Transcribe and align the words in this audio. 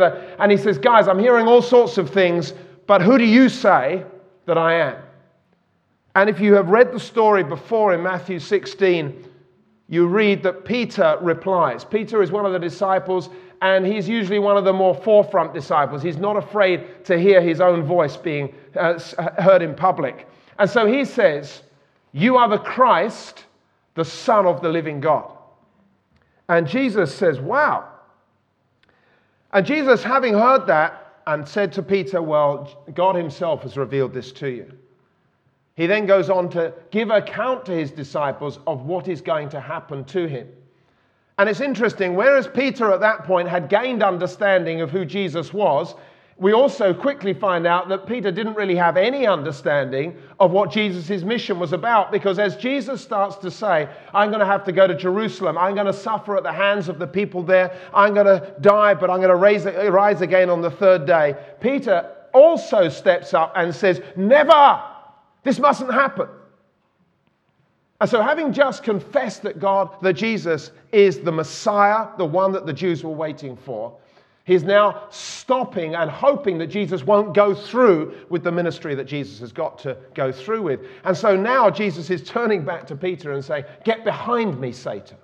And 0.00 0.50
he 0.50 0.58
says, 0.58 0.78
Guys, 0.78 1.08
I'm 1.08 1.18
hearing 1.18 1.46
all 1.46 1.62
sorts 1.62 1.98
of 1.98 2.10
things, 2.10 2.54
but 2.86 3.02
who 3.02 3.18
do 3.18 3.24
you 3.24 3.48
say 3.48 4.04
that 4.46 4.58
I 4.58 4.74
am? 4.74 4.96
And 6.14 6.28
if 6.28 6.40
you 6.40 6.54
have 6.54 6.68
read 6.68 6.92
the 6.92 7.00
story 7.00 7.44
before 7.44 7.94
in 7.94 8.02
Matthew 8.02 8.38
16, 8.38 9.28
you 9.88 10.06
read 10.06 10.42
that 10.42 10.64
Peter 10.64 11.18
replies. 11.20 11.84
Peter 11.84 12.22
is 12.22 12.30
one 12.30 12.46
of 12.46 12.52
the 12.52 12.58
disciples, 12.58 13.28
and 13.62 13.86
he's 13.86 14.08
usually 14.08 14.38
one 14.38 14.56
of 14.56 14.64
the 14.64 14.72
more 14.72 14.94
forefront 14.94 15.52
disciples. 15.52 16.02
He's 16.02 16.16
not 16.16 16.36
afraid 16.36 17.04
to 17.04 17.18
hear 17.18 17.40
his 17.42 17.60
own 17.60 17.82
voice 17.82 18.16
being 18.16 18.54
uh, 18.76 18.98
heard 19.38 19.62
in 19.62 19.74
public. 19.74 20.28
And 20.58 20.68
so 20.68 20.86
he 20.86 21.04
says, 21.04 21.62
You 22.12 22.36
are 22.36 22.48
the 22.48 22.58
Christ, 22.58 23.44
the 23.94 24.04
Son 24.04 24.46
of 24.46 24.62
the 24.62 24.68
living 24.68 25.00
God. 25.00 25.36
And 26.48 26.66
Jesus 26.66 27.14
says, 27.14 27.40
Wow. 27.40 27.89
And 29.52 29.66
Jesus, 29.66 30.02
having 30.02 30.34
heard 30.34 30.66
that, 30.66 31.22
and 31.26 31.46
said 31.46 31.72
to 31.72 31.82
Peter, 31.82 32.22
Well, 32.22 32.84
God 32.94 33.14
Himself 33.14 33.62
has 33.62 33.76
revealed 33.76 34.12
this 34.12 34.32
to 34.32 34.48
you. 34.48 34.72
He 35.80 35.86
then 35.86 36.04
goes 36.04 36.28
on 36.28 36.50
to 36.50 36.74
give 36.90 37.10
account 37.10 37.64
to 37.64 37.72
his 37.72 37.90
disciples 37.90 38.58
of 38.66 38.84
what 38.84 39.08
is 39.08 39.22
going 39.22 39.48
to 39.48 39.60
happen 39.60 40.04
to 40.06 40.26
him. 40.26 40.48
And 41.38 41.48
it's 41.48 41.60
interesting, 41.62 42.14
whereas 42.14 42.46
Peter 42.46 42.92
at 42.92 43.00
that 43.00 43.24
point 43.24 43.48
had 43.48 43.70
gained 43.70 44.02
understanding 44.02 44.82
of 44.82 44.90
who 44.90 45.06
Jesus 45.06 45.54
was, 45.54 45.94
we 46.40 46.54
also 46.54 46.94
quickly 46.94 47.34
find 47.34 47.66
out 47.66 47.90
that 47.90 48.06
Peter 48.06 48.32
didn't 48.32 48.54
really 48.54 48.74
have 48.74 48.96
any 48.96 49.26
understanding 49.26 50.16
of 50.40 50.50
what 50.50 50.70
Jesus' 50.70 51.22
mission 51.22 51.58
was 51.58 51.74
about 51.74 52.10
because 52.10 52.38
as 52.38 52.56
Jesus 52.56 53.02
starts 53.02 53.36
to 53.36 53.50
say, 53.50 53.86
I'm 54.14 54.30
going 54.30 54.40
to 54.40 54.46
have 54.46 54.64
to 54.64 54.72
go 54.72 54.86
to 54.86 54.94
Jerusalem, 54.94 55.58
I'm 55.58 55.74
going 55.74 55.86
to 55.86 55.92
suffer 55.92 56.38
at 56.38 56.42
the 56.42 56.52
hands 56.52 56.88
of 56.88 56.98
the 56.98 57.06
people 57.06 57.42
there, 57.42 57.78
I'm 57.92 58.14
going 58.14 58.26
to 58.26 58.54
die, 58.62 58.94
but 58.94 59.10
I'm 59.10 59.18
going 59.18 59.28
to 59.28 59.36
raise, 59.36 59.66
rise 59.66 60.22
again 60.22 60.48
on 60.48 60.62
the 60.62 60.70
third 60.70 61.06
day, 61.06 61.36
Peter 61.60 62.10
also 62.32 62.88
steps 62.88 63.34
up 63.34 63.52
and 63.54 63.74
says, 63.74 64.00
Never! 64.16 64.82
This 65.42 65.58
mustn't 65.58 65.92
happen. 65.92 66.28
And 68.00 68.08
so, 68.08 68.22
having 68.22 68.52
just 68.52 68.82
confessed 68.82 69.42
that 69.42 69.60
God, 69.60 69.90
that 70.00 70.14
Jesus 70.14 70.70
is 70.90 71.20
the 71.20 71.32
Messiah, 71.32 72.08
the 72.16 72.24
one 72.24 72.52
that 72.52 72.64
the 72.64 72.72
Jews 72.72 73.04
were 73.04 73.10
waiting 73.10 73.56
for, 73.56 73.99
He's 74.50 74.64
now 74.64 75.04
stopping 75.10 75.94
and 75.94 76.10
hoping 76.10 76.58
that 76.58 76.66
Jesus 76.66 77.04
won't 77.04 77.36
go 77.36 77.54
through 77.54 78.16
with 78.30 78.42
the 78.42 78.50
ministry 78.50 78.96
that 78.96 79.04
Jesus 79.04 79.38
has 79.38 79.52
got 79.52 79.78
to 79.78 79.96
go 80.12 80.32
through 80.32 80.62
with. 80.62 80.80
And 81.04 81.16
so 81.16 81.36
now 81.36 81.70
Jesus 81.70 82.10
is 82.10 82.24
turning 82.24 82.64
back 82.64 82.84
to 82.88 82.96
Peter 82.96 83.30
and 83.30 83.44
saying, 83.44 83.62
Get 83.84 84.02
behind 84.02 84.60
me, 84.60 84.72
Satan. 84.72 85.18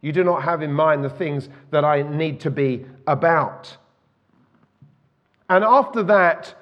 You 0.00 0.10
do 0.10 0.24
not 0.24 0.42
have 0.42 0.62
in 0.62 0.72
mind 0.72 1.04
the 1.04 1.10
things 1.10 1.48
that 1.70 1.84
I 1.84 2.02
need 2.02 2.40
to 2.40 2.50
be 2.50 2.86
about. 3.06 3.76
And 5.48 5.62
after 5.62 6.02
that, 6.02 6.52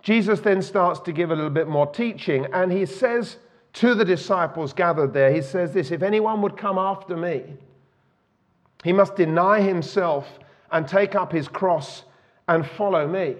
Jesus 0.00 0.40
then 0.40 0.62
starts 0.62 0.98
to 1.00 1.12
give 1.12 1.30
a 1.30 1.34
little 1.34 1.50
bit 1.50 1.68
more 1.68 1.88
teaching, 1.88 2.46
and 2.54 2.72
he 2.72 2.86
says 2.86 3.36
to 3.74 3.94
the 3.94 4.04
disciples 4.06 4.72
gathered 4.72 5.12
there, 5.12 5.30
He 5.30 5.42
says 5.42 5.74
this 5.74 5.90
If 5.90 6.02
anyone 6.02 6.40
would 6.40 6.56
come 6.56 6.78
after 6.78 7.18
me, 7.18 7.42
he 8.82 8.94
must 8.94 9.14
deny 9.14 9.60
himself 9.60 10.38
and 10.70 10.86
take 10.88 11.14
up 11.14 11.32
his 11.32 11.48
cross 11.48 12.04
and 12.48 12.66
follow 12.66 13.06
me. 13.06 13.36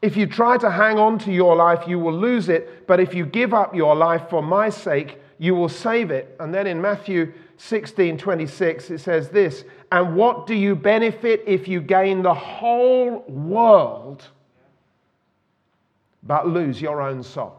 If 0.00 0.16
you 0.16 0.26
try 0.26 0.56
to 0.58 0.70
hang 0.70 0.98
on 0.98 1.18
to 1.20 1.32
your 1.32 1.56
life, 1.56 1.88
you 1.88 1.98
will 1.98 2.16
lose 2.16 2.48
it. 2.48 2.86
But 2.86 3.00
if 3.00 3.14
you 3.14 3.26
give 3.26 3.52
up 3.52 3.74
your 3.74 3.96
life 3.96 4.30
for 4.30 4.42
my 4.42 4.70
sake, 4.70 5.20
you 5.38 5.54
will 5.54 5.68
save 5.68 6.10
it. 6.10 6.36
And 6.38 6.54
then 6.54 6.66
in 6.66 6.80
Matthew 6.80 7.32
16 7.56 8.16
26, 8.18 8.90
it 8.90 8.98
says 9.00 9.30
this 9.30 9.64
And 9.90 10.14
what 10.14 10.46
do 10.46 10.54
you 10.54 10.76
benefit 10.76 11.42
if 11.46 11.66
you 11.66 11.80
gain 11.80 12.22
the 12.22 12.34
whole 12.34 13.24
world 13.28 14.24
but 16.22 16.46
lose 16.46 16.80
your 16.80 17.02
own 17.02 17.22
soul? 17.22 17.56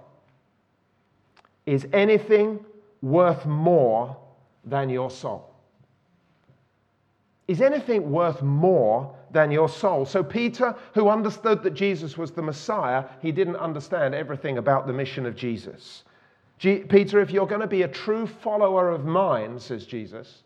Is 1.66 1.88
anything 1.92 2.64
worth 3.02 3.46
more 3.46 4.16
than 4.64 4.90
your 4.90 5.12
soul? 5.12 5.49
Is 7.50 7.62
anything 7.62 8.12
worth 8.12 8.44
more 8.44 9.12
than 9.32 9.50
your 9.50 9.70
soul? 9.70 10.06
So, 10.06 10.24
Peter, 10.24 10.76
who 10.94 11.10
understood 11.10 11.64
that 11.64 11.74
Jesus 11.74 12.16
was 12.16 12.30
the 12.30 12.44
Messiah, 12.44 13.06
he 13.24 13.32
didn't 13.32 13.56
understand 13.56 14.14
everything 14.14 14.60
about 14.60 14.86
the 14.86 14.94
mission 14.94 15.26
of 15.26 15.36
Jesus. 15.36 16.04
G- 16.60 16.84
Peter, 16.88 17.20
if 17.20 17.32
you're 17.32 17.48
going 17.48 17.62
to 17.62 17.66
be 17.66 17.82
a 17.82 17.88
true 17.88 18.28
follower 18.28 18.92
of 18.92 19.04
mine, 19.04 19.60
says 19.60 19.88
Jesus, 19.88 20.44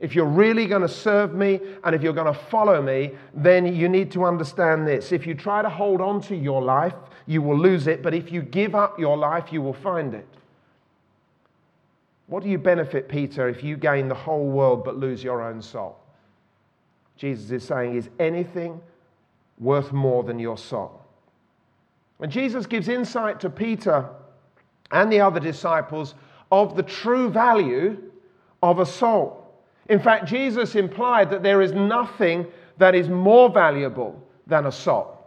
if 0.00 0.16
you're 0.16 0.26
really 0.26 0.66
going 0.66 0.82
to 0.82 0.88
serve 0.88 1.34
me 1.34 1.60
and 1.84 1.94
if 1.94 2.02
you're 2.02 2.12
going 2.12 2.34
to 2.34 2.40
follow 2.40 2.82
me, 2.82 3.12
then 3.32 3.72
you 3.72 3.88
need 3.88 4.10
to 4.10 4.24
understand 4.24 4.88
this. 4.88 5.12
If 5.12 5.28
you 5.28 5.36
try 5.36 5.62
to 5.62 5.70
hold 5.70 6.00
on 6.00 6.20
to 6.22 6.34
your 6.34 6.60
life, 6.60 6.94
you 7.26 7.42
will 7.42 7.58
lose 7.58 7.86
it, 7.86 8.02
but 8.02 8.12
if 8.12 8.32
you 8.32 8.42
give 8.42 8.74
up 8.74 8.98
your 8.98 9.16
life, 9.16 9.52
you 9.52 9.62
will 9.62 9.72
find 9.72 10.14
it. 10.14 10.26
What 12.26 12.42
do 12.42 12.48
you 12.48 12.58
benefit, 12.58 13.08
Peter, 13.08 13.48
if 13.48 13.62
you 13.62 13.76
gain 13.76 14.08
the 14.08 14.16
whole 14.16 14.48
world 14.48 14.84
but 14.84 14.96
lose 14.96 15.22
your 15.22 15.42
own 15.42 15.62
soul? 15.62 15.99
Jesus 17.20 17.50
is 17.50 17.64
saying, 17.64 17.96
Is 17.96 18.08
anything 18.18 18.80
worth 19.58 19.92
more 19.92 20.24
than 20.24 20.38
your 20.38 20.56
soul? 20.56 21.02
And 22.18 22.32
Jesus 22.32 22.64
gives 22.64 22.88
insight 22.88 23.40
to 23.40 23.50
Peter 23.50 24.08
and 24.90 25.12
the 25.12 25.20
other 25.20 25.38
disciples 25.38 26.14
of 26.50 26.76
the 26.76 26.82
true 26.82 27.28
value 27.28 27.98
of 28.62 28.78
a 28.78 28.86
soul. 28.86 29.52
In 29.90 30.00
fact, 30.00 30.24
Jesus 30.24 30.74
implied 30.74 31.28
that 31.28 31.42
there 31.42 31.60
is 31.60 31.72
nothing 31.72 32.46
that 32.78 32.94
is 32.94 33.10
more 33.10 33.50
valuable 33.50 34.26
than 34.46 34.64
a 34.64 34.72
soul. 34.72 35.18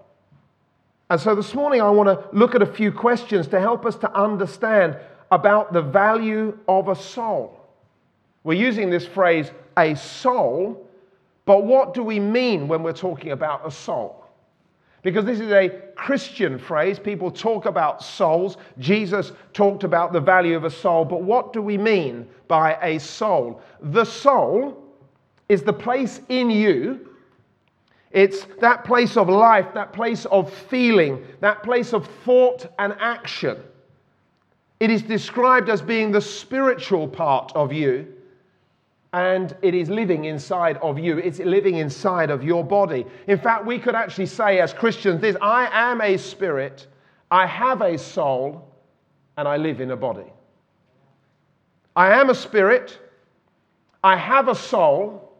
And 1.12 1.22
so 1.22 1.36
this 1.36 1.54
morning, 1.54 1.80
I 1.80 1.92
want 1.92 2.10
to 2.10 2.36
look 2.36 2.56
at 2.56 2.64
a 2.64 2.74
few 2.74 2.92
questions 2.92 3.48
to 3.50 3.60
help 3.60 3.86
us 3.86 3.98
to 3.98 4.12
understand 4.18 4.98
about 5.32 5.74
the 5.74 5.82
value 5.82 6.58
of 6.68 6.88
a 6.88 6.96
soul. 6.96 7.60
We're 8.44 8.60
using 8.60 8.90
this 8.90 9.06
phrase, 9.06 9.52
a 9.78 9.94
soul, 9.94 10.90
but 11.46 11.66
what 11.66 11.94
do 11.94 12.04
we 12.04 12.20
mean 12.20 12.68
when 12.68 12.84
we're 12.84 12.94
talking 12.94 13.32
about 13.32 13.68
a 13.68 13.72
soul? 13.72 14.24
Because 15.02 15.26
this 15.26 15.42
is 15.42 15.52
a 15.52 15.70
Christian 15.96 16.58
phrase. 16.58 16.98
People 16.98 17.30
talk 17.30 17.66
about 17.66 18.02
souls. 18.02 18.56
Jesus 18.80 19.34
talked 19.52 19.84
about 19.84 20.14
the 20.14 20.22
value 20.22 20.56
of 20.56 20.64
a 20.64 20.70
soul. 20.70 21.04
But 21.04 21.24
what 21.24 21.52
do 21.52 21.62
we 21.62 21.78
mean 21.78 22.28
by 22.48 22.78
a 22.82 23.00
soul? 23.00 23.62
The 23.82 24.06
soul 24.06 24.82
is 25.50 25.62
the 25.62 25.74
place 25.74 26.22
in 26.30 26.50
you, 26.50 27.10
it's 28.12 28.46
that 28.62 28.86
place 28.86 29.18
of 29.18 29.28
life, 29.28 29.74
that 29.74 29.92
place 29.92 30.26
of 30.26 30.54
feeling, 30.54 31.26
that 31.42 31.64
place 31.64 31.94
of 31.94 32.08
thought 32.24 32.68
and 32.80 32.96
action. 33.00 33.58
It 34.80 34.90
is 34.90 35.02
described 35.02 35.70
as 35.70 35.82
being 35.82 36.12
the 36.12 36.22
spiritual 36.22 37.08
part 37.08 37.52
of 37.56 37.74
you 37.74 38.08
and 39.14 39.56
it 39.62 39.76
is 39.76 39.90
living 39.90 40.26
inside 40.26 40.78
of 40.78 40.98
you. 40.98 41.20
It's 41.20 41.38
living 41.40 41.76
inside 41.76 42.32
of 42.32 42.44
your 42.44 42.64
body. 42.64 43.06
In 43.28 43.38
fact, 43.38 43.66
we 43.66 43.78
could 43.78 43.94
actually 43.94 44.26
say 44.26 44.60
as 44.60 44.74
Christians 44.74 45.22
this 45.22 45.38
I 45.42 45.70
am 45.72 46.02
a 46.02 46.18
spirit, 46.18 46.88
I 47.30 47.46
have 47.46 47.82
a 47.82 47.98
soul, 47.98 48.68
and 49.38 49.48
I 49.48 49.58
live 49.58 49.82
in 49.82 49.92
a 49.92 49.96
body. 49.96 50.26
I 51.96 52.20
am 52.20 52.32
a 52.32 52.36
spirit, 52.36 53.00
I 54.04 54.16
have 54.16 54.48
a 54.48 54.56
soul, 54.56 55.32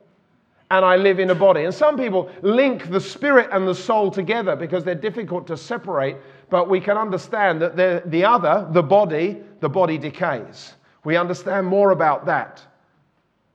and 0.70 0.86
I 0.86 0.96
live 0.96 1.20
in 1.20 1.32
a 1.32 1.36
body. 1.36 1.64
And 1.64 1.74
some 1.74 1.98
people 1.98 2.32
link 2.44 2.92
the 2.92 3.02
spirit 3.02 3.50
and 3.52 3.68
the 3.68 3.76
soul 3.76 4.12
together 4.12 4.56
because 4.56 4.84
they're 4.84 4.94
difficult 4.94 5.48
to 5.48 5.58
separate, 5.58 6.18
but 6.52 6.70
we 6.70 6.80
can 6.80 6.96
understand 6.96 7.60
that 7.62 8.12
the 8.12 8.24
other, 8.24 8.68
the 8.72 8.84
body, 8.84 9.42
the 9.62 9.70
body 9.70 9.98
decays. 9.98 10.74
We 11.04 11.18
understand 11.18 11.66
more 11.66 11.92
about 11.92 12.28
that. 12.28 12.64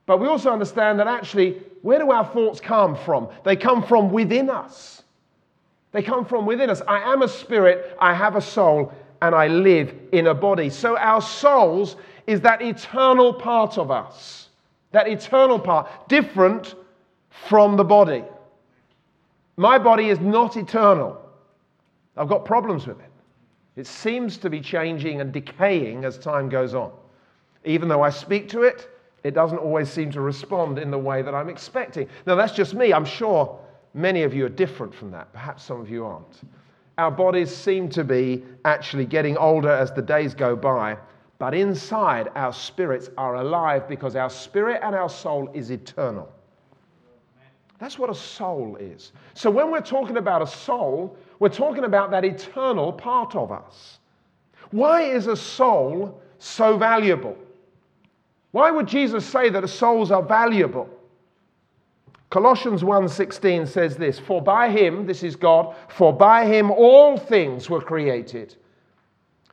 But 0.08 0.20
we 0.20 0.26
also 0.26 0.50
understand 0.50 0.98
that 1.00 1.06
actually, 1.06 1.60
where 1.82 1.98
do 1.98 2.10
our 2.10 2.24
thoughts 2.24 2.60
come 2.60 2.96
from? 2.96 3.28
They 3.44 3.56
come 3.56 3.82
from 3.82 4.10
within 4.10 4.48
us. 4.48 5.02
They 5.92 6.02
come 6.02 6.24
from 6.24 6.46
within 6.46 6.70
us. 6.70 6.80
I 6.88 7.12
am 7.12 7.20
a 7.20 7.28
spirit, 7.28 7.94
I 8.00 8.14
have 8.14 8.34
a 8.34 8.40
soul, 8.40 8.90
and 9.20 9.34
I 9.34 9.48
live 9.48 9.94
in 10.12 10.28
a 10.28 10.34
body. 10.34 10.70
So 10.70 10.96
our 10.96 11.20
souls 11.20 11.96
is 12.26 12.40
that 12.40 12.62
eternal 12.62 13.34
part 13.34 13.76
of 13.76 13.90
us, 13.90 14.48
that 14.92 15.08
eternal 15.08 15.58
part, 15.58 16.08
different 16.08 16.74
from 17.28 17.76
the 17.76 17.84
body. 17.84 18.24
My 19.58 19.78
body 19.78 20.08
is 20.08 20.20
not 20.20 20.56
eternal. 20.56 21.20
I've 22.16 22.30
got 22.30 22.46
problems 22.46 22.86
with 22.86 22.98
it. 22.98 23.10
It 23.76 23.86
seems 23.86 24.38
to 24.38 24.48
be 24.48 24.62
changing 24.62 25.20
and 25.20 25.34
decaying 25.34 26.06
as 26.06 26.16
time 26.16 26.48
goes 26.48 26.74
on. 26.74 26.92
Even 27.66 27.88
though 27.88 28.02
I 28.02 28.08
speak 28.08 28.48
to 28.50 28.62
it, 28.62 28.88
it 29.24 29.32
doesn't 29.34 29.58
always 29.58 29.88
seem 29.88 30.10
to 30.12 30.20
respond 30.20 30.78
in 30.78 30.90
the 30.90 30.98
way 30.98 31.22
that 31.22 31.34
I'm 31.34 31.48
expecting. 31.48 32.08
Now, 32.26 32.34
that's 32.34 32.52
just 32.52 32.74
me. 32.74 32.92
I'm 32.92 33.04
sure 33.04 33.58
many 33.94 34.22
of 34.22 34.32
you 34.34 34.46
are 34.46 34.50
different 34.50 34.94
from 34.94 35.10
that. 35.10 35.32
Perhaps 35.32 35.64
some 35.64 35.80
of 35.80 35.90
you 35.90 36.04
aren't. 36.04 36.40
Our 36.98 37.10
bodies 37.10 37.54
seem 37.54 37.88
to 37.90 38.04
be 38.04 38.44
actually 38.64 39.06
getting 39.06 39.36
older 39.36 39.70
as 39.70 39.92
the 39.92 40.02
days 40.02 40.34
go 40.34 40.56
by, 40.56 40.96
but 41.38 41.54
inside, 41.54 42.30
our 42.34 42.52
spirits 42.52 43.10
are 43.16 43.36
alive 43.36 43.88
because 43.88 44.16
our 44.16 44.30
spirit 44.30 44.80
and 44.82 44.94
our 44.94 45.08
soul 45.08 45.48
is 45.54 45.70
eternal. 45.70 46.28
That's 47.78 47.98
what 47.98 48.10
a 48.10 48.14
soul 48.14 48.76
is. 48.80 49.12
So 49.34 49.50
when 49.50 49.70
we're 49.70 49.80
talking 49.80 50.16
about 50.16 50.42
a 50.42 50.46
soul, 50.46 51.16
we're 51.38 51.48
talking 51.48 51.84
about 51.84 52.10
that 52.10 52.24
eternal 52.24 52.92
part 52.92 53.36
of 53.36 53.52
us. 53.52 53.98
Why 54.72 55.02
is 55.02 55.28
a 55.28 55.36
soul 55.36 56.20
so 56.38 56.76
valuable? 56.76 57.36
Why 58.50 58.70
would 58.70 58.86
Jesus 58.86 59.24
say 59.24 59.50
that 59.50 59.68
souls 59.68 60.10
are 60.10 60.22
valuable? 60.22 60.88
Colossians 62.30 62.84
1:16 62.84 63.66
says 63.66 63.96
this, 63.96 64.18
"For 64.18 64.42
by 64.42 64.68
him, 64.68 65.06
this 65.06 65.22
is 65.22 65.36
God, 65.36 65.74
for 65.88 66.12
by 66.12 66.44
him 66.44 66.70
all 66.70 67.16
things 67.16 67.70
were 67.70 67.80
created. 67.80 68.54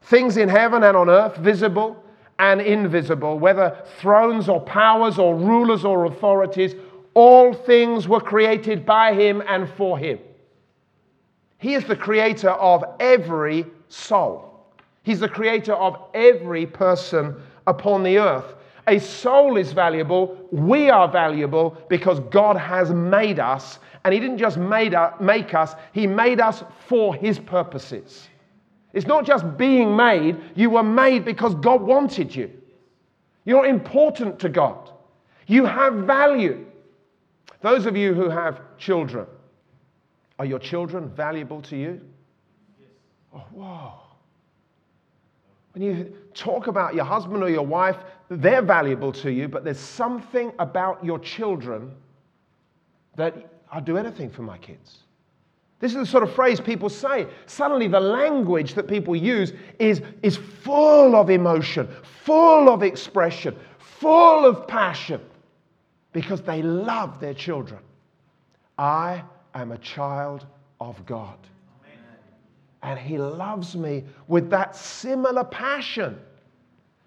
Things 0.02 0.38
in 0.38 0.50
heaven 0.50 0.84
and 0.84 0.96
on 0.96 1.10
earth, 1.10 1.38
visible 1.38 1.98
and 2.38 2.60
invisible, 2.62 3.40
whether 3.40 3.78
thrones 4.00 4.50
or 4.50 4.60
powers 4.60 5.18
or 5.18 5.36
rulers 5.36 5.86
or 5.86 6.06
authorities, 6.06 6.76
all 7.14 7.54
things 7.54 8.10
were 8.10 8.20
created 8.20 8.86
by 8.86 9.14
him 9.14 9.42
and 9.48 9.70
for 9.70 9.98
him." 9.98 10.20
He 11.58 11.76
is 11.76 11.86
the 11.86 11.96
creator 11.96 12.50
of 12.52 12.84
every 13.00 13.66
soul. 13.88 14.52
He's 15.02 15.22
the 15.22 15.30
creator 15.30 15.74
of 15.74 15.98
every 16.14 16.66
person 16.66 17.36
upon 17.66 18.04
the 18.04 18.20
earth. 18.20 18.56
A 18.88 19.00
soul 19.00 19.58
is 19.58 19.74
valuable. 19.74 20.38
We 20.52 20.90
are 20.90 21.08
valuable 21.08 21.78
because 21.90 22.20
God 22.32 22.56
has 22.56 22.92
made 22.92 23.40
us. 23.40 23.80
And 24.04 24.14
He 24.14 24.20
didn't 24.20 24.38
just 24.38 24.58
made 24.58 24.94
us, 24.94 25.14
make 25.20 25.54
us, 25.54 25.74
He 25.94 26.06
made 26.06 26.40
us 26.40 26.64
for 26.88 27.16
His 27.16 27.40
purposes. 27.40 28.28
It's 28.94 29.08
not 29.08 29.26
just 29.26 29.58
being 29.58 29.96
made, 29.96 30.38
you 30.56 30.70
were 30.70 30.84
made 30.84 31.26
because 31.26 31.56
God 31.56 31.82
wanted 31.82 32.34
you. 32.34 32.52
You're 33.44 33.66
important 33.66 34.40
to 34.40 34.50
God. 34.50 34.92
You 35.48 35.66
have 35.66 35.94
value. 35.94 36.66
Those 37.62 37.86
of 37.86 37.98
you 37.98 38.14
who 38.14 38.30
have 38.30 38.62
children, 38.78 39.26
are 40.40 40.46
your 40.46 40.60
children 40.60 41.10
valuable 41.10 41.62
to 41.64 41.76
you? 41.76 42.02
Oh, 43.34 43.44
whoa. 43.52 43.94
When 45.74 45.84
you 45.84 46.16
talk 46.34 46.68
about 46.68 46.96
your 46.96 47.04
husband 47.04 47.44
or 47.44 47.50
your 47.50 47.66
wife, 47.66 47.98
they're 48.30 48.62
valuable 48.62 49.12
to 49.14 49.32
you, 49.32 49.48
but 49.48 49.64
there's 49.64 49.80
something 49.80 50.52
about 50.60 51.04
your 51.04 51.20
children 51.20 51.92
that 53.16 53.36
I'll 53.72 53.82
do 53.82 53.98
anything 53.98 54.30
for 54.30 54.42
my 54.42 54.58
kids. 54.58 55.00
This 55.80 55.92
is 55.92 55.98
the 55.98 56.06
sort 56.06 56.24
of 56.24 56.34
phrase 56.34 56.60
people 56.60 56.90
say. 56.90 57.28
Suddenly, 57.46 57.88
the 57.88 58.00
language 58.00 58.74
that 58.76 58.88
people 58.88 59.16
use 59.16 59.54
is, 59.78 60.02
is 60.24 60.38
full 60.38 61.16
of 61.16 61.30
emotion, 61.30 61.88
full 62.24 62.70
of 62.70 62.82
expression, 62.82 63.56
full 63.78 64.46
of 64.46 64.68
passion, 64.68 65.22
because 66.14 66.42
they 66.42 66.62
love 66.62 67.20
their 67.20 67.34
children. 67.34 67.82
I 68.78 69.24
am 69.54 69.72
a 69.72 69.78
child 69.78 70.46
of 70.80 71.06
God 71.06 71.38
and 72.86 73.00
He 73.00 73.18
loves 73.18 73.76
me 73.76 74.04
with 74.28 74.50
that 74.52 74.76
similar 74.76 75.44
passion. 75.44 76.20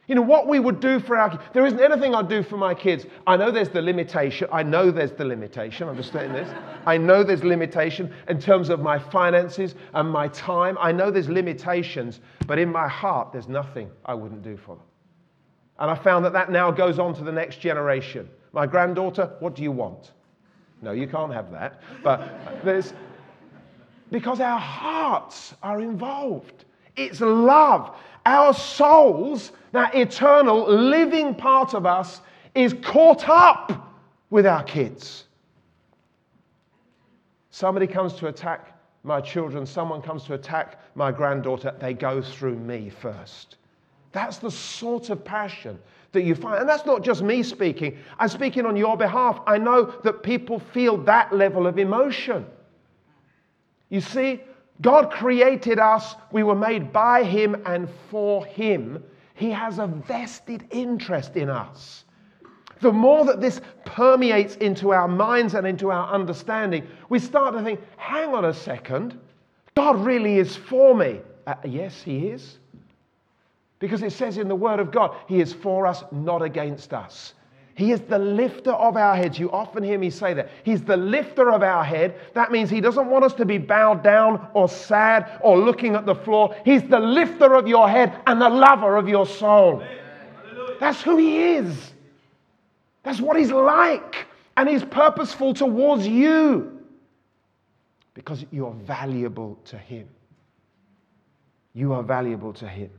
You 0.09 0.15
know, 0.15 0.23
what 0.23 0.49
we 0.49 0.59
would 0.59 0.81
do 0.81 1.01
for 1.01 1.19
our 1.19 1.29
kids, 1.29 1.43
there 1.53 1.67
isn't 1.67 1.81
anything 1.81 2.15
I'd 2.15 2.31
do 2.31 2.43
for 2.43 2.57
my 2.57 2.75
kids. 2.75 3.05
I 3.27 3.37
know 3.37 3.51
there's 3.51 3.69
the 3.69 3.83
limitation. 3.83 4.49
I 4.51 4.63
know 4.63 4.91
there's 4.91 5.13
the 5.13 5.25
limitation. 5.25 5.87
I'm 5.87 5.97
just 5.97 6.15
saying 6.15 6.33
this. 6.33 6.49
I 6.87 6.97
know 6.97 7.23
there's 7.23 7.45
limitation 7.45 8.11
in 8.27 8.41
terms 8.41 8.71
of 8.71 8.81
my 8.81 8.99
finances 8.99 9.75
and 9.93 10.11
my 10.11 10.29
time. 10.29 10.79
I 10.81 10.93
know 10.93 11.11
there's 11.11 11.29
limitations, 11.29 12.21
but 12.47 12.59
in 12.59 12.73
my 12.73 12.89
heart, 12.89 13.33
there's 13.33 13.49
nothing 13.49 13.91
I 14.07 14.15
wouldn't 14.15 14.43
do 14.43 14.57
for 14.57 14.77
them. 14.77 14.85
And 15.79 15.91
I 15.91 15.95
found 15.95 16.25
that 16.25 16.33
that 16.33 16.51
now 16.51 16.71
goes 16.71 16.99
on 16.99 17.15
to 17.15 17.23
the 17.23 17.33
next 17.33 17.61
generation. 17.61 18.31
My 18.53 18.67
granddaughter, 18.67 19.37
what 19.41 19.55
do 19.55 19.63
you 19.63 19.73
want? 19.73 20.13
No, 20.81 20.93
you 20.93 21.07
can't 21.07 21.35
have 21.35 21.53
that. 21.53 21.83
But 22.03 22.31
there's, 22.65 22.95
because 24.11 24.41
our 24.41 24.59
hearts 24.59 25.55
are 25.63 25.83
involved. 25.83 26.65
It's 26.97 27.21
love. 27.21 27.95
Our 28.29 28.53
souls, 28.53 29.53
that 29.73 29.95
eternal 29.95 30.71
living 30.71 31.35
part 31.35 31.73
of 31.73 31.87
us, 31.87 32.21
is 32.55 32.75
caught 32.83 33.27
up 33.27 33.95
with 34.29 34.45
our 34.45 34.63
kids. 34.65 35.25
Somebody 37.49 37.87
comes 37.87 38.13
to 38.17 38.27
attack 38.27 38.79
my 39.03 39.23
children, 39.23 39.65
someone 39.65 40.03
comes 40.03 40.25
to 40.25 40.35
attack 40.35 40.79
my 40.95 41.11
granddaughter, 41.11 41.75
they 41.81 41.95
go 41.95 42.21
through 42.21 42.57
me 42.57 42.91
first. 42.91 43.57
That's 44.13 44.37
the 44.37 44.51
sort 44.51 45.09
of 45.09 45.25
passion 45.25 45.79
that 46.13 46.21
you 46.21 46.35
find. 46.35 46.61
And 46.61 46.69
that's 46.69 46.85
not 46.85 47.03
just 47.03 47.23
me 47.23 47.43
speaking, 47.43 47.97
I'm 48.19 48.29
speaking 48.29 48.67
on 48.67 48.77
your 48.77 48.99
behalf. 48.99 49.41
I 49.47 49.57
know 49.57 49.85
that 50.05 50.23
people 50.23 50.59
feel 50.59 50.99
that 51.05 51.35
level 51.35 51.67
of 51.67 51.79
emotion. 51.79 52.45
You 53.89 54.03
see, 54.03 54.43
God 54.81 55.11
created 55.11 55.79
us, 55.79 56.15
we 56.31 56.43
were 56.43 56.55
made 56.55 56.93
by 56.93 57.25
Him 57.25 57.63
and 57.67 57.89
for 58.11 58.45
Him. 58.45 59.03
He 59.35 59.51
has 59.51 59.79
a 59.79 59.87
vested 59.87 60.67
interest 60.71 61.37
in 61.37 61.49
us. 61.49 62.05
The 62.81 62.93
more 62.93 63.25
that 63.25 63.41
this 63.41 63.61
permeates 63.85 64.55
into 64.57 64.93
our 64.93 65.09
minds 65.09 65.55
and 65.55 65.67
into 65.67 65.91
our 65.91 66.13
understanding, 66.13 66.87
we 67.09 67.19
start 67.19 67.55
to 67.55 67.63
think, 67.63 67.81
hang 67.97 68.35
on 68.35 68.45
a 68.45 68.55
second, 68.55 69.19
God 69.75 70.05
really 70.05 70.39
is 70.39 70.55
for 70.55 70.95
me. 70.95 71.21
Uh, 71.47 71.55
yes, 71.65 72.03
He 72.03 72.29
is. 72.29 72.59
Because 73.81 74.03
it 74.03 74.13
says 74.13 74.39
in 74.39 74.49
the 74.49 74.57
Word 74.57 74.81
of 74.81 74.93
God, 74.93 75.17
He 75.27 75.41
is 75.41 75.53
for 75.53 75.87
us, 75.87 76.05
not 76.13 76.43
against 76.43 76.93
us. 76.93 77.35
He 77.79 77.93
is 77.93 78.01
the 78.01 78.19
lifter 78.19 78.73
of 78.73 78.97
our 78.97 79.15
heads. 79.15 79.39
You 79.39 79.53
often 79.53 79.85
hear 79.85 80.01
me 80.01 80.11
say 80.11 80.35
that. 80.35 80.51
He's 80.65 80.83
the 80.83 80.97
lifter 80.97 81.53
of 81.53 81.63
our 81.63 81.85
head. 81.85 82.17
That 82.35 82.51
means 82.51 82.71
He 82.71 82.81
doesn't 82.81 83.07
want 83.09 83.25
us 83.25 83.35
to 83.35 83.45
be 83.45 83.57
bowed 83.57 84.03
down 84.03 84.49
or 84.53 84.69
sad 84.69 85.39
or 85.43 85.57
looking 85.57 85.95
at 85.95 86.05
the 86.05 86.17
floor. 86.17 86.57
He's 86.65 86.83
the 86.83 86.99
lifter 86.99 87.55
of 87.55 87.69
your 87.69 87.89
head 87.89 88.21
and 88.27 88.41
the 88.43 88.49
lover 88.49 88.97
of 88.97 89.09
your 89.09 89.27
soul. 89.27 89.85
That's 90.81 91.01
who 91.03 91.19
He 91.19 91.53
is. 91.53 91.93
That's 93.05 93.21
what 93.21 93.39
He's 93.39 93.53
like. 93.53 94.27
And 94.57 94.69
He's 94.69 94.83
purposeful 94.83 95.55
towards 95.55 96.05
you 96.05 96.81
because 98.13 98.45
you're 98.51 98.75
valuable 98.75 99.57
to 99.67 99.79
Him. 99.79 100.09
You 101.75 101.93
are 101.93 102.03
valuable 102.03 102.53
to 102.55 102.67
Him. 102.67 102.91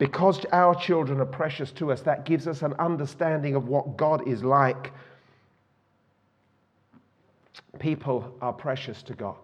Because 0.00 0.46
our 0.46 0.74
children 0.74 1.20
are 1.20 1.26
precious 1.26 1.72
to 1.72 1.92
us, 1.92 2.00
that 2.00 2.24
gives 2.24 2.48
us 2.48 2.62
an 2.62 2.72
understanding 2.78 3.54
of 3.54 3.68
what 3.68 3.98
God 3.98 4.26
is 4.26 4.42
like. 4.42 4.94
People 7.78 8.34
are 8.40 8.54
precious 8.54 9.02
to 9.02 9.12
God. 9.12 9.36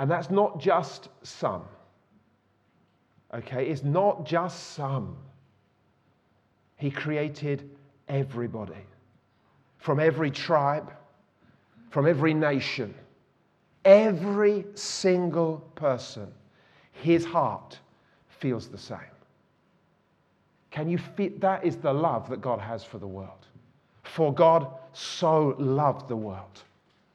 And 0.00 0.10
that's 0.10 0.30
not 0.30 0.58
just 0.58 1.10
some. 1.22 1.62
Okay? 3.32 3.68
It's 3.68 3.84
not 3.84 4.26
just 4.26 4.72
some. 4.72 5.16
He 6.76 6.90
created 6.90 7.70
everybody 8.08 8.84
from 9.78 10.00
every 10.00 10.32
tribe, 10.32 10.92
from 11.90 12.08
every 12.08 12.34
nation, 12.34 12.92
every 13.84 14.64
single 14.74 15.58
person. 15.76 16.34
His 16.90 17.24
heart 17.24 17.78
feels 18.40 18.66
the 18.66 18.78
same. 18.78 18.98
Can 20.76 20.90
you 20.90 20.98
fit? 20.98 21.40
That 21.40 21.64
is 21.64 21.76
the 21.76 21.90
love 21.90 22.28
that 22.28 22.42
God 22.42 22.60
has 22.60 22.84
for 22.84 22.98
the 22.98 23.06
world. 23.06 23.46
For 24.02 24.30
God 24.30 24.68
so 24.92 25.56
loved 25.58 26.06
the 26.06 26.16
world. 26.16 26.64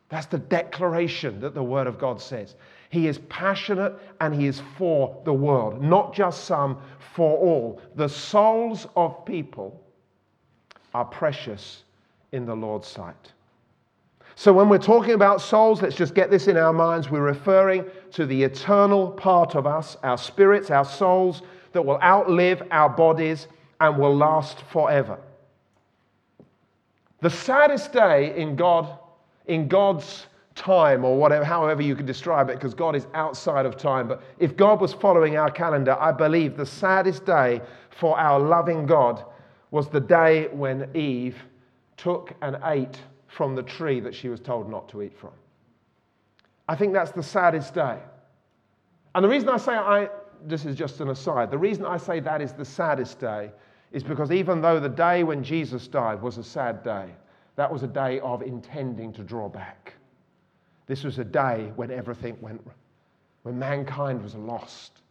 That's 0.09 0.25
the 0.25 0.39
declaration 0.39 1.39
that 1.41 1.53
the 1.53 1.61
Word 1.61 1.85
of 1.85 1.99
God 1.99 2.19
says. 2.19 2.55
He 2.89 3.05
is 3.05 3.19
passionate 3.29 3.93
and 4.19 4.33
He 4.33 4.47
is 4.47 4.63
for 4.79 5.15
the 5.25 5.33
world, 5.33 5.79
not 5.79 6.11
just 6.11 6.45
some, 6.45 6.81
for 7.13 7.37
all. 7.37 7.79
The 7.93 8.09
souls 8.09 8.87
of 8.95 9.23
people 9.25 9.79
are 10.95 11.05
precious 11.05 11.83
in 12.31 12.47
the 12.47 12.55
Lord's 12.55 12.87
sight. 12.87 13.31
So, 14.33 14.51
when 14.51 14.69
we're 14.69 14.79
talking 14.79 15.13
about 15.13 15.39
souls, 15.39 15.83
let's 15.83 15.95
just 15.95 16.15
get 16.15 16.31
this 16.31 16.47
in 16.47 16.57
our 16.57 16.73
minds. 16.73 17.11
We're 17.11 17.21
referring 17.21 17.85
to 18.13 18.25
the 18.25 18.41
eternal 18.41 19.11
part 19.11 19.53
of 19.53 19.67
us, 19.67 19.97
our 20.01 20.17
spirits, 20.17 20.71
our 20.71 20.85
souls, 20.85 21.43
that 21.73 21.85
will 21.85 21.99
outlive 22.01 22.63
our 22.71 22.89
bodies 22.89 23.47
and 23.79 23.97
will 23.97 24.15
last 24.15 24.61
forever. 24.71 25.19
The 27.21 27.29
saddest 27.29 27.93
day 27.93 28.35
in 28.35 28.55
God, 28.55 28.97
in 29.45 29.67
God's 29.67 30.27
time, 30.55 31.05
or 31.05 31.17
whatever, 31.17 31.45
however 31.45 31.81
you 31.81 31.95
can 31.95 32.05
describe 32.05 32.49
it, 32.49 32.55
because 32.55 32.73
God 32.73 32.95
is 32.95 33.07
outside 33.13 33.65
of 33.65 33.77
time. 33.77 34.07
But 34.07 34.21
if 34.39 34.57
God 34.57 34.81
was 34.81 34.93
following 34.93 35.37
our 35.37 35.51
calendar, 35.51 35.95
I 35.99 36.11
believe 36.11 36.57
the 36.57 36.65
saddest 36.65 37.25
day 37.25 37.61
for 37.89 38.19
our 38.19 38.39
loving 38.39 38.85
God 38.85 39.23
was 39.69 39.87
the 39.87 39.99
day 39.99 40.47
when 40.47 40.89
Eve 40.95 41.37
took 41.97 42.33
and 42.41 42.57
ate 42.65 42.99
from 43.27 43.55
the 43.55 43.63
tree 43.63 43.99
that 44.01 44.13
she 44.13 44.27
was 44.27 44.39
told 44.39 44.69
not 44.69 44.89
to 44.89 45.01
eat 45.01 45.17
from. 45.17 45.31
I 46.67 46.75
think 46.75 46.93
that's 46.93 47.11
the 47.11 47.23
saddest 47.23 47.73
day. 47.73 47.99
And 49.15 49.23
the 49.23 49.29
reason 49.29 49.49
I 49.49 49.57
say 49.57 49.73
I, 49.73 50.09
this 50.45 50.65
is 50.65 50.75
just 50.75 50.99
an 51.01 51.09
aside. 51.09 51.51
The 51.51 51.57
reason 51.57 51.85
I 51.85 51.97
say 51.97 52.19
that 52.19 52.41
is 52.41 52.53
the 52.53 52.65
saddest 52.65 53.19
day 53.19 53.51
is 53.91 54.03
because 54.03 54.31
even 54.31 54.61
though 54.61 54.79
the 54.79 54.89
day 54.89 55.23
when 55.23 55.43
Jesus 55.43 55.87
died 55.87 56.21
was 56.21 56.37
a 56.37 56.43
sad 56.43 56.83
day, 56.83 57.09
that 57.55 57.71
was 57.71 57.83
a 57.83 57.87
day 57.87 58.19
of 58.21 58.41
intending 58.41 59.11
to 59.13 59.23
draw 59.23 59.49
back. 59.49 59.93
This 60.87 61.03
was 61.03 61.19
a 61.19 61.23
day 61.23 61.71
when 61.75 61.91
everything 61.91 62.37
went, 62.41 62.65
when 63.43 63.59
mankind 63.59 64.23
was 64.23 64.35
lost. 64.35 65.01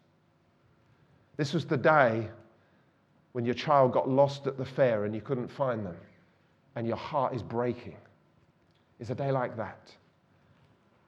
This 1.37 1.53
was 1.53 1.65
the 1.65 1.77
day 1.77 2.29
when 3.33 3.45
your 3.45 3.55
child 3.55 3.93
got 3.93 4.09
lost 4.09 4.47
at 4.47 4.59
the 4.59 4.65
fair 4.65 5.05
and 5.05 5.15
you 5.15 5.21
couldn't 5.21 5.49
find 5.49 5.85
them 5.85 5.97
and 6.77 6.87
your 6.87 6.97
heart 6.97 7.35
is 7.35 7.43
breaking. 7.43 7.97
It's 8.99 9.11
a 9.11 9.15
day 9.15 9.31
like 9.31 9.57
that. 9.57 9.95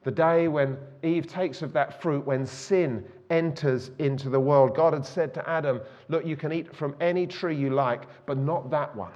The 0.04 0.10
day 0.10 0.48
when 0.48 0.76
Eve 1.02 1.26
takes 1.26 1.62
of 1.62 1.72
that 1.74 2.02
fruit, 2.02 2.26
when 2.26 2.46
sin 2.46 3.04
enters 3.32 3.90
into 3.98 4.28
the 4.28 4.38
world. 4.38 4.76
God 4.76 4.92
had 4.92 5.04
said 5.04 5.34
to 5.34 5.48
Adam, 5.48 5.80
Look, 6.08 6.24
you 6.24 6.36
can 6.36 6.52
eat 6.52 6.76
from 6.76 6.94
any 7.00 7.26
tree 7.26 7.56
you 7.56 7.70
like, 7.70 8.02
but 8.26 8.38
not 8.38 8.70
that 8.70 8.94
one. 8.94 9.12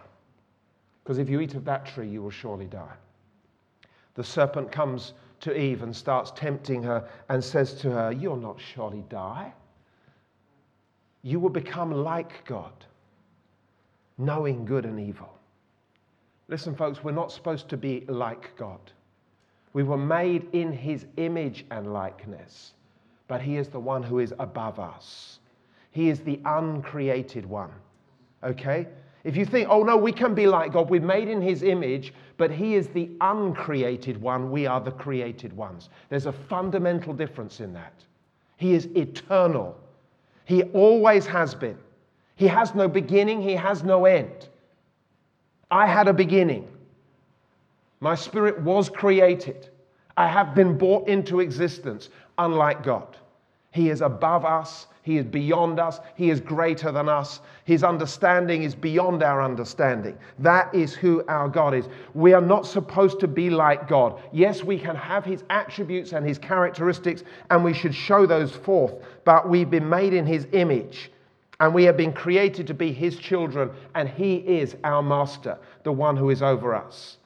Because 1.04 1.18
if 1.18 1.28
you 1.28 1.40
eat 1.40 1.54
of 1.54 1.64
that 1.66 1.86
tree, 1.86 2.08
you 2.08 2.22
will 2.22 2.30
surely 2.30 2.66
die. 2.66 2.94
The 4.14 4.24
serpent 4.24 4.72
comes 4.72 5.12
to 5.40 5.56
Eve 5.56 5.82
and 5.82 5.94
starts 5.94 6.32
tempting 6.34 6.82
her 6.82 7.08
and 7.28 7.44
says 7.44 7.74
to 7.74 7.90
her, 7.90 8.10
You'll 8.10 8.36
not 8.36 8.58
surely 8.58 9.04
die. 9.08 9.52
You 11.22 11.38
will 11.38 11.50
become 11.50 11.92
like 11.92 12.44
God, 12.46 12.72
knowing 14.16 14.64
good 14.64 14.84
and 14.86 14.98
evil. 14.98 15.28
Listen, 16.48 16.74
folks, 16.74 17.04
we're 17.04 17.12
not 17.12 17.32
supposed 17.32 17.68
to 17.68 17.76
be 17.76 18.04
like 18.08 18.56
God. 18.56 18.80
We 19.72 19.82
were 19.82 19.98
made 19.98 20.46
in 20.54 20.72
his 20.72 21.04
image 21.16 21.66
and 21.70 21.92
likeness, 21.92 22.72
but 23.28 23.40
he 23.40 23.56
is 23.56 23.68
the 23.68 23.80
one 23.80 24.02
who 24.02 24.18
is 24.18 24.32
above 24.38 24.78
us. 24.78 25.38
He 25.90 26.08
is 26.08 26.20
the 26.20 26.40
uncreated 26.44 27.46
one. 27.46 27.70
Okay? 28.44 28.86
If 29.24 29.36
you 29.36 29.44
think, 29.44 29.68
oh 29.68 29.82
no, 29.82 29.96
we 29.96 30.12
can 30.12 30.34
be 30.34 30.46
like 30.46 30.72
God, 30.72 30.88
we're 30.88 31.00
made 31.00 31.28
in 31.28 31.42
his 31.42 31.64
image, 31.64 32.14
but 32.36 32.50
he 32.50 32.76
is 32.76 32.88
the 32.88 33.10
uncreated 33.20 34.20
one, 34.20 34.50
we 34.50 34.66
are 34.66 34.80
the 34.80 34.92
created 34.92 35.52
ones. 35.56 35.88
There's 36.10 36.26
a 36.26 36.32
fundamental 36.32 37.12
difference 37.12 37.60
in 37.60 37.72
that. 37.72 37.92
He 38.56 38.74
is 38.74 38.86
eternal, 38.94 39.76
he 40.44 40.62
always 40.64 41.26
has 41.26 41.54
been. 41.54 41.76
He 42.36 42.46
has 42.46 42.74
no 42.74 42.86
beginning, 42.86 43.42
he 43.42 43.54
has 43.54 43.82
no 43.82 44.04
end. 44.04 44.48
I 45.70 45.86
had 45.86 46.06
a 46.06 46.12
beginning. 46.12 46.68
My 48.00 48.14
spirit 48.14 48.60
was 48.60 48.88
created. 48.88 49.70
I 50.16 50.28
have 50.28 50.54
been 50.54 50.78
brought 50.78 51.08
into 51.08 51.40
existence, 51.40 52.10
unlike 52.38 52.82
God. 52.82 53.16
He 53.70 53.90
is 53.90 54.00
above 54.00 54.44
us. 54.44 54.86
He 55.02 55.18
is 55.18 55.24
beyond 55.24 55.78
us. 55.78 56.00
He 56.16 56.30
is 56.30 56.40
greater 56.40 56.90
than 56.90 57.08
us. 57.08 57.40
His 57.64 57.84
understanding 57.84 58.62
is 58.62 58.74
beyond 58.74 59.22
our 59.22 59.42
understanding. 59.42 60.18
That 60.38 60.74
is 60.74 60.94
who 60.94 61.22
our 61.28 61.48
God 61.48 61.74
is. 61.74 61.86
We 62.14 62.32
are 62.32 62.40
not 62.40 62.66
supposed 62.66 63.20
to 63.20 63.28
be 63.28 63.50
like 63.50 63.86
God. 63.86 64.20
Yes, 64.32 64.64
we 64.64 64.78
can 64.78 64.96
have 64.96 65.24
His 65.24 65.44
attributes 65.50 66.12
and 66.12 66.26
His 66.26 66.38
characteristics, 66.38 67.22
and 67.50 67.62
we 67.62 67.72
should 67.72 67.94
show 67.94 68.26
those 68.26 68.50
forth, 68.50 68.94
but 69.24 69.48
we've 69.48 69.70
been 69.70 69.88
made 69.88 70.12
in 70.12 70.26
His 70.26 70.48
image. 70.52 71.12
And 71.60 71.72
we 71.72 71.84
have 71.84 71.96
been 71.96 72.12
created 72.12 72.66
to 72.66 72.74
be 72.74 72.92
His 72.92 73.16
children, 73.16 73.70
and 73.94 74.08
He 74.08 74.36
is 74.36 74.74
our 74.84 75.02
master, 75.02 75.58
the 75.84 75.92
one 75.92 76.16
who 76.16 76.30
is 76.30 76.42
over 76.42 76.74
us. 76.74 77.18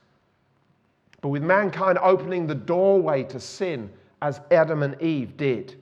But 1.22 1.28
with 1.28 1.42
mankind 1.42 1.98
opening 2.02 2.46
the 2.46 2.54
doorway 2.54 3.22
to 3.24 3.40
sin, 3.40 3.90
as 4.22 4.40
Adam 4.50 4.82
and 4.82 5.00
Eve 5.00 5.36
did, 5.36 5.76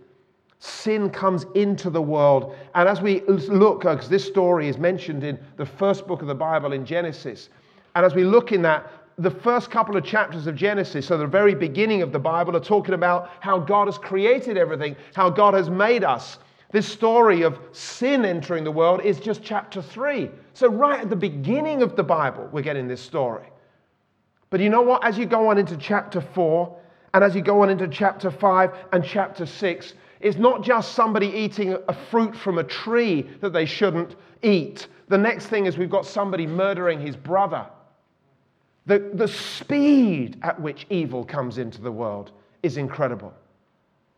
sin 0.59 1.11
comes 1.11 1.47
into 1.55 1.91
the 1.91 2.03
world. 2.03 2.55
And 2.75 2.89
as 2.89 3.01
we 3.01 3.21
look, 3.23 3.85
uh, 3.85 3.95
because 3.95 4.09
this 4.09 4.27
story 4.27 4.69
is 4.69 4.79
mentioned 4.79 5.25
in 5.25 5.39
the 5.57 5.67
first 5.67 6.07
book 6.07 6.23
of 6.23 6.29
the 6.29 6.35
Bible 6.35 6.73
in 6.73 6.85
Genesis, 6.85 7.49
and 7.95 8.05
as 8.05 8.15
we 8.15 8.25
look 8.25 8.53
in 8.53 8.63
that, 8.63 8.91
the 9.19 9.31
first 9.31 9.71
couple 9.71 9.97
of 9.97 10.05
chapters 10.05 10.47
of 10.47 10.55
Genesis, 10.55 11.07
so 11.07 11.19
the 11.19 11.27
very 11.27 11.55
beginning 11.55 12.03
of 12.03 12.13
the 12.13 12.19
Bible, 12.19 12.57
are 12.57 12.61
talking 12.61 12.95
about 12.95 13.31
how 13.41 13.59
God 13.59 13.89
has 13.89 13.99
created 13.99 14.57
everything, 14.57 14.95
how 15.15 15.29
God 15.29 15.55
has 15.55 15.69
made 15.69 16.05
us. 16.05 16.39
This 16.71 16.87
story 16.87 17.43
of 17.43 17.59
sin 17.73 18.25
entering 18.25 18.63
the 18.63 18.71
world 18.71 19.01
is 19.01 19.19
just 19.19 19.43
chapter 19.43 19.83
three. 19.83 20.31
So, 20.55 20.69
right 20.69 21.01
at 21.01 21.11
the 21.11 21.17
beginning 21.17 21.83
of 21.83 21.97
the 21.97 22.05
Bible, 22.05 22.49
we're 22.53 22.63
getting 22.63 22.87
this 22.87 23.01
story. 23.01 23.49
But 24.51 24.61
you 24.61 24.71
know 24.71 24.83
what? 24.83 25.05
As 25.05 25.19
you 25.19 25.27
go 25.27 25.49
on 25.49 25.59
into 25.59 25.77
chapter 25.77 26.21
4, 26.21 26.77
and 27.15 27.25
as 27.25 27.35
you 27.35 27.43
go 27.43 27.63
on 27.63 27.71
into 27.71 27.89
chapter 27.89 28.31
5 28.31 28.71
and 28.93 29.05
chapter 29.05 29.47
6, 29.47 29.95
it's 30.21 30.37
not 30.37 30.63
just 30.63 30.93
somebody 30.93 31.29
eating 31.29 31.77
a 31.89 31.93
fruit 31.93 32.37
from 32.37 32.59
a 32.59 32.65
tree 32.65 33.29
that 33.41 33.53
they 33.53 33.67
shouldn't 33.67 34.17
eat. 34.43 34.89
The 35.09 35.19
next 35.19 35.47
thing 35.47 35.67
is 35.67 35.79
we've 35.79 35.91
got 35.91 36.07
somebody 36.07 36.47
murdering 36.47 37.01
his 37.01 37.17
brother. 37.17 37.67
The, 38.87 39.11
the 39.15 39.29
speed 39.29 40.39
at 40.43 40.61
which 40.61 40.87
evil 40.91 41.25
comes 41.25 41.59
into 41.59 41.81
the 41.81 41.93
world 41.93 42.33
is 42.63 42.77
incredible. 42.77 43.33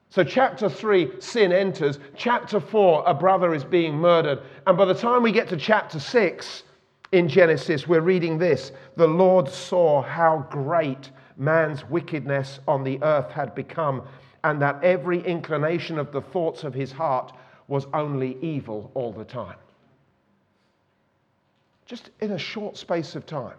So, 0.09 0.25
chapter 0.25 0.69
3, 0.69 1.21
sin 1.21 1.53
enters. 1.53 2.01
Chapter 2.17 2.59
4, 2.59 3.05
a 3.07 3.15
brother 3.15 3.55
is 3.55 3.63
being 3.63 3.95
murdered. 3.95 4.41
And 4.67 4.77
by 4.77 4.85
the 4.85 4.95
time 4.95 5.23
we 5.23 5.31
get 5.31 5.49
to 5.51 5.57
chapter 5.57 6.01
6, 6.01 6.65
in 7.13 7.29
Genesis, 7.29 7.89
we're 7.89 8.01
reading 8.01 8.39
this 8.39 8.73
The 8.97 9.07
Lord 9.07 9.49
saw 9.49 10.03
how 10.03 10.47
great 10.51 11.11
man's 11.41 11.89
wickedness 11.89 12.61
on 12.69 12.85
the 12.85 13.03
earth 13.03 13.31
had 13.31 13.55
become, 13.55 14.03
and 14.45 14.61
that 14.63 14.83
every 14.85 15.21
inclination 15.27 15.99
of 15.99 16.13
the 16.13 16.21
thoughts 16.21 16.63
of 16.63 16.75
his 16.75 16.93
heart 16.93 17.33
was 17.67 17.87
only 17.95 18.37
evil 18.43 18.91
all 18.95 19.13
the 19.13 19.25
time. 19.25 19.57
Just 21.87 22.11
in 22.21 22.33
a 22.33 22.39
short 22.39 22.77
space 22.77 23.17
of 23.17 23.27
time. 23.27 23.57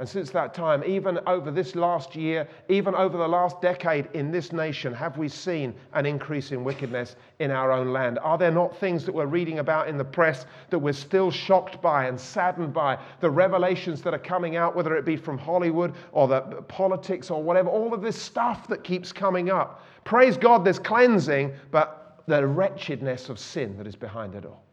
And 0.00 0.08
since 0.08 0.30
that 0.30 0.54
time, 0.54 0.82
even 0.84 1.20
over 1.26 1.50
this 1.50 1.76
last 1.76 2.16
year, 2.16 2.48
even 2.70 2.94
over 2.94 3.18
the 3.18 3.28
last 3.28 3.60
decade 3.60 4.08
in 4.14 4.30
this 4.30 4.50
nation, 4.50 4.94
have 4.94 5.18
we 5.18 5.28
seen 5.28 5.74
an 5.92 6.06
increase 6.06 6.52
in 6.52 6.64
wickedness 6.64 7.16
in 7.38 7.50
our 7.50 7.70
own 7.70 7.92
land? 7.92 8.18
Are 8.22 8.38
there 8.38 8.50
not 8.50 8.74
things 8.74 9.04
that 9.04 9.14
we're 9.14 9.26
reading 9.26 9.58
about 9.58 9.88
in 9.88 9.98
the 9.98 10.04
press 10.04 10.46
that 10.70 10.78
we're 10.78 10.94
still 10.94 11.30
shocked 11.30 11.82
by 11.82 12.06
and 12.06 12.18
saddened 12.18 12.72
by? 12.72 12.98
The 13.20 13.28
revelations 13.28 14.00
that 14.00 14.14
are 14.14 14.18
coming 14.18 14.56
out, 14.56 14.74
whether 14.74 14.96
it 14.96 15.04
be 15.04 15.18
from 15.18 15.36
Hollywood 15.36 15.92
or 16.12 16.28
the 16.28 16.40
politics 16.66 17.30
or 17.30 17.42
whatever, 17.42 17.68
all 17.68 17.92
of 17.92 18.00
this 18.00 18.16
stuff 18.16 18.68
that 18.68 18.82
keeps 18.82 19.12
coming 19.12 19.50
up. 19.50 19.84
Praise 20.04 20.38
God, 20.38 20.64
there's 20.64 20.78
cleansing, 20.78 21.52
but 21.70 22.22
the 22.26 22.46
wretchedness 22.46 23.28
of 23.28 23.38
sin 23.38 23.76
that 23.76 23.86
is 23.86 23.96
behind 23.96 24.34
it 24.34 24.46
all. 24.46 24.64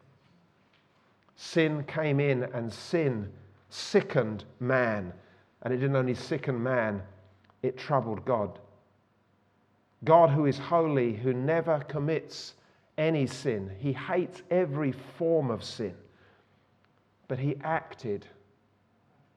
Sin 1.35 1.83
came 1.83 2.21
in 2.21 2.43
and 2.43 2.71
sin 2.71 3.29
sickened 3.69 4.45
man. 4.59 5.13
And 5.61 5.73
it 5.73 5.77
didn't 5.77 5.95
only 5.95 6.15
sicken 6.15 6.61
man, 6.61 7.01
it 7.63 7.77
troubled 7.77 8.23
God. 8.25 8.59
God, 10.03 10.29
who 10.29 10.45
is 10.45 10.57
holy, 10.57 11.13
who 11.13 11.33
never 11.33 11.79
commits 11.79 12.53
any 12.97 13.27
sin, 13.27 13.71
he 13.79 13.93
hates 13.93 14.41
every 14.51 14.91
form 14.91 15.51
of 15.51 15.63
sin. 15.63 15.95
But 17.27 17.39
he 17.39 17.57
acted 17.63 18.25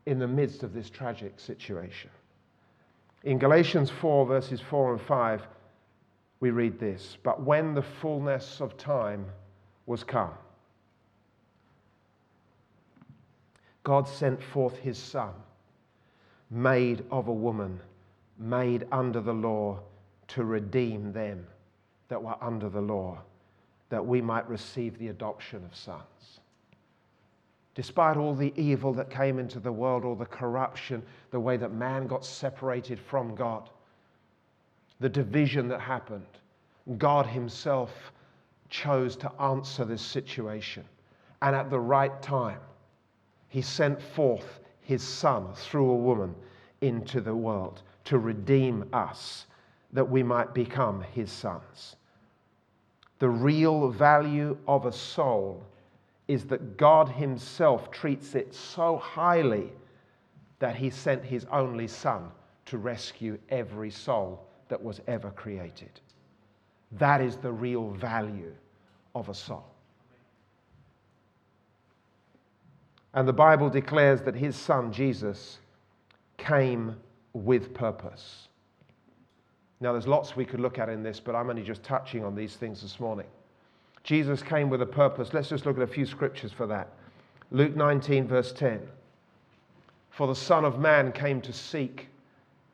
in 0.07 0.19
the 0.19 0.29
midst 0.29 0.63
of 0.63 0.73
this 0.73 0.91
tragic 0.91 1.39
situation. 1.41 2.11
In 3.25 3.39
Galatians 3.39 3.91
4, 3.91 4.27
verses 4.27 4.61
4 4.61 4.93
and 4.93 5.01
5, 5.01 5.47
we 6.41 6.51
read 6.51 6.79
this 6.79 7.19
But 7.23 7.43
when 7.43 7.75
the 7.75 7.83
fullness 7.83 8.61
of 8.61 8.77
time 8.77 9.27
was 9.87 10.05
come, 10.05 10.33
God 13.83 14.07
sent 14.07 14.43
forth 14.43 14.77
his 14.77 14.99
Son, 14.99 15.33
made 16.51 17.05
of 17.11 17.29
a 17.29 17.33
woman, 17.33 17.81
made 18.39 18.87
under 18.93 19.21
the 19.21 19.33
law, 19.33 19.81
to 20.29 20.45
redeem 20.45 21.13
them 21.13 21.47
that 22.09 22.23
were 22.23 22.37
under 22.41 22.69
the 22.69 22.81
law, 22.81 23.19
that 23.89 24.05
we 24.05 24.21
might 24.21 24.49
receive 24.49 24.99
the 24.99 25.09
adoption 25.09 25.65
of 25.65 25.75
sons. 25.75 26.41
Despite 27.75 28.17
all 28.17 28.35
the 28.35 28.53
evil 28.57 28.93
that 28.95 29.11
came 29.11 29.39
into 29.39 29.61
the 29.61 29.73
world, 29.73 30.05
all 30.05 30.15
the 30.15 30.27
corruption, 30.27 31.03
the 31.31 31.41
way 31.41 31.57
that 31.57 31.73
man 31.73 32.07
got 32.07 32.25
separated 32.25 32.99
from 32.99 33.35
God, 33.35 33.71
the 34.99 35.09
division 35.09 35.69
that 35.69 35.81
happened, 35.81 36.27
God 36.99 37.27
Himself 37.27 38.13
chose 38.69 39.17
to 39.17 39.33
answer 39.41 39.85
this 39.85 40.03
situation. 40.03 40.85
And 41.43 41.57
at 41.57 41.71
the 41.71 41.81
right 41.81 42.21
time, 42.23 42.61
he 43.51 43.61
sent 43.61 44.01
forth 44.01 44.61
his 44.81 45.03
son 45.03 45.53
through 45.55 45.91
a 45.91 45.97
woman 45.97 46.35
into 46.81 47.21
the 47.21 47.35
world 47.35 47.83
to 48.05 48.19
redeem 48.19 48.89
us 48.93 49.47
that 49.93 50.09
we 50.09 50.23
might 50.23 50.55
become 50.55 51.03
his 51.13 51.31
sons. 51.31 51.97
The 53.19 53.29
real 53.29 53.91
value 53.91 54.57
of 54.67 54.87
a 54.87 54.93
soul 54.93 55.63
is 56.29 56.45
that 56.47 56.77
God 56.77 57.09
himself 57.09 57.91
treats 57.91 58.35
it 58.35 58.55
so 58.55 58.97
highly 58.97 59.73
that 60.61 60.77
he 60.77 60.89
sent 60.89 61.25
his 61.25 61.45
only 61.51 61.89
son 61.89 62.31
to 62.67 62.79
rescue 62.79 63.37
every 63.49 63.91
soul 63.91 64.47
that 64.69 64.83
was 64.83 65.01
ever 65.09 65.31
created. 65.33 66.01
That 66.93 67.21
is 67.21 67.37
the 67.37 67.53
real 67.53 67.91
value 67.91 68.55
of 69.15 69.29
a 69.29 69.35
soul. 69.35 69.70
And 73.15 73.27
the 73.27 73.33
Bible 73.33 73.69
declares 73.69 74.21
that 74.23 74.35
his 74.35 74.57
son, 74.57 74.93
Jesus, 74.93 75.59
came 76.39 76.97
with 77.33 77.75
purpose. 77.75 78.49
Now, 79.81 79.93
there's 79.93 80.07
lots 80.07 80.37
we 80.37 80.45
could 80.45 80.61
look 80.61 80.79
at 80.79 80.89
in 80.89 81.03
this, 81.03 81.21
but 81.21 81.35
I'm 81.35 81.49
only 81.49 81.63
just 81.63 81.83
touching 81.83 82.25
on 82.25 82.35
these 82.35 82.57
things 82.57 82.83
this 82.83 83.01
morning. 83.01 83.27
Jesus 84.05 84.43
came 84.43 84.69
with 84.69 84.83
a 84.83 84.87
purpose. 84.87 85.33
Let's 85.33 85.49
just 85.49 85.67
look 85.67 85.77
at 85.77 85.83
a 85.83 85.87
few 85.87 86.07
scriptures 86.07 86.53
for 86.53 86.67
that. 86.67 86.89
Luke 87.51 87.75
19, 87.75 88.29
verse 88.29 88.53
10. 88.53 88.81
For 90.11 90.27
the 90.27 90.35
Son 90.35 90.65
of 90.65 90.79
Man 90.79 91.13
came 91.13 91.41
to 91.41 91.53
seek 91.53 92.09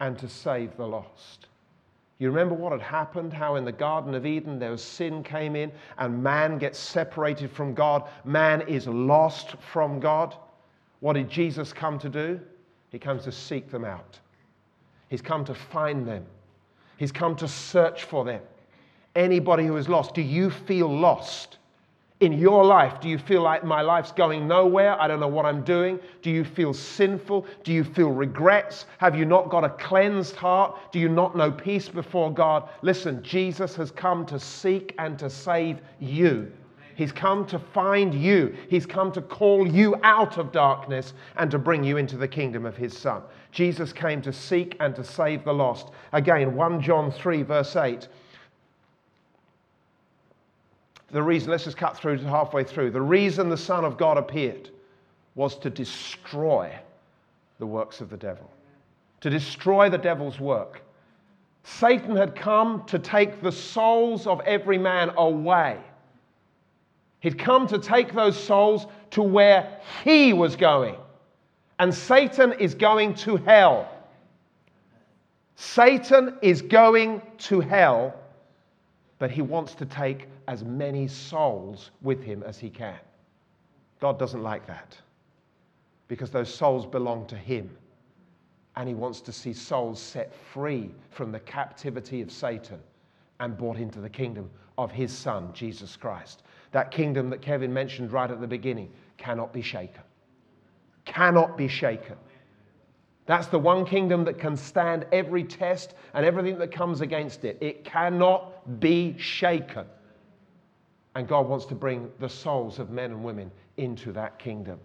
and 0.01 0.19
to 0.19 0.29
save 0.29 0.77
the 0.77 0.87
lost. 0.87 1.47
You 2.19 2.29
remember 2.31 2.55
what 2.55 2.73
had 2.73 2.81
happened? 2.81 3.33
How 3.33 3.57
in 3.57 3.65
the 3.65 3.73
Garden 3.73 4.15
of 4.15 4.25
Eden 4.25 4.59
there 4.59 4.71
was 4.71 4.83
sin 4.83 5.23
came 5.23 5.55
in 5.55 5.71
and 5.99 6.23
man 6.23 6.59
gets 6.59 6.79
separated 6.79 7.51
from 7.51 7.75
God. 7.75 8.05
Man 8.25 8.63
is 8.63 8.87
lost 8.87 9.57
from 9.73 10.01
God. 10.01 10.35
What 11.01 11.13
did 11.13 11.29
Jesus 11.29 11.73
come 11.73 11.99
to 11.99 12.09
do? 12.09 12.41
He 12.91 12.99
comes 12.99 13.25
to 13.25 13.33
seek 13.33 13.71
them 13.71 13.85
out. 13.85 14.19
He's 15.09 15.21
come 15.21 15.45
to 15.45 15.55
find 15.55 16.07
them. 16.07 16.25
He's 16.97 17.13
come 17.13 17.37
to 17.37 17.47
search 17.47 18.05
for 18.05 18.25
them. 18.25 18.41
Anybody 19.15 19.67
who 19.67 19.77
is 19.77 19.89
lost, 19.89 20.15
do 20.15 20.23
you 20.23 20.51
feel 20.51 20.89
lost? 20.89 21.59
In 22.21 22.33
your 22.33 22.65
life, 22.65 22.99
do 22.99 23.11
you 23.11 23.19
feel 23.19 23.43
like 23.43 23.63
my 23.63 23.83
life's 23.83 24.11
going 24.11 24.49
nowhere? 24.49 24.99
I 24.99 25.07
don't 25.07 25.21
know 25.21 25.29
what 25.29 25.45
I'm 25.45 25.63
doing. 25.63 26.01
Do 26.23 26.31
you 26.31 26.45
feel 26.45 26.73
sinful? 26.73 27.47
Do 27.63 27.75
you 27.75 27.85
feel 27.85 28.11
regrets? 28.11 28.87
Have 28.97 29.15
you 29.15 29.27
not 29.27 29.51
got 29.51 29.65
a 29.65 29.69
cleansed 29.69 30.35
heart? 30.35 30.79
Do 30.93 30.99
you 30.99 31.11
not 31.11 31.37
know 31.37 31.53
peace 31.53 31.91
before 31.91 32.33
God? 32.33 32.71
Listen, 32.81 33.23
Jesus 33.23 33.77
has 33.77 33.91
come 33.91 34.25
to 34.27 34.41
seek 34.41 34.95
and 34.99 35.19
to 35.19 35.29
save 35.29 35.81
you. 36.01 36.51
He's 36.95 37.13
come 37.13 37.45
to 37.49 37.59
find 37.59 38.15
you. 38.15 38.57
He's 38.71 38.87
come 38.87 39.13
to 39.13 39.21
call 39.21 39.67
you 39.67 39.95
out 40.03 40.39
of 40.39 40.53
darkness 40.53 41.13
and 41.37 41.51
to 41.51 41.59
bring 41.59 41.85
you 41.85 41.99
into 41.99 42.17
the 42.17 42.27
kingdom 42.27 42.65
of 42.65 42.79
His 42.79 42.97
Son. 42.97 43.21
Jesus 43.53 43.93
came 43.93 44.23
to 44.23 44.33
seek 44.33 44.75
and 44.81 44.97
to 44.97 45.05
save 45.05 45.45
the 45.45 45.53
lost. 45.53 45.91
Again, 46.15 46.57
1 46.57 46.81
John 46.81 47.13
3, 47.13 47.43
verse 47.43 47.77
8 47.77 48.09
the 51.11 51.23
reason, 51.23 51.51
let's 51.51 51.65
just 51.65 51.77
cut 51.77 51.97
through 51.97 52.19
to 52.19 52.25
halfway 52.29 52.65
through. 52.65 52.91
The 52.91 53.01
reason 53.01 53.49
the 53.49 53.57
Son 53.57 53.85
of 53.85 53.97
God 53.97 54.19
appeared 54.19 54.71
was 55.35 55.57
to 55.59 55.71
destroy 55.71 56.73
the 57.59 57.67
works 57.67 58.01
of 58.01 58.11
the 58.11 58.17
devil, 58.17 58.51
to 59.21 59.31
destroy 59.31 59.89
the 59.89 59.99
devil's 59.99 60.41
work. 60.41 60.83
Satan 61.63 62.17
had 62.17 62.35
come 62.35 62.85
to 62.87 62.99
take 62.99 63.43
the 63.43 63.53
souls 63.53 64.27
of 64.27 64.41
every 64.43 64.79
man 64.79 65.11
away. 65.17 65.79
He'd 67.21 67.39
come 67.39 67.67
to 67.69 67.79
take 67.79 68.13
those 68.13 68.39
souls 68.39 68.87
to 69.11 69.23
where 69.23 69.81
he 70.05 70.33
was 70.33 70.55
going. 70.55 70.97
And 71.79 71.93
Satan 71.95 72.53
is 72.53 72.75
going 72.75 73.15
to 73.17 73.37
hell. 73.37 73.91
Satan 75.57 76.37
is 76.43 76.63
going 76.63 77.23
to 77.39 77.61
hell, 77.61 78.15
but 79.19 79.31
he 79.31 79.43
wants 79.43 79.75
to 79.75 79.87
take 79.87 80.29
as 80.49 80.65
many 80.65 81.09
souls 81.09 81.91
with 82.03 82.23
him 82.23 82.43
as 82.43 82.59
he 82.59 82.71
can. 82.71 82.99
God 84.01 84.19
doesn't 84.19 84.43
like 84.43 84.67
that 84.67 84.97
because 86.09 86.31
those 86.31 86.53
souls 86.53 86.87
belong 86.87 87.27
to 87.27 87.37
him. 87.37 87.71
And 88.77 88.89
he 88.89 88.95
wants 88.95 89.23
to 89.23 89.33
see 89.33 89.55
souls 89.55 90.01
set 90.01 90.35
free 90.35 90.91
from 91.11 91.33
the 91.33 91.41
captivity 91.41 92.21
of 92.21 92.31
Satan 92.31 92.79
and 93.41 93.57
brought 93.57 93.79
into 93.79 94.01
the 94.01 94.11
kingdom 94.11 94.51
of 94.77 94.93
his 94.93 95.13
son, 95.13 95.51
Jesus 95.55 95.97
Christ. 95.97 96.43
That 96.73 96.91
kingdom 96.91 97.31
that 97.31 97.41
Kevin 97.41 97.73
mentioned 97.73 98.13
right 98.13 98.31
at 98.31 98.41
the 98.41 98.47
beginning 98.47 98.93
cannot 99.17 99.53
be 99.53 99.63
shaken. 99.63 100.03
Cannot 101.07 101.57
be 101.57 101.69
shaken. 101.69 102.17
That's 103.27 103.49
the 103.49 103.59
one 103.59 103.85
kingdom 103.85 104.25
that 104.25 104.39
can 104.39 104.57
stand 104.57 105.05
every 105.13 105.43
test 105.43 105.95
and 106.15 106.25
everything 106.25 106.59
that 106.59 106.71
comes 106.71 107.01
against 107.01 107.45
it. 107.45 107.59
It 107.61 107.85
cannot 107.85 108.81
be 108.81 109.17
shaken. 109.19 109.85
And 111.17 111.27
God 111.27 111.49
wants 111.49 111.67
to 111.67 111.75
bring 111.75 112.11
the 112.21 112.29
souls 112.29 112.79
of 112.79 112.91
men 112.91 113.11
and 113.11 113.25
women 113.25 113.51
into 113.77 114.13
that 114.13 114.39
kingdom 114.39 114.79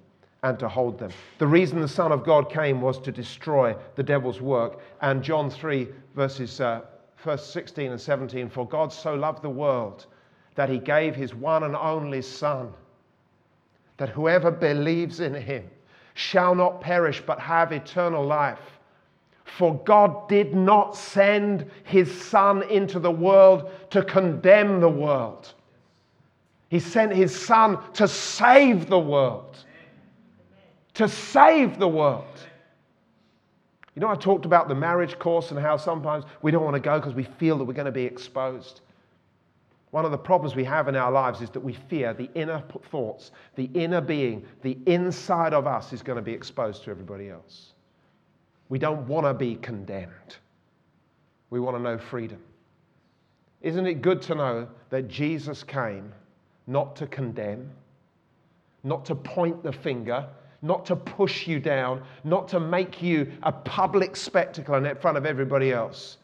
and 0.44 0.58
to 0.58 0.68
hold 0.68 0.98
them. 0.98 1.12
The 1.38 1.46
reason 1.46 1.82
the 1.82 1.88
Son 1.88 2.12
of 2.12 2.24
God 2.24 2.50
came 2.50 2.82
was 2.82 3.00
to 3.02 3.12
destroy 3.12 3.76
the 3.96 4.02
devil's 4.02 4.42
work. 4.42 4.80
And 5.02 5.22
John 5.22 5.50
3, 5.52 5.88
verses 6.16 6.60
uh, 6.60 6.82
verse 7.24 7.46
16 7.46 7.92
and 7.92 8.02
17 8.02 8.50
For 8.50 8.68
God 8.68 8.92
so 8.92 9.14
loved 9.14 9.44
the 9.44 9.50
world 9.50 10.08
that 10.56 10.70
he 10.70 10.80
gave 10.80 11.16
his 11.16 11.36
one 11.36 11.64
and 11.64 11.76
only 11.76 12.22
Son, 12.22 12.74
that 13.98 14.10
whoever 14.10 14.50
believes 14.50 15.20
in 15.20 15.34
him 15.34 15.70
shall 16.14 16.56
not 16.56 16.82
perish 16.82 17.22
but 17.26 17.40
have 17.40 17.72
eternal 17.72 18.26
life. 18.26 18.60
For 19.46 19.76
God 19.84 20.30
did 20.30 20.56
not 20.56 20.96
send 20.96 21.70
his 21.84 22.12
Son 22.12 22.64
into 22.64 23.00
the 23.00 23.12
world 23.12 23.72
to 23.90 24.04
condemn 24.04 24.80
the 24.80 24.90
world 24.90 25.54
he 26.72 26.80
sent 26.80 27.12
his 27.12 27.38
son 27.38 27.78
to 27.96 28.08
save 28.08 28.88
the 28.88 28.98
world. 28.98 29.58
To 30.94 31.10
save 31.10 31.78
the 31.78 31.88
world. 31.88 32.24
You 33.94 34.00
know, 34.00 34.08
I 34.08 34.16
talked 34.16 34.46
about 34.46 34.70
the 34.70 34.76
marriage 34.76 35.20
course 35.20 35.52
and 35.52 35.60
how 35.60 35.76
sometimes 35.76 36.24
we 36.42 36.50
don't 36.50 36.64
want 36.64 36.76
to 36.76 36.80
go 36.80 36.98
because 36.98 37.14
we 37.14 37.26
feel 37.26 37.58
that 37.58 37.66
we're 37.66 37.74
going 37.74 37.88
to 37.88 37.92
be 37.92 38.06
exposed. 38.06 38.80
One 39.92 40.06
of 40.06 40.12
the 40.12 40.18
problems 40.18 40.56
we 40.56 40.64
have 40.64 40.88
in 40.88 40.96
our 40.96 41.12
lives 41.12 41.42
is 41.42 41.50
that 41.50 41.60
we 41.60 41.74
fear 41.74 42.14
the 42.14 42.30
inner 42.34 42.64
thoughts, 42.90 43.32
the 43.56 43.70
inner 43.74 44.00
being, 44.00 44.46
the 44.62 44.78
inside 44.86 45.54
of 45.54 45.68
us 45.68 45.92
is 45.92 46.02
going 46.02 46.16
to 46.16 46.22
be 46.22 46.32
exposed 46.32 46.84
to 46.86 46.92
everybody 46.92 47.30
else. 47.30 47.74
We 48.70 48.80
don't 48.80 49.06
want 49.06 49.26
to 49.26 49.34
be 49.34 49.56
condemned. 49.56 50.38
We 51.50 51.60
want 51.60 51.76
to 51.76 51.84
know 51.84 51.98
freedom. 51.98 52.40
Isn't 53.62 53.86
it 53.86 54.02
good 54.02 54.22
to 54.24 54.36
know 54.36 54.70
that 54.90 55.10
Jesus 55.10 55.62
came 55.62 56.14
not 56.68 56.96
to 56.96 57.06
condemn, 57.08 57.70
not 58.84 59.04
to 59.06 59.16
point 59.16 59.62
the 59.62 59.74
finger, 59.74 60.26
not 60.62 60.86
to 60.86 60.96
push 60.96 61.48
you 61.48 61.60
down, 61.60 62.02
not 62.24 62.48
to 62.48 62.62
make 62.62 63.02
you 63.02 63.30
a 63.44 63.52
public 63.52 64.16
spectacle 64.16 64.76
in 64.76 64.96
front 64.96 65.18
of 65.18 65.26
everybody 65.26 65.74
else. 65.74 66.18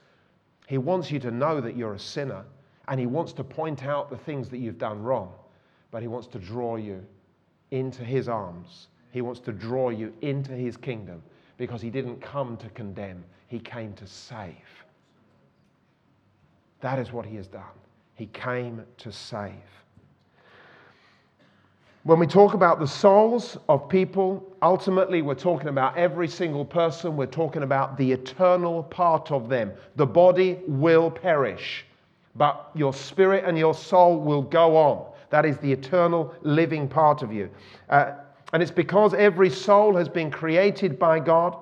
He 0.67 0.77
wants 0.77 1.11
you 1.11 1.19
to 1.19 1.31
know 1.31 1.59
that 1.59 1.75
you're 1.75 1.95
a 1.95 1.99
sinner 1.99 2.45
and 2.87 2.99
He 2.99 3.05
wants 3.05 3.33
to 3.33 3.43
point 3.43 3.85
out 3.85 4.09
the 4.09 4.17
things 4.17 4.49
that 4.49 4.57
you've 4.57 4.77
done 4.77 5.01
wrong, 5.01 5.33
but 5.91 6.01
He 6.01 6.07
wants 6.07 6.27
to 6.27 6.39
draw 6.39 6.75
you 6.75 7.03
into 7.71 8.03
His 8.03 8.29
arms. 8.29 8.87
He 9.11 9.21
wants 9.21 9.39
to 9.41 9.51
draw 9.51 9.89
you 9.89 10.13
into 10.21 10.51
His 10.53 10.77
kingdom 10.77 11.21
because 11.57 11.81
He 11.81 11.89
didn't 11.89 12.21
come 12.21 12.57
to 12.57 12.69
condemn, 12.69 13.23
He 13.47 13.59
came 13.59 13.93
to 13.93 14.07
save. 14.07 14.53
That 16.81 16.99
is 16.99 17.11
what 17.11 17.25
He 17.25 17.35
has 17.37 17.47
done. 17.47 17.63
He 18.15 18.27
came 18.27 18.83
to 18.97 19.11
save. 19.11 19.53
When 22.07 22.19
we 22.19 22.27
talk 22.27 22.53
about 22.53 22.79
the 22.79 22.87
souls 22.87 23.57
of 23.67 23.89
people, 23.89 24.41
ultimately 24.61 25.21
we're 25.21 25.35
talking 25.35 25.67
about 25.67 25.97
every 25.97 26.29
single 26.29 26.63
person. 26.63 27.17
We're 27.17 27.25
talking 27.25 27.63
about 27.63 27.97
the 27.97 28.09
eternal 28.09 28.83
part 28.83 29.29
of 29.29 29.49
them. 29.49 29.73
The 29.97 30.05
body 30.05 30.59
will 30.67 31.11
perish, 31.11 31.85
but 32.37 32.69
your 32.75 32.93
spirit 32.93 33.43
and 33.45 33.57
your 33.57 33.73
soul 33.73 34.19
will 34.19 34.41
go 34.41 34.77
on. 34.77 35.11
That 35.29 35.45
is 35.45 35.57
the 35.57 35.71
eternal 35.71 36.33
living 36.41 36.87
part 36.87 37.21
of 37.21 37.33
you. 37.33 37.49
Uh, 37.89 38.13
and 38.53 38.63
it's 38.63 38.71
because 38.71 39.13
every 39.13 39.49
soul 39.49 39.95
has 39.95 40.07
been 40.07 40.31
created 40.31 40.97
by 40.97 41.19
God 41.19 41.57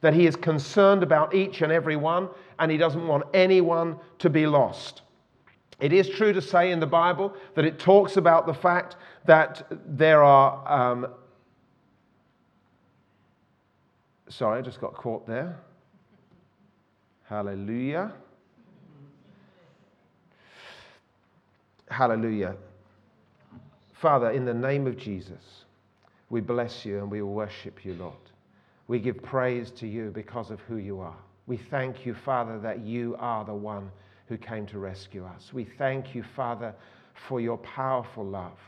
that 0.00 0.14
He 0.14 0.26
is 0.26 0.36
concerned 0.36 1.02
about 1.02 1.34
each 1.34 1.60
and 1.60 1.70
every 1.70 1.96
one, 1.96 2.28
and 2.58 2.70
He 2.70 2.78
doesn't 2.78 3.06
want 3.06 3.24
anyone 3.34 3.96
to 4.20 4.30
be 4.30 4.46
lost. 4.46 5.02
It 5.80 5.92
is 5.92 6.08
true 6.08 6.32
to 6.32 6.42
say 6.42 6.72
in 6.72 6.80
the 6.80 6.86
Bible 6.86 7.34
that 7.54 7.64
it 7.64 7.78
talks 7.78 8.16
about 8.16 8.46
the 8.46 8.54
fact 8.54 8.96
that 9.26 9.66
there 9.86 10.22
are. 10.22 10.92
Um, 10.92 11.08
sorry, 14.28 14.58
I 14.58 14.62
just 14.62 14.80
got 14.80 14.94
caught 14.94 15.26
there. 15.26 15.58
Hallelujah. 17.24 18.12
Hallelujah. 21.90 22.56
Father, 23.92 24.30
in 24.30 24.44
the 24.44 24.54
name 24.54 24.86
of 24.86 24.96
Jesus, 24.96 25.64
we 26.30 26.40
bless 26.40 26.84
you 26.84 26.98
and 26.98 27.10
we 27.10 27.20
worship 27.20 27.84
you, 27.84 27.94
Lord. 27.94 28.14
We 28.86 29.00
give 29.00 29.22
praise 29.22 29.70
to 29.72 29.86
you 29.86 30.10
because 30.10 30.50
of 30.50 30.60
who 30.60 30.76
you 30.76 31.00
are. 31.00 31.16
We 31.46 31.56
thank 31.56 32.06
you, 32.06 32.14
Father, 32.14 32.58
that 32.60 32.80
you 32.80 33.16
are 33.18 33.44
the 33.44 33.54
one 33.54 33.90
who 34.26 34.36
came 34.36 34.66
to 34.66 34.78
rescue 34.78 35.24
us. 35.24 35.52
We 35.52 35.64
thank 35.64 36.14
you, 36.14 36.22
Father, 36.22 36.74
for 37.28 37.40
your 37.40 37.58
powerful 37.58 38.24
love. 38.24 38.58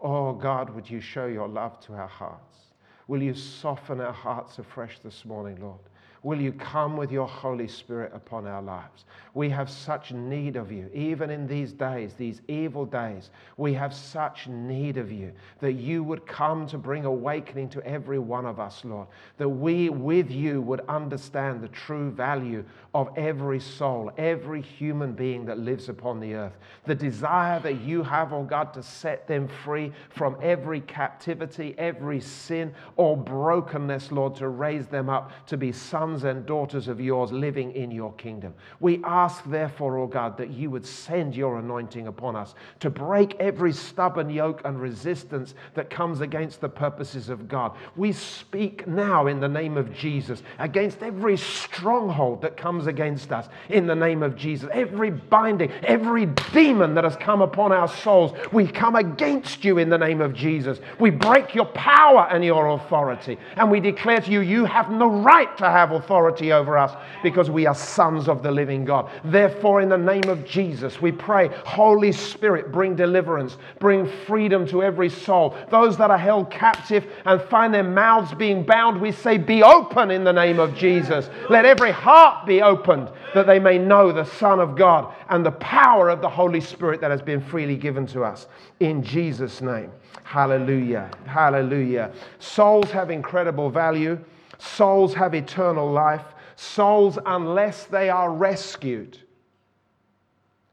Oh, 0.00 0.32
God, 0.32 0.68
would 0.70 0.90
you 0.90 1.00
show 1.00 1.26
your 1.26 1.48
love 1.48 1.80
to 1.86 1.92
our 1.94 2.08
hearts? 2.08 2.58
Will 3.06 3.22
you 3.22 3.34
soften 3.34 4.00
our 4.00 4.12
hearts 4.12 4.58
afresh 4.58 4.98
this 4.98 5.24
morning, 5.24 5.58
Lord? 5.60 5.80
Will 6.24 6.40
you 6.40 6.52
come 6.52 6.96
with 6.96 7.12
your 7.12 7.28
Holy 7.28 7.68
Spirit 7.68 8.10
upon 8.14 8.46
our 8.46 8.62
lives? 8.62 9.04
We 9.34 9.50
have 9.50 9.68
such 9.68 10.10
need 10.10 10.56
of 10.56 10.72
you, 10.72 10.88
even 10.94 11.28
in 11.28 11.46
these 11.46 11.72
days, 11.72 12.14
these 12.14 12.40
evil 12.48 12.86
days. 12.86 13.28
We 13.58 13.74
have 13.74 13.92
such 13.92 14.46
need 14.46 14.96
of 14.96 15.12
you 15.12 15.32
that 15.60 15.72
you 15.72 16.02
would 16.02 16.26
come 16.26 16.66
to 16.68 16.78
bring 16.78 17.04
awakening 17.04 17.68
to 17.70 17.86
every 17.86 18.18
one 18.18 18.46
of 18.46 18.58
us, 18.58 18.82
Lord. 18.86 19.08
That 19.36 19.48
we, 19.50 19.90
with 19.90 20.30
you, 20.30 20.62
would 20.62 20.80
understand 20.88 21.60
the 21.60 21.68
true 21.68 22.10
value 22.10 22.64
of 22.94 23.10
every 23.16 23.60
soul, 23.60 24.10
every 24.16 24.62
human 24.62 25.12
being 25.12 25.44
that 25.44 25.58
lives 25.58 25.90
upon 25.90 26.20
the 26.20 26.34
earth. 26.34 26.56
The 26.86 26.94
desire 26.94 27.60
that 27.60 27.80
you 27.82 28.02
have, 28.02 28.32
oh 28.32 28.44
God, 28.44 28.72
to 28.74 28.82
set 28.82 29.28
them 29.28 29.46
free 29.46 29.92
from 30.08 30.38
every 30.40 30.80
captivity, 30.80 31.74
every 31.76 32.20
sin 32.20 32.72
or 32.96 33.14
brokenness, 33.14 34.10
Lord, 34.10 34.36
to 34.36 34.48
raise 34.48 34.86
them 34.86 35.10
up 35.10 35.32
to 35.48 35.58
be 35.58 35.72
sons 35.72 36.13
and 36.22 36.46
daughters 36.46 36.86
of 36.86 37.00
yours 37.00 37.32
living 37.32 37.72
in 37.72 37.90
your 37.90 38.12
kingdom. 38.12 38.54
We 38.78 39.02
ask, 39.02 39.42
therefore, 39.46 39.98
oh 39.98 40.06
God, 40.06 40.38
that 40.38 40.50
you 40.50 40.70
would 40.70 40.86
send 40.86 41.34
your 41.34 41.58
anointing 41.58 42.06
upon 42.06 42.36
us 42.36 42.54
to 42.80 42.90
break 42.90 43.34
every 43.40 43.72
stubborn 43.72 44.30
yoke 44.30 44.62
and 44.64 44.80
resistance 44.80 45.54
that 45.74 45.90
comes 45.90 46.20
against 46.20 46.60
the 46.60 46.68
purposes 46.68 47.28
of 47.28 47.48
God. 47.48 47.76
We 47.96 48.12
speak 48.12 48.86
now 48.86 49.26
in 49.26 49.40
the 49.40 49.48
name 49.48 49.76
of 49.76 49.92
Jesus 49.92 50.42
against 50.60 51.02
every 51.02 51.36
stronghold 51.36 52.42
that 52.42 52.56
comes 52.56 52.86
against 52.86 53.32
us 53.32 53.48
in 53.68 53.88
the 53.88 53.96
name 53.96 54.22
of 54.22 54.36
Jesus. 54.36 54.68
Every 54.72 55.10
binding, 55.10 55.72
every 55.82 56.26
demon 56.52 56.94
that 56.94 57.04
has 57.04 57.16
come 57.16 57.42
upon 57.42 57.72
our 57.72 57.88
souls, 57.88 58.32
we 58.52 58.68
come 58.68 58.94
against 58.94 59.64
you 59.64 59.78
in 59.78 59.88
the 59.88 59.98
name 59.98 60.20
of 60.20 60.34
Jesus. 60.34 60.78
We 61.00 61.10
break 61.10 61.54
your 61.54 61.66
power 61.66 62.28
and 62.30 62.44
your 62.44 62.68
authority. 62.68 63.38
And 63.56 63.70
we 63.70 63.80
declare 63.80 64.20
to 64.20 64.30
you, 64.30 64.40
you 64.40 64.64
have 64.66 64.90
no 64.90 65.08
right 65.08 65.56
to 65.56 65.64
have 65.64 65.90
authority 65.90 66.03
over 66.10 66.78
us 66.78 66.94
because 67.22 67.50
we 67.50 67.66
are 67.66 67.74
sons 67.74 68.28
of 68.28 68.42
the 68.42 68.50
living 68.50 68.84
God. 68.84 69.10
Therefore, 69.24 69.80
in 69.80 69.88
the 69.88 69.96
name 69.96 70.28
of 70.28 70.44
Jesus, 70.44 71.00
we 71.00 71.12
pray, 71.12 71.48
Holy 71.64 72.12
Spirit, 72.12 72.72
bring 72.72 72.94
deliverance, 72.96 73.56
bring 73.78 74.06
freedom 74.26 74.66
to 74.68 74.82
every 74.82 75.08
soul. 75.08 75.56
Those 75.70 75.96
that 75.98 76.10
are 76.10 76.18
held 76.18 76.50
captive 76.50 77.06
and 77.24 77.40
find 77.42 77.72
their 77.72 77.84
mouths 77.84 78.34
being 78.34 78.64
bound, 78.64 79.00
we 79.00 79.12
say, 79.12 79.38
be 79.38 79.62
open 79.62 80.10
in 80.10 80.24
the 80.24 80.32
name 80.32 80.58
of 80.58 80.74
Jesus. 80.74 81.28
Let 81.50 81.64
every 81.64 81.92
heart 81.92 82.46
be 82.46 82.62
opened 82.62 83.10
that 83.34 83.46
they 83.46 83.58
may 83.58 83.78
know 83.78 84.12
the 84.12 84.24
Son 84.24 84.60
of 84.60 84.76
God 84.76 85.14
and 85.28 85.44
the 85.44 85.52
power 85.52 86.08
of 86.08 86.20
the 86.20 86.28
Holy 86.28 86.60
Spirit 86.60 87.00
that 87.00 87.10
has 87.10 87.22
been 87.22 87.40
freely 87.40 87.76
given 87.76 88.06
to 88.08 88.22
us. 88.22 88.46
In 88.80 89.02
Jesus' 89.02 89.60
name. 89.60 89.90
Hallelujah. 90.22 91.10
Hallelujah. 91.26 92.10
Souls 92.38 92.90
have 92.90 93.10
incredible 93.10 93.70
value. 93.70 94.18
Souls 94.64 95.14
have 95.14 95.34
eternal 95.34 95.90
life. 95.90 96.24
Souls, 96.56 97.18
unless 97.26 97.84
they 97.84 98.08
are 98.08 98.32
rescued, 98.32 99.18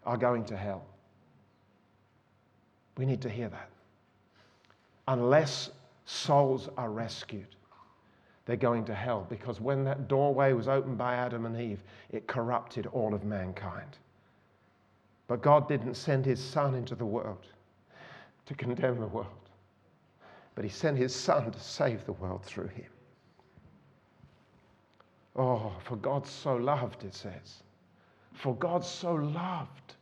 are 0.05 0.17
going 0.17 0.45
to 0.45 0.57
hell. 0.57 0.85
We 2.97 3.05
need 3.05 3.21
to 3.21 3.29
hear 3.29 3.49
that. 3.49 3.69
Unless 5.07 5.71
souls 6.05 6.69
are 6.77 6.89
rescued, 6.89 7.55
they're 8.45 8.55
going 8.55 8.85
to 8.85 8.93
hell 8.93 9.25
because 9.29 9.59
when 9.59 9.83
that 9.85 10.07
doorway 10.07 10.53
was 10.53 10.67
opened 10.67 10.97
by 10.97 11.15
Adam 11.15 11.45
and 11.45 11.59
Eve, 11.59 11.83
it 12.11 12.27
corrupted 12.27 12.87
all 12.87 13.13
of 13.13 13.23
mankind. 13.23 13.97
But 15.27 15.41
God 15.41 15.67
didn't 15.67 15.95
send 15.95 16.25
his 16.25 16.43
son 16.43 16.75
into 16.75 16.95
the 16.95 17.05
world 17.05 17.47
to 18.45 18.53
condemn 18.55 18.99
the 18.99 19.07
world, 19.07 19.27
but 20.55 20.63
he 20.63 20.69
sent 20.69 20.97
his 20.97 21.15
son 21.15 21.51
to 21.51 21.59
save 21.59 22.05
the 22.05 22.13
world 22.13 22.43
through 22.43 22.67
him. 22.67 22.90
Oh, 25.35 25.71
for 25.83 25.95
God 25.95 26.27
so 26.27 26.55
loved, 26.55 27.03
it 27.03 27.15
says. 27.15 27.63
For 28.33 28.55
God 28.55 28.83
so 28.83 29.13
loved. 29.13 29.95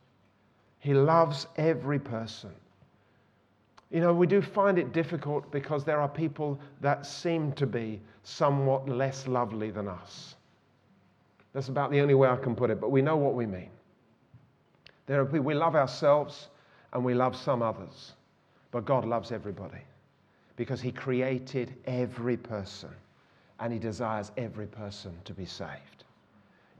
He 0.78 0.94
loves 0.94 1.46
every 1.56 1.98
person. 1.98 2.50
You 3.90 4.00
know, 4.00 4.12
we 4.12 4.26
do 4.26 4.40
find 4.40 4.78
it 4.78 4.92
difficult 4.92 5.50
because 5.50 5.84
there 5.84 6.00
are 6.00 6.08
people 6.08 6.60
that 6.80 7.04
seem 7.04 7.52
to 7.52 7.66
be 7.66 8.00
somewhat 8.22 8.88
less 8.88 9.26
lovely 9.26 9.70
than 9.70 9.88
us. 9.88 10.36
That's 11.52 11.68
about 11.68 11.90
the 11.90 12.00
only 12.00 12.14
way 12.14 12.28
I 12.28 12.36
can 12.36 12.54
put 12.54 12.70
it, 12.70 12.80
but 12.80 12.90
we 12.90 13.02
know 13.02 13.16
what 13.16 13.34
we 13.34 13.46
mean. 13.46 13.70
There 15.06 15.20
are 15.20 15.24
people, 15.24 15.40
we 15.40 15.54
love 15.54 15.74
ourselves 15.74 16.48
and 16.92 17.04
we 17.04 17.14
love 17.14 17.34
some 17.34 17.62
others, 17.62 18.12
but 18.70 18.84
God 18.84 19.04
loves 19.04 19.32
everybody 19.32 19.80
because 20.54 20.80
He 20.80 20.92
created 20.92 21.74
every 21.86 22.36
person 22.36 22.90
and 23.60 23.72
He 23.72 23.78
desires 23.78 24.32
every 24.36 24.66
person 24.66 25.12
to 25.24 25.34
be 25.34 25.44
saved. 25.44 26.04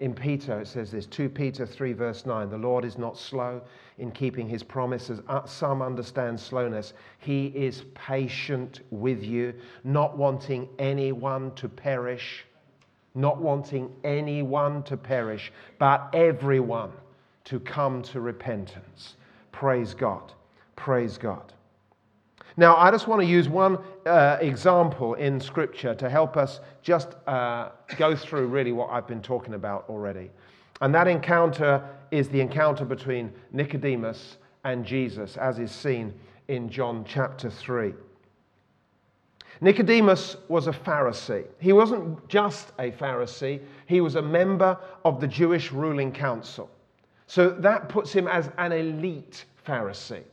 In 0.01 0.15
Peter, 0.15 0.61
it 0.61 0.67
says 0.67 0.91
this 0.91 1.05
2 1.05 1.29
Peter 1.29 1.67
3, 1.67 1.93
verse 1.93 2.25
9 2.25 2.49
the 2.49 2.57
Lord 2.57 2.87
is 2.87 2.97
not 2.97 3.19
slow 3.19 3.61
in 3.99 4.11
keeping 4.11 4.49
his 4.49 4.63
promises. 4.63 5.21
Uh, 5.29 5.45
some 5.45 5.83
understand 5.83 6.41
slowness. 6.41 6.95
He 7.19 7.49
is 7.49 7.85
patient 7.95 8.81
with 8.91 9.23
you, 9.23 9.53
not 9.85 10.17
wanting 10.17 10.71
anyone 10.79 11.55
to 11.57 11.69
perish, 11.69 12.47
not 13.15 13.43
wanting 13.43 13.93
anyone 14.03 14.83
to 14.85 14.97
perish, 14.97 15.53
but 15.79 16.09
everyone 16.15 16.93
to 17.45 17.61
come 17.61 18.01
to 18.05 18.23
repentance. 18.23 19.17
Praise 19.53 19.93
God. 19.93 20.33
Praise 20.77 21.19
God. 21.19 21.53
Now, 22.61 22.77
I 22.77 22.91
just 22.91 23.09
want 23.09 23.23
to 23.23 23.27
use 23.27 23.49
one 23.49 23.79
uh, 24.05 24.37
example 24.43 25.15
in 25.15 25.41
Scripture 25.41 25.95
to 25.95 26.11
help 26.11 26.37
us 26.37 26.61
just 26.83 27.15
uh, 27.27 27.71
go 27.97 28.15
through 28.15 28.49
really 28.49 28.71
what 28.71 28.91
I've 28.91 29.07
been 29.07 29.23
talking 29.23 29.55
about 29.55 29.87
already. 29.89 30.31
And 30.83 30.95
that 30.95 31.09
encounter 31.09 31.83
is 32.11 32.29
the 32.29 32.43
encounter 32.43 32.85
between 32.85 33.33
Nicodemus 33.53 34.37
and 34.65 34.85
Jesus, 34.85 35.39
as 35.39 35.59
is 35.59 35.73
seen 35.73 36.13
in 36.49 36.69
John 36.69 37.03
chapter 37.09 37.49
3. 37.49 37.95
Nicodemus 39.63 40.37
was 40.49 40.67
a 40.67 40.73
Pharisee. 40.73 41.47
He 41.61 41.73
wasn't 41.73 42.29
just 42.29 42.73
a 42.79 42.91
Pharisee, 42.91 43.63
he 43.87 44.03
was 44.03 44.17
a 44.17 44.23
member 44.23 44.77
of 45.07 45.19
the 45.19 45.27
Jewish 45.27 45.73
ruling 45.73 46.13
council. 46.13 46.69
So 47.27 47.49
that 47.49 47.89
puts 47.89 48.13
him 48.13 48.29
as 48.29 48.51
an 48.59 48.73
elite 48.73 49.47
Pharisee. 49.67 50.25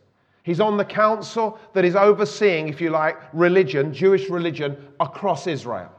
He's 0.48 0.62
on 0.62 0.78
the 0.78 0.86
council 0.86 1.60
that 1.74 1.84
is 1.84 1.98
overseeing, 1.98 2.70
if 2.70 2.80
you 2.80 2.90
like, 2.90 3.18
religion, 3.34 3.94
Jewish 3.94 4.30
religion 4.30 4.78
across 5.02 5.46
Israel. 5.46 5.92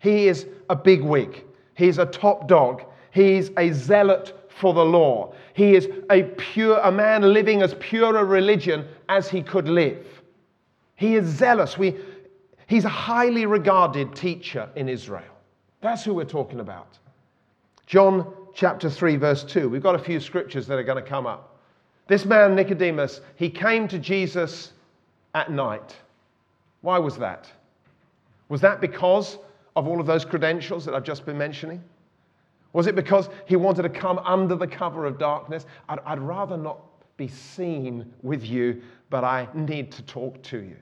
He 0.00 0.26
is 0.26 0.44
a 0.68 0.74
big 0.74 1.02
wig. 1.02 1.44
He's 1.74 1.98
a 1.98 2.06
top 2.06 2.48
dog. 2.48 2.82
He's 3.12 3.52
a 3.56 3.70
zealot 3.70 4.50
for 4.50 4.74
the 4.74 4.84
law. 4.84 5.34
He 5.54 5.76
is 5.76 5.88
a 6.10 6.24
pure, 6.24 6.80
a 6.80 6.90
man 6.90 7.32
living 7.32 7.62
as 7.62 7.76
pure 7.78 8.16
a 8.16 8.24
religion 8.24 8.88
as 9.08 9.28
he 9.28 9.40
could 9.40 9.68
live. 9.68 10.04
He 10.96 11.14
is 11.14 11.24
zealous. 11.24 11.78
We, 11.78 11.94
he's 12.66 12.86
a 12.86 12.88
highly 12.88 13.46
regarded 13.46 14.16
teacher 14.16 14.68
in 14.74 14.88
Israel. 14.88 15.36
That's 15.80 16.02
who 16.02 16.12
we're 16.12 16.24
talking 16.24 16.58
about. 16.58 16.98
John 17.86 18.26
chapter 18.52 18.90
3, 18.90 19.14
verse 19.14 19.44
2. 19.44 19.68
We've 19.68 19.80
got 19.80 19.94
a 19.94 20.00
few 20.00 20.18
scriptures 20.18 20.66
that 20.66 20.76
are 20.76 20.82
going 20.82 21.00
to 21.00 21.08
come 21.08 21.28
up. 21.28 21.55
This 22.08 22.24
man, 22.24 22.54
Nicodemus, 22.54 23.20
he 23.34 23.50
came 23.50 23.88
to 23.88 23.98
Jesus 23.98 24.72
at 25.34 25.50
night. 25.50 25.96
Why 26.82 26.98
was 26.98 27.16
that? 27.18 27.50
Was 28.48 28.60
that 28.60 28.80
because 28.80 29.38
of 29.74 29.88
all 29.88 30.00
of 30.00 30.06
those 30.06 30.24
credentials 30.24 30.84
that 30.84 30.94
I've 30.94 31.04
just 31.04 31.26
been 31.26 31.36
mentioning? 31.36 31.82
Was 32.72 32.86
it 32.86 32.94
because 32.94 33.28
he 33.46 33.56
wanted 33.56 33.82
to 33.82 33.88
come 33.88 34.18
under 34.20 34.54
the 34.54 34.66
cover 34.66 35.04
of 35.06 35.18
darkness? 35.18 35.66
I'd, 35.88 35.98
I'd, 36.04 36.20
rather 36.20 36.56
not 36.56 36.78
be 37.16 37.26
seen 37.26 38.12
with 38.22 38.44
you, 38.44 38.82
but 39.10 39.24
I 39.24 39.48
need 39.54 39.90
to 39.92 40.02
talk 40.02 40.42
to 40.44 40.58
you. 40.58 40.76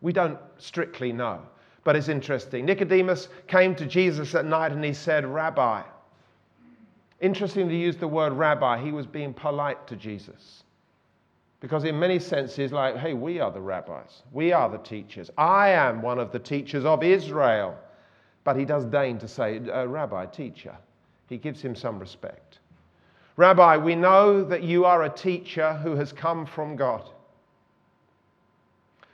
We 0.00 0.12
don't 0.12 0.38
strictly 0.58 1.12
know, 1.12 1.40
but 1.84 1.94
it's 1.94 2.08
interesting. 2.08 2.64
Nicodemus 2.64 3.28
came 3.46 3.74
to 3.76 3.86
Jesus 3.86 4.34
at 4.34 4.46
night 4.46 4.72
and 4.72 4.84
he 4.84 4.92
said, 4.92 5.24
Rabbi, 5.26 5.82
Interesting 7.20 7.68
to 7.68 7.74
use 7.74 7.96
the 7.96 8.08
word 8.08 8.32
rabbi. 8.32 8.82
He 8.82 8.92
was 8.92 9.06
being 9.06 9.32
polite 9.32 9.86
to 9.86 9.96
Jesus. 9.96 10.64
Because, 11.60 11.84
in 11.84 11.98
many 11.98 12.18
senses, 12.18 12.70
like, 12.70 12.96
hey, 12.96 13.14
we 13.14 13.40
are 13.40 13.50
the 13.50 13.60
rabbis. 13.60 14.22
We 14.32 14.52
are 14.52 14.68
the 14.68 14.78
teachers. 14.78 15.30
I 15.38 15.70
am 15.70 16.02
one 16.02 16.18
of 16.18 16.30
the 16.30 16.38
teachers 16.38 16.84
of 16.84 17.02
Israel. 17.02 17.76
But 18.44 18.56
he 18.56 18.64
does 18.64 18.84
deign 18.84 19.18
to 19.18 19.26
say, 19.26 19.60
uh, 19.72 19.86
Rabbi, 19.86 20.26
teacher. 20.26 20.76
He 21.28 21.38
gives 21.38 21.62
him 21.62 21.74
some 21.74 21.98
respect. 21.98 22.58
Rabbi, 23.36 23.78
we 23.78 23.94
know 23.94 24.44
that 24.44 24.62
you 24.62 24.84
are 24.84 25.04
a 25.04 25.10
teacher 25.10 25.74
who 25.74 25.96
has 25.96 26.12
come 26.12 26.46
from 26.46 26.76
God. 26.76 27.08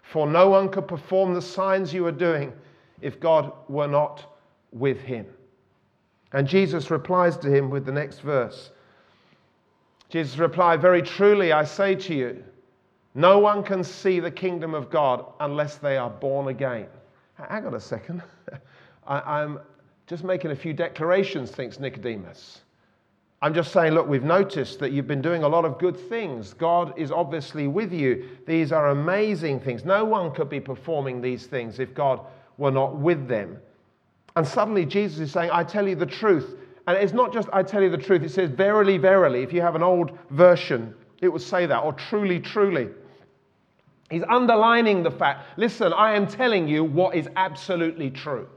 For 0.03 0.27
no 0.27 0.51
one 0.51 0.69
could 0.69 0.87
perform 0.87 1.35
the 1.35 1.41
signs 1.41 1.95
you 1.95 2.07
are 2.07 2.13
doing 2.13 2.53
if 3.01 3.19
God 3.19 3.53
were 3.69 3.89
not 3.89 4.37
with 4.73 5.01
him. 5.01 5.27
And 6.33 6.49
Jesus 6.49 6.91
replies 6.91 7.37
to 7.39 7.55
him 7.55 7.71
with 7.71 7.85
the 7.85 7.93
next 7.93 8.21
verse. 8.21 8.71
Jesus 10.09 10.39
replied, 10.39 10.81
Very 10.81 11.03
truly, 11.03 11.53
I 11.53 11.65
say 11.65 11.95
to 11.95 12.15
you, 12.15 12.45
no 13.15 13.39
one 13.39 13.63
can 13.63 13.85
see 13.85 14.21
the 14.21 14.31
kingdom 14.31 14.75
of 14.75 14.91
God 14.91 15.25
unless 15.41 15.77
they 15.77 15.99
are 15.99 16.11
born 16.11 16.49
again. 16.49 16.87
Hang 17.35 17.67
on 17.67 17.75
a 17.75 17.81
second. 17.81 18.23
I, 19.07 19.43
am 19.43 19.61
Just 20.07 20.25
making 20.25 20.51
a 20.51 20.57
few 20.57 20.73
declarations, 20.73 21.51
thinks 21.51 21.79
Nicodemus. 21.79 22.61
I'm 23.43 23.53
just 23.53 23.73
saying, 23.73 23.93
look, 23.93 24.07
we've 24.07 24.23
noticed 24.23 24.79
that 24.79 24.93
you've 24.93 25.09
been 25.09 25.21
doing 25.21 25.43
a 25.43 25.49
lot 25.49 25.65
of 25.65 25.79
good 25.79 25.97
things. 25.97 26.55
God 26.55 26.95
is 26.97 27.11
obviously 27.11 27.67
with 27.67 27.93
you. 27.93 28.29
These 28.47 28.71
are 28.71 28.91
amazing 28.91 29.61
things. 29.61 29.85
No 29.85 30.05
one 30.05 30.33
could 30.33 30.49
be 30.49 30.61
performing 30.61 31.21
these 31.21 31.47
things 31.47 31.81
if 31.81 31.93
God 31.93 32.21
were 32.57 32.71
not 32.71 32.97
with 32.97 33.27
them. 33.27 33.59
And 34.37 34.47
suddenly 34.47 34.87
Jesus 34.87 35.21
is 35.21 35.33
saying, 35.33 35.51
I 35.53 35.65
tell 35.65 35.87
you 35.87 35.95
the 35.95 36.07
truth. 36.07 36.57
And 36.87 36.97
it's 36.97 37.13
not 37.13 37.33
just 37.33 37.49
I 37.53 37.63
tell 37.63 37.83
you 37.83 37.91
the 37.91 37.99
truth, 37.99 38.23
it 38.23 38.31
says, 38.31 38.51
verily, 38.51 38.99
verily. 38.99 39.43
If 39.43 39.53
you 39.53 39.61
have 39.61 39.77
an 39.77 39.83
old 39.83 40.19
version, 40.31 40.95
it 41.21 41.29
would 41.29 41.43
say 41.43 41.67
that, 41.67 41.79
or 41.79 41.93
truly, 41.93 42.41
truly. 42.41 42.89
He's 44.11 44.25
underlining 44.29 45.03
the 45.03 45.11
fact 45.11 45.59
listen, 45.59 45.93
I 45.93 46.15
am 46.15 46.27
telling 46.27 46.69
you 46.69 46.85
what 46.85 47.15
is 47.15 47.29
absolutely 47.37 48.11
true. 48.11 48.49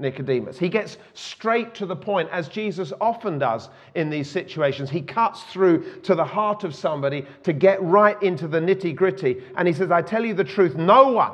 Nicodemus. 0.00 0.58
He 0.58 0.68
gets 0.68 0.96
straight 1.14 1.74
to 1.74 1.86
the 1.86 1.96
point, 1.96 2.28
as 2.30 2.48
Jesus 2.48 2.92
often 3.00 3.38
does 3.38 3.68
in 3.96 4.10
these 4.10 4.30
situations. 4.30 4.88
He 4.88 5.02
cuts 5.02 5.42
through 5.44 6.00
to 6.02 6.14
the 6.14 6.24
heart 6.24 6.62
of 6.62 6.74
somebody 6.74 7.26
to 7.42 7.52
get 7.52 7.82
right 7.82 8.20
into 8.22 8.46
the 8.46 8.60
nitty 8.60 8.94
gritty. 8.94 9.42
And 9.56 9.66
he 9.66 9.74
says, 9.74 9.90
I 9.90 10.02
tell 10.02 10.24
you 10.24 10.34
the 10.34 10.44
truth, 10.44 10.76
no 10.76 11.08
one, 11.08 11.32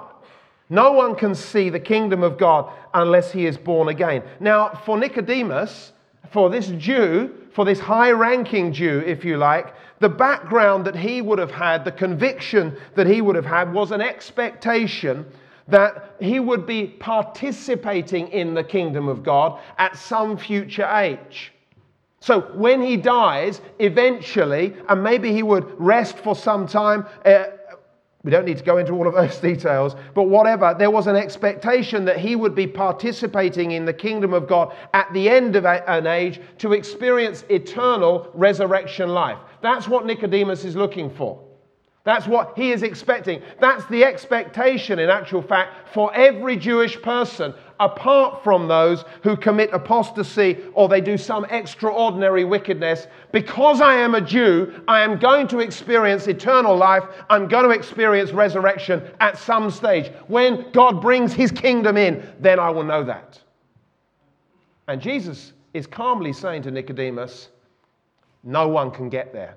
no 0.75 0.93
one 0.93 1.15
can 1.15 1.35
see 1.35 1.71
the 1.71 1.81
kingdom 1.81 2.23
of 2.23 2.37
God 2.37 2.73
unless 2.93 3.31
he 3.31 3.47
is 3.47 3.57
born 3.57 3.89
again. 3.89 4.23
Now, 4.41 4.69
for 4.85 4.99
Nicodemus, 4.99 5.93
for 6.31 6.51
this 6.51 6.69
Jew, 6.79 7.33
for 7.53 7.65
this 7.65 7.79
high 7.79 8.11
ranking 8.11 8.73
Jew, 8.73 9.03
if 9.07 9.25
you 9.25 9.37
like, 9.37 9.75
the 10.01 10.09
background 10.09 10.85
that 10.87 10.97
he 10.97 11.23
would 11.23 11.39
have 11.39 11.53
had, 11.53 11.85
the 11.85 11.93
conviction 11.93 12.77
that 12.97 13.07
he 13.07 13.21
would 13.21 13.37
have 13.37 13.47
had, 13.47 13.73
was 13.73 13.93
an 13.93 14.01
expectation 14.01 15.25
that 15.69 16.17
he 16.21 16.41
would 16.41 16.67
be 16.67 16.87
participating 16.87 18.29
in 18.29 18.53
the 18.55 18.65
kingdom 18.65 19.09
of 19.09 19.23
God 19.23 19.61
at 19.79 19.97
some 19.97 20.37
future 20.37 20.87
age. 20.87 21.53
So 22.21 22.41
when 22.55 22.83
he 22.83 22.97
dies, 22.97 23.61
eventually, 23.79 24.75
and 24.89 25.03
maybe 25.03 25.33
he 25.33 25.43
would 25.43 25.79
rest 25.79 26.19
for 26.19 26.35
some 26.35 26.67
time. 26.67 27.07
Uh, 27.25 27.45
we 28.25 28.31
don't 28.31 28.47
need 28.47 28.59
to 28.59 28.65
go 28.65 28.79
into 28.79 28.95
all 28.95 29.07
of 29.07 29.15
those 29.15 29.39
details, 29.51 29.95
but 30.15 30.25
whatever, 30.25 30.75
there 30.77 30.91
was 30.91 31.07
an 31.07 31.15
expectation 31.15 32.05
that 32.07 32.19
he 32.19 32.35
would 32.35 32.55
be 32.55 32.67
participating 32.67 33.73
in 33.73 33.85
the 33.85 33.93
kingdom 33.93 34.33
of 34.33 34.49
God 34.49 34.75
at 34.95 35.13
the 35.13 35.29
end 35.29 35.55
of 35.55 35.67
an 35.67 36.07
age 36.07 36.41
to 36.59 36.73
experience 36.73 37.45
eternal 37.51 38.31
resurrection 38.35 39.11
life. 39.11 39.39
That's 39.61 39.87
what 39.87 40.07
Nicodemus 40.07 40.65
is 40.65 40.75
looking 40.75 41.11
for. 41.11 41.45
That's 42.05 42.27
what 42.27 42.53
he 42.55 42.71
is 42.71 42.83
expecting. 42.83 43.41
That's 43.61 43.87
the 43.87 44.05
expectation, 44.05 44.99
in 44.99 45.09
actual 45.09 45.41
fact, 45.41 45.89
for 45.95 46.15
every 46.15 46.57
Jewish 46.57 47.01
person, 47.01 47.55
apart 47.81 48.43
from 48.43 48.69
those 48.69 49.05
who 49.23 49.37
commit 49.37 49.73
apostasy 49.73 50.59
or 50.75 50.89
they 50.89 51.01
do 51.01 51.17
some 51.17 51.45
extraordinary 51.47 52.45
wickedness. 52.45 53.07
Because 53.33 53.81
I 53.81 53.95
am 53.95 54.15
a 54.15 54.21
Jew, 54.21 54.83
I 54.89 55.01
am 55.01 55.19
going 55.19 55.49
to 55.49 55.61
experience 55.61 56.27
eternal 56.27 56.77
life. 56.77 57.05
I'm 57.31 57.49
going 57.49 57.65
to 57.65 57.71
experience 57.71 58.31
resurrection 58.33 59.03
at 59.21 59.39
some 59.39 59.71
stage. 59.71 60.13
When 60.29 60.71
God 60.73 61.01
brings 61.01 61.33
his 61.33 61.51
kingdom 61.51 61.97
in, 61.97 62.27
then 62.41 62.59
I 62.59 62.71
will 62.71 62.85
know 62.85 63.05
that. 63.05 63.41
And 64.87 65.01
Jesus 65.01 65.53
is 65.73 65.87
calmly 65.87 66.33
saying 66.33 66.63
to 66.63 66.71
Nicodemus, 66.71 67.49
No 68.43 68.69
one 68.69 68.91
can 68.91 69.09
get 69.09 69.33
there. 69.33 69.57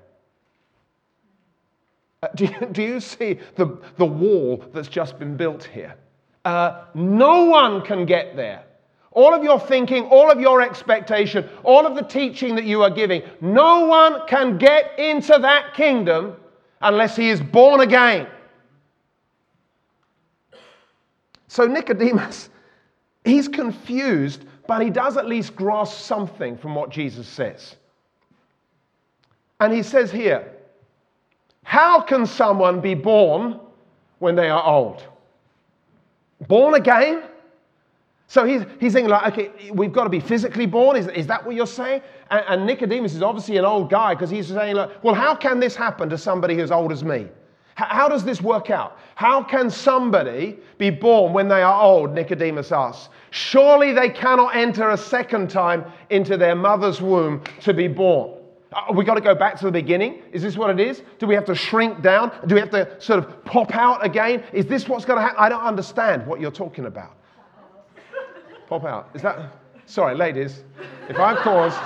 Uh, 2.22 2.28
do, 2.34 2.46
you, 2.46 2.66
do 2.72 2.82
you 2.82 3.00
see 3.00 3.38
the, 3.54 3.78
the 3.96 4.04
wall 4.04 4.64
that's 4.72 4.88
just 4.88 5.18
been 5.18 5.36
built 5.36 5.64
here? 5.64 5.94
Uh, 6.44 6.84
no 6.94 7.44
one 7.44 7.82
can 7.82 8.06
get 8.06 8.36
there. 8.36 8.64
All 9.12 9.34
of 9.34 9.42
your 9.42 9.58
thinking, 9.58 10.04
all 10.04 10.30
of 10.30 10.40
your 10.40 10.62
expectation, 10.62 11.48
all 11.64 11.86
of 11.86 11.94
the 11.94 12.02
teaching 12.02 12.54
that 12.54 12.64
you 12.64 12.82
are 12.82 12.90
giving, 12.90 13.22
no 13.40 13.86
one 13.86 14.26
can 14.26 14.58
get 14.58 14.98
into 14.98 15.38
that 15.38 15.74
kingdom 15.74 16.36
unless 16.80 17.16
he 17.16 17.28
is 17.28 17.40
born 17.40 17.80
again. 17.80 18.26
So 21.48 21.66
Nicodemus, 21.66 22.50
he's 23.24 23.48
confused, 23.48 24.44
but 24.66 24.82
he 24.82 24.90
does 24.90 25.16
at 25.16 25.26
least 25.26 25.56
grasp 25.56 25.98
something 25.98 26.56
from 26.56 26.74
what 26.74 26.90
Jesus 26.90 27.26
says. 27.26 27.74
And 29.58 29.72
he 29.72 29.82
says 29.82 30.12
here, 30.12 30.52
how 31.64 32.00
can 32.00 32.24
someone 32.24 32.80
be 32.80 32.94
born 32.94 33.58
when 34.20 34.36
they 34.36 34.48
are 34.48 34.64
old? 34.64 35.04
Born 36.48 36.74
again? 36.74 37.22
So 38.26 38.44
he's, 38.44 38.62
he's 38.78 38.92
thinking, 38.92 39.08
like, 39.08 39.32
okay, 39.32 39.70
we've 39.72 39.92
got 39.92 40.04
to 40.04 40.10
be 40.10 40.20
physically 40.20 40.66
born. 40.66 40.96
Is, 40.96 41.06
is 41.08 41.26
that 41.28 41.44
what 41.46 41.54
you're 41.54 41.66
saying? 41.66 42.02
And, 42.30 42.44
and 42.48 42.66
Nicodemus 42.66 43.14
is 43.14 43.22
obviously 43.22 43.56
an 43.56 43.64
old 43.64 43.88
guy 43.88 44.14
because 44.14 44.28
he's 44.28 44.48
saying, 44.48 44.76
like, 44.76 45.02
well, 45.02 45.14
how 45.14 45.34
can 45.34 45.60
this 45.60 45.74
happen 45.74 46.10
to 46.10 46.18
somebody 46.18 46.54
who's 46.54 46.70
old 46.70 46.92
as 46.92 47.02
me? 47.02 47.26
How, 47.74 47.86
how 47.86 48.08
does 48.08 48.24
this 48.24 48.42
work 48.42 48.68
out? 48.68 48.98
How 49.14 49.42
can 49.42 49.70
somebody 49.70 50.58
be 50.76 50.90
born 50.90 51.32
when 51.32 51.48
they 51.48 51.62
are 51.62 51.82
old? 51.82 52.12
Nicodemus 52.12 52.70
asks. 52.70 53.08
Surely 53.30 53.92
they 53.92 54.10
cannot 54.10 54.54
enter 54.54 54.90
a 54.90 54.96
second 54.96 55.48
time 55.48 55.84
into 56.10 56.36
their 56.36 56.54
mother's 56.54 57.00
womb 57.00 57.42
to 57.62 57.72
be 57.72 57.88
born. 57.88 58.37
Are 58.72 58.92
we 58.92 59.04
got 59.04 59.14
to 59.14 59.20
go 59.20 59.34
back 59.34 59.56
to 59.58 59.64
the 59.64 59.72
beginning? 59.72 60.22
Is 60.30 60.42
this 60.42 60.56
what 60.56 60.68
it 60.68 60.78
is? 60.78 61.02
Do 61.18 61.26
we 61.26 61.34
have 61.34 61.46
to 61.46 61.54
shrink 61.54 62.02
down? 62.02 62.30
Do 62.46 62.54
we 62.54 62.60
have 62.60 62.70
to 62.70 63.00
sort 63.00 63.18
of 63.18 63.44
pop 63.44 63.74
out 63.74 64.04
again? 64.04 64.44
Is 64.52 64.66
this 64.66 64.88
what's 64.88 65.06
going 65.06 65.18
to 65.18 65.22
happen? 65.22 65.38
I 65.38 65.48
don't 65.48 65.62
understand 65.62 66.26
what 66.26 66.38
you're 66.40 66.50
talking 66.50 66.84
about. 66.84 67.16
Pop 68.68 68.84
out. 68.84 69.08
Is 69.14 69.22
that. 69.22 69.52
Sorry, 69.86 70.14
ladies, 70.14 70.64
if 71.08 71.18
I've 71.18 71.38
caused 71.38 71.78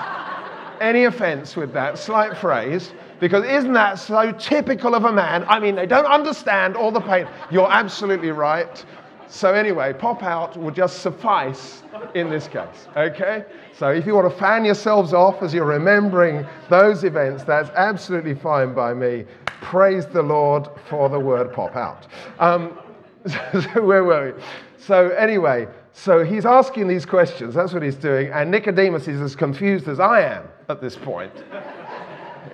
any 0.80 1.04
offense 1.04 1.54
with 1.54 1.72
that 1.72 1.96
slight 1.98 2.36
phrase, 2.36 2.92
because 3.20 3.44
isn't 3.44 3.74
that 3.74 4.00
so 4.00 4.32
typical 4.32 4.96
of 4.96 5.04
a 5.04 5.12
man? 5.12 5.44
I 5.46 5.60
mean, 5.60 5.76
they 5.76 5.86
don't 5.86 6.06
understand 6.06 6.74
all 6.74 6.90
the 6.90 7.00
pain. 7.00 7.28
You're 7.52 7.70
absolutely 7.70 8.32
right. 8.32 8.84
So, 9.32 9.54
anyway, 9.54 9.94
pop 9.94 10.22
out 10.22 10.58
will 10.58 10.70
just 10.70 11.00
suffice 11.00 11.82
in 12.12 12.28
this 12.28 12.46
case, 12.48 12.86
okay? 12.94 13.46
So, 13.72 13.88
if 13.88 14.06
you 14.06 14.14
want 14.14 14.30
to 14.30 14.38
fan 14.38 14.62
yourselves 14.62 15.14
off 15.14 15.42
as 15.42 15.54
you're 15.54 15.64
remembering 15.64 16.46
those 16.68 17.02
events, 17.02 17.42
that's 17.42 17.70
absolutely 17.70 18.34
fine 18.34 18.74
by 18.74 18.92
me. 18.92 19.24
Praise 19.46 20.04
the 20.04 20.20
Lord 20.20 20.68
for 20.86 21.08
the 21.08 21.18
word 21.18 21.50
pop 21.50 21.74
out. 21.76 22.08
Um, 22.40 22.78
so, 23.26 23.82
where 23.82 24.04
were 24.04 24.34
we? 24.34 24.42
So, 24.76 25.08
anyway, 25.12 25.66
so 25.94 26.22
he's 26.22 26.44
asking 26.44 26.86
these 26.86 27.06
questions. 27.06 27.54
That's 27.54 27.72
what 27.72 27.82
he's 27.82 27.96
doing. 27.96 28.30
And 28.32 28.50
Nicodemus 28.50 29.08
is 29.08 29.22
as 29.22 29.34
confused 29.34 29.88
as 29.88 29.98
I 29.98 30.20
am 30.20 30.46
at 30.68 30.82
this 30.82 30.94
point 30.94 31.32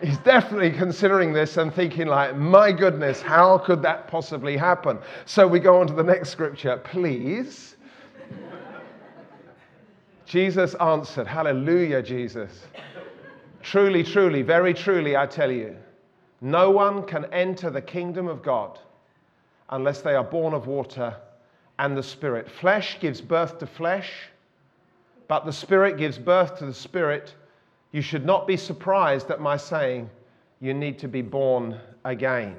he's 0.03 0.19
definitely 0.19 0.71
considering 0.71 1.33
this 1.33 1.57
and 1.57 1.73
thinking 1.73 2.07
like, 2.07 2.37
my 2.37 2.73
goodness, 2.73 3.21
how 3.21 3.59
could 3.59 3.83
that 3.83 4.09
possibly 4.09 4.57
happen? 4.57 4.99
So 5.25 5.47
we 5.47 5.61
go 5.61 5.81
on 5.81 5.87
to 5.89 5.95
the 5.95 6.03
next 6.03 6.31
scripture, 6.31 6.77
please. 6.79 7.77
Jesus 10.27 10.75
answered, 10.75 11.27
Hallelujah, 11.27 12.03
Jesus. 12.03 12.67
Truly, 13.63 14.05
truly, 14.05 14.43
very 14.43 14.75
truly, 14.75 15.17
I 15.17 15.27
tell 15.27 15.51
you, 15.51 15.75
no 16.41 16.71
one 16.71 17.03
can 17.05 17.25
enter 17.33 17.71
the 17.71 17.81
kingdom 17.81 18.29
of 18.29 18.43
God 18.43 18.79
unless 19.71 20.03
they 20.03 20.15
are 20.15 20.25
born 20.25 20.55
of 20.55 20.67
water 20.67 21.17
and 21.79 21.97
the 21.97 22.03
Spirit. 22.03 22.51
Flesh 22.51 22.99
gives 23.01 23.21
birth 23.21 23.59
to 23.59 23.67
flesh, 23.67 24.13
but 25.29 25.45
the 25.45 25.53
Spirit 25.53 25.97
gives 25.97 26.19
birth 26.19 26.59
to 26.59 26.67
the 26.67 26.75
Spirit. 26.75 27.35
You 27.93 28.03
should 28.03 28.25
not 28.25 28.47
be 28.47 28.57
surprised 28.57 29.31
at 29.31 29.41
my 29.41 29.57
saying, 29.57 30.11
You 30.61 30.75
need 30.75 30.99
to 31.01 31.09
be 31.09 31.23
born 31.23 31.79
again. 32.05 32.57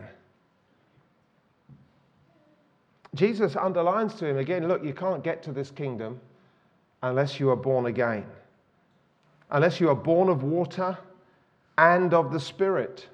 Jesus 3.15 3.56
underlines 3.56 4.13
to 4.15 4.28
him 4.28 4.38
again 4.38 4.68
look, 4.68 4.84
you 4.84 4.94
can't 4.94 5.24
get 5.24 5.42
to 5.44 5.52
this 5.52 5.72
kingdom 5.72 6.20
unless 7.02 7.39
you 7.39 7.50
are 7.50 7.56
born 7.56 7.88
again, 7.88 8.26
unless 9.52 9.80
you 9.80 9.89
are 9.89 9.96
born 9.96 10.30
of 10.30 10.44
water 10.44 10.98
and 11.78 12.13
of 12.13 12.32
the 12.32 12.39
Spirit. 12.39 13.08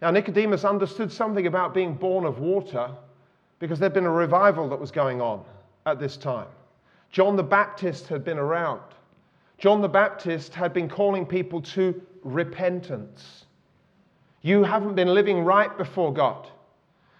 Now, 0.00 0.10
Nicodemus 0.10 0.64
understood 0.64 1.10
something 1.12 1.46
about 1.46 1.74
being 1.74 1.94
born 1.94 2.24
of 2.24 2.38
water 2.38 2.90
because 3.58 3.78
there'd 3.78 3.94
been 3.94 4.04
a 4.04 4.10
revival 4.10 4.68
that 4.68 4.78
was 4.78 4.90
going 4.90 5.20
on 5.20 5.44
at 5.86 5.98
this 5.98 6.16
time. 6.16 6.46
John 7.10 7.36
the 7.36 7.42
Baptist 7.42 8.08
had 8.08 8.24
been 8.24 8.38
around. 8.38 8.82
John 9.64 9.80
the 9.80 9.88
Baptist 9.88 10.52
had 10.52 10.74
been 10.74 10.90
calling 10.90 11.24
people 11.24 11.62
to 11.62 11.98
repentance. 12.22 13.46
You 14.42 14.62
haven't 14.62 14.94
been 14.94 15.14
living 15.14 15.42
right 15.42 15.74
before 15.78 16.12
God. 16.12 16.50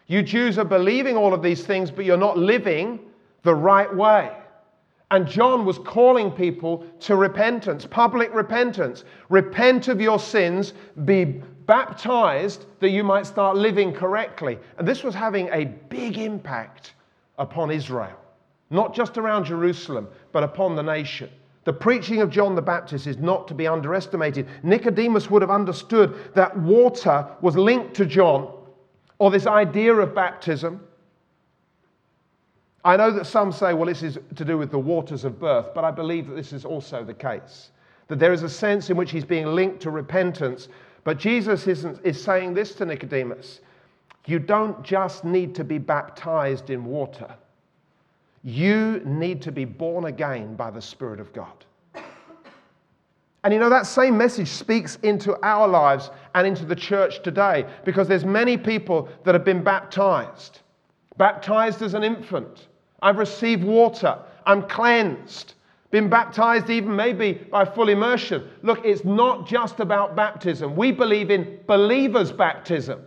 You 0.08 0.22
Jews 0.22 0.58
are 0.58 0.64
believing 0.66 1.16
all 1.16 1.32
of 1.32 1.42
these 1.42 1.64
things, 1.64 1.90
but 1.90 2.04
you're 2.04 2.18
not 2.18 2.36
living 2.36 3.00
the 3.44 3.54
right 3.54 3.90
way. 3.96 4.30
And 5.10 5.26
John 5.26 5.64
was 5.64 5.78
calling 5.78 6.30
people 6.30 6.84
to 7.00 7.16
repentance, 7.16 7.86
public 7.86 8.30
repentance. 8.34 9.04
Repent 9.30 9.88
of 9.88 9.98
your 9.98 10.18
sins, 10.18 10.74
be 11.06 11.24
baptized 11.24 12.66
that 12.80 12.90
you 12.90 13.04
might 13.04 13.24
start 13.24 13.56
living 13.56 13.90
correctly. 13.90 14.58
And 14.76 14.86
this 14.86 15.02
was 15.02 15.14
having 15.14 15.48
a 15.48 15.64
big 15.64 16.18
impact 16.18 16.92
upon 17.38 17.70
Israel. 17.70 18.18
not 18.68 18.94
just 18.94 19.16
around 19.16 19.44
Jerusalem, 19.44 20.08
but 20.30 20.42
upon 20.42 20.76
the 20.76 20.82
nation. 20.82 21.30
The 21.64 21.72
preaching 21.72 22.20
of 22.20 22.30
John 22.30 22.54
the 22.54 22.62
Baptist 22.62 23.06
is 23.06 23.16
not 23.16 23.48
to 23.48 23.54
be 23.54 23.66
underestimated. 23.66 24.46
Nicodemus 24.62 25.30
would 25.30 25.42
have 25.42 25.50
understood 25.50 26.14
that 26.34 26.56
water 26.58 27.26
was 27.40 27.56
linked 27.56 27.94
to 27.94 28.06
John, 28.06 28.52
or 29.18 29.30
this 29.30 29.46
idea 29.46 29.94
of 29.94 30.14
baptism. 30.14 30.86
I 32.84 32.96
know 32.96 33.10
that 33.12 33.26
some 33.26 33.50
say, 33.50 33.72
well, 33.72 33.86
this 33.86 34.02
is 34.02 34.18
to 34.34 34.44
do 34.44 34.58
with 34.58 34.70
the 34.70 34.78
waters 34.78 35.24
of 35.24 35.40
birth, 35.40 35.72
but 35.74 35.84
I 35.84 35.90
believe 35.90 36.28
that 36.28 36.34
this 36.34 36.52
is 36.52 36.66
also 36.66 37.02
the 37.02 37.14
case. 37.14 37.70
That 38.08 38.18
there 38.18 38.34
is 38.34 38.42
a 38.42 38.48
sense 38.48 38.90
in 38.90 38.96
which 38.98 39.10
he's 39.10 39.24
being 39.24 39.46
linked 39.46 39.80
to 39.82 39.90
repentance. 39.90 40.68
But 41.02 41.18
Jesus 41.18 41.66
is 41.66 42.22
saying 42.22 42.52
this 42.52 42.74
to 42.74 42.84
Nicodemus 42.84 43.60
you 44.26 44.38
don't 44.38 44.82
just 44.82 45.24
need 45.24 45.54
to 45.54 45.64
be 45.64 45.78
baptized 45.78 46.70
in 46.70 46.84
water. 46.84 47.34
You 48.44 49.00
need 49.06 49.40
to 49.42 49.52
be 49.52 49.64
born 49.64 50.04
again 50.04 50.54
by 50.54 50.70
the 50.70 50.82
Spirit 50.82 51.18
of 51.18 51.32
God. 51.32 51.64
And 53.42 53.52
you 53.52 53.58
know, 53.58 53.70
that 53.70 53.86
same 53.86 54.18
message 54.18 54.48
speaks 54.48 54.96
into 55.02 55.36
our 55.42 55.66
lives 55.66 56.10
and 56.34 56.46
into 56.46 56.66
the 56.66 56.76
church 56.76 57.22
today 57.22 57.66
because 57.86 58.06
there's 58.06 58.24
many 58.24 58.58
people 58.58 59.08
that 59.24 59.34
have 59.34 59.46
been 59.46 59.64
baptized. 59.64 60.60
Baptized 61.16 61.80
as 61.80 61.94
an 61.94 62.04
infant. 62.04 62.68
I've 63.00 63.16
received 63.16 63.64
water. 63.64 64.18
I'm 64.46 64.62
cleansed. 64.68 65.54
Been 65.90 66.10
baptized 66.10 66.68
even 66.68 66.94
maybe 66.94 67.32
by 67.32 67.64
full 67.64 67.88
immersion. 67.88 68.48
Look, 68.62 68.84
it's 68.84 69.04
not 69.04 69.46
just 69.46 69.80
about 69.80 70.16
baptism. 70.16 70.76
We 70.76 70.92
believe 70.92 71.30
in 71.30 71.60
believers' 71.66 72.32
baptism. 72.32 73.02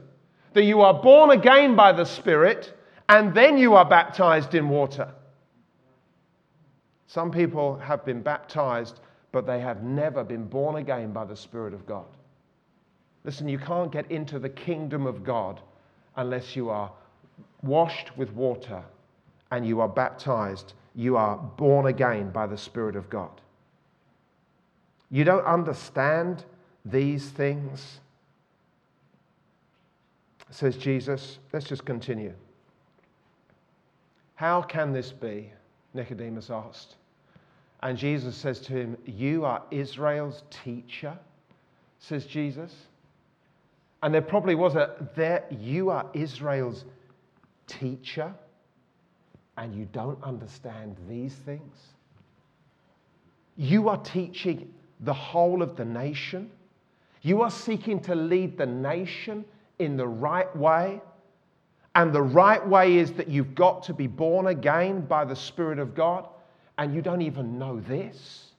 That 0.53 0.63
you 0.63 0.81
are 0.81 0.93
born 0.95 1.31
again 1.31 1.75
by 1.75 1.91
the 1.91 2.05
Spirit 2.05 2.73
and 3.09 3.35
then 3.35 3.57
you 3.57 3.75
are 3.75 3.85
baptized 3.85 4.55
in 4.55 4.69
water. 4.69 5.11
Some 7.07 7.31
people 7.31 7.77
have 7.77 8.03
been 8.05 8.21
baptized, 8.21 8.99
but 9.31 9.47
they 9.47 9.61
have 9.61 9.81
never 9.81 10.23
been 10.23 10.45
born 10.45 10.75
again 10.75 11.13
by 11.13 11.25
the 11.25 11.35
Spirit 11.35 11.73
of 11.73 11.85
God. 11.85 12.05
Listen, 13.23 13.47
you 13.47 13.57
can't 13.57 13.91
get 13.91 14.09
into 14.11 14.39
the 14.39 14.49
kingdom 14.49 15.05
of 15.05 15.23
God 15.23 15.61
unless 16.17 16.55
you 16.55 16.69
are 16.69 16.91
washed 17.63 18.15
with 18.17 18.31
water 18.33 18.83
and 19.51 19.65
you 19.65 19.79
are 19.79 19.87
baptized. 19.89 20.73
You 20.95 21.17
are 21.17 21.37
born 21.37 21.85
again 21.87 22.29
by 22.29 22.47
the 22.47 22.57
Spirit 22.57 22.95
of 22.95 23.09
God. 23.09 23.41
You 25.09 25.23
don't 25.23 25.45
understand 25.45 26.43
these 26.83 27.29
things, 27.29 27.99
says 30.49 30.75
Jesus. 30.75 31.39
Let's 31.53 31.67
just 31.67 31.85
continue. 31.85 32.33
How 34.35 34.61
can 34.61 34.91
this 34.91 35.11
be? 35.11 35.51
Nicodemus 35.97 36.49
asked. 36.49 36.95
And 37.83 37.97
Jesus 37.97 38.35
says 38.35 38.59
to 38.61 38.73
him, 38.73 38.97
You 39.05 39.43
are 39.43 39.63
Israel's 39.69 40.43
teacher, 40.63 41.17
says 41.99 42.25
Jesus. 42.25 42.73
And 44.01 44.13
there 44.13 44.21
probably 44.21 44.55
was 44.55 44.75
a, 44.75 44.95
there, 45.15 45.45
you 45.51 45.89
are 45.89 46.09
Israel's 46.13 46.85
teacher, 47.67 48.33
and 49.57 49.75
you 49.75 49.87
don't 49.91 50.23
understand 50.23 50.95
these 51.09 51.33
things. 51.33 51.75
You 53.57 53.89
are 53.89 53.97
teaching 53.97 54.73
the 54.99 55.13
whole 55.13 55.61
of 55.61 55.75
the 55.75 55.85
nation. 55.85 56.51
You 57.23 57.41
are 57.41 57.51
seeking 57.51 57.99
to 58.01 58.15
lead 58.15 58.57
the 58.57 58.67
nation 58.67 59.45
in 59.79 59.97
the 59.97 60.07
right 60.07 60.55
way. 60.55 61.01
And 61.97 62.13
the 62.13 62.21
right 62.21 62.65
way 62.65 62.97
is 62.97 63.11
that 63.13 63.27
you've 63.27 63.55
got 63.55 63.81
to 63.85 63.93
be 63.93 64.05
born 64.05 64.45
again 64.45 65.01
by 65.01 65.25
the 65.25 65.35
Spirit 65.35 65.79
of 65.79 65.95
God, 65.95 66.27
and 66.77 66.93
you 66.93 67.01
don't 67.01 67.23
even 67.23 67.57
know 67.57 67.79
this. 67.79 68.51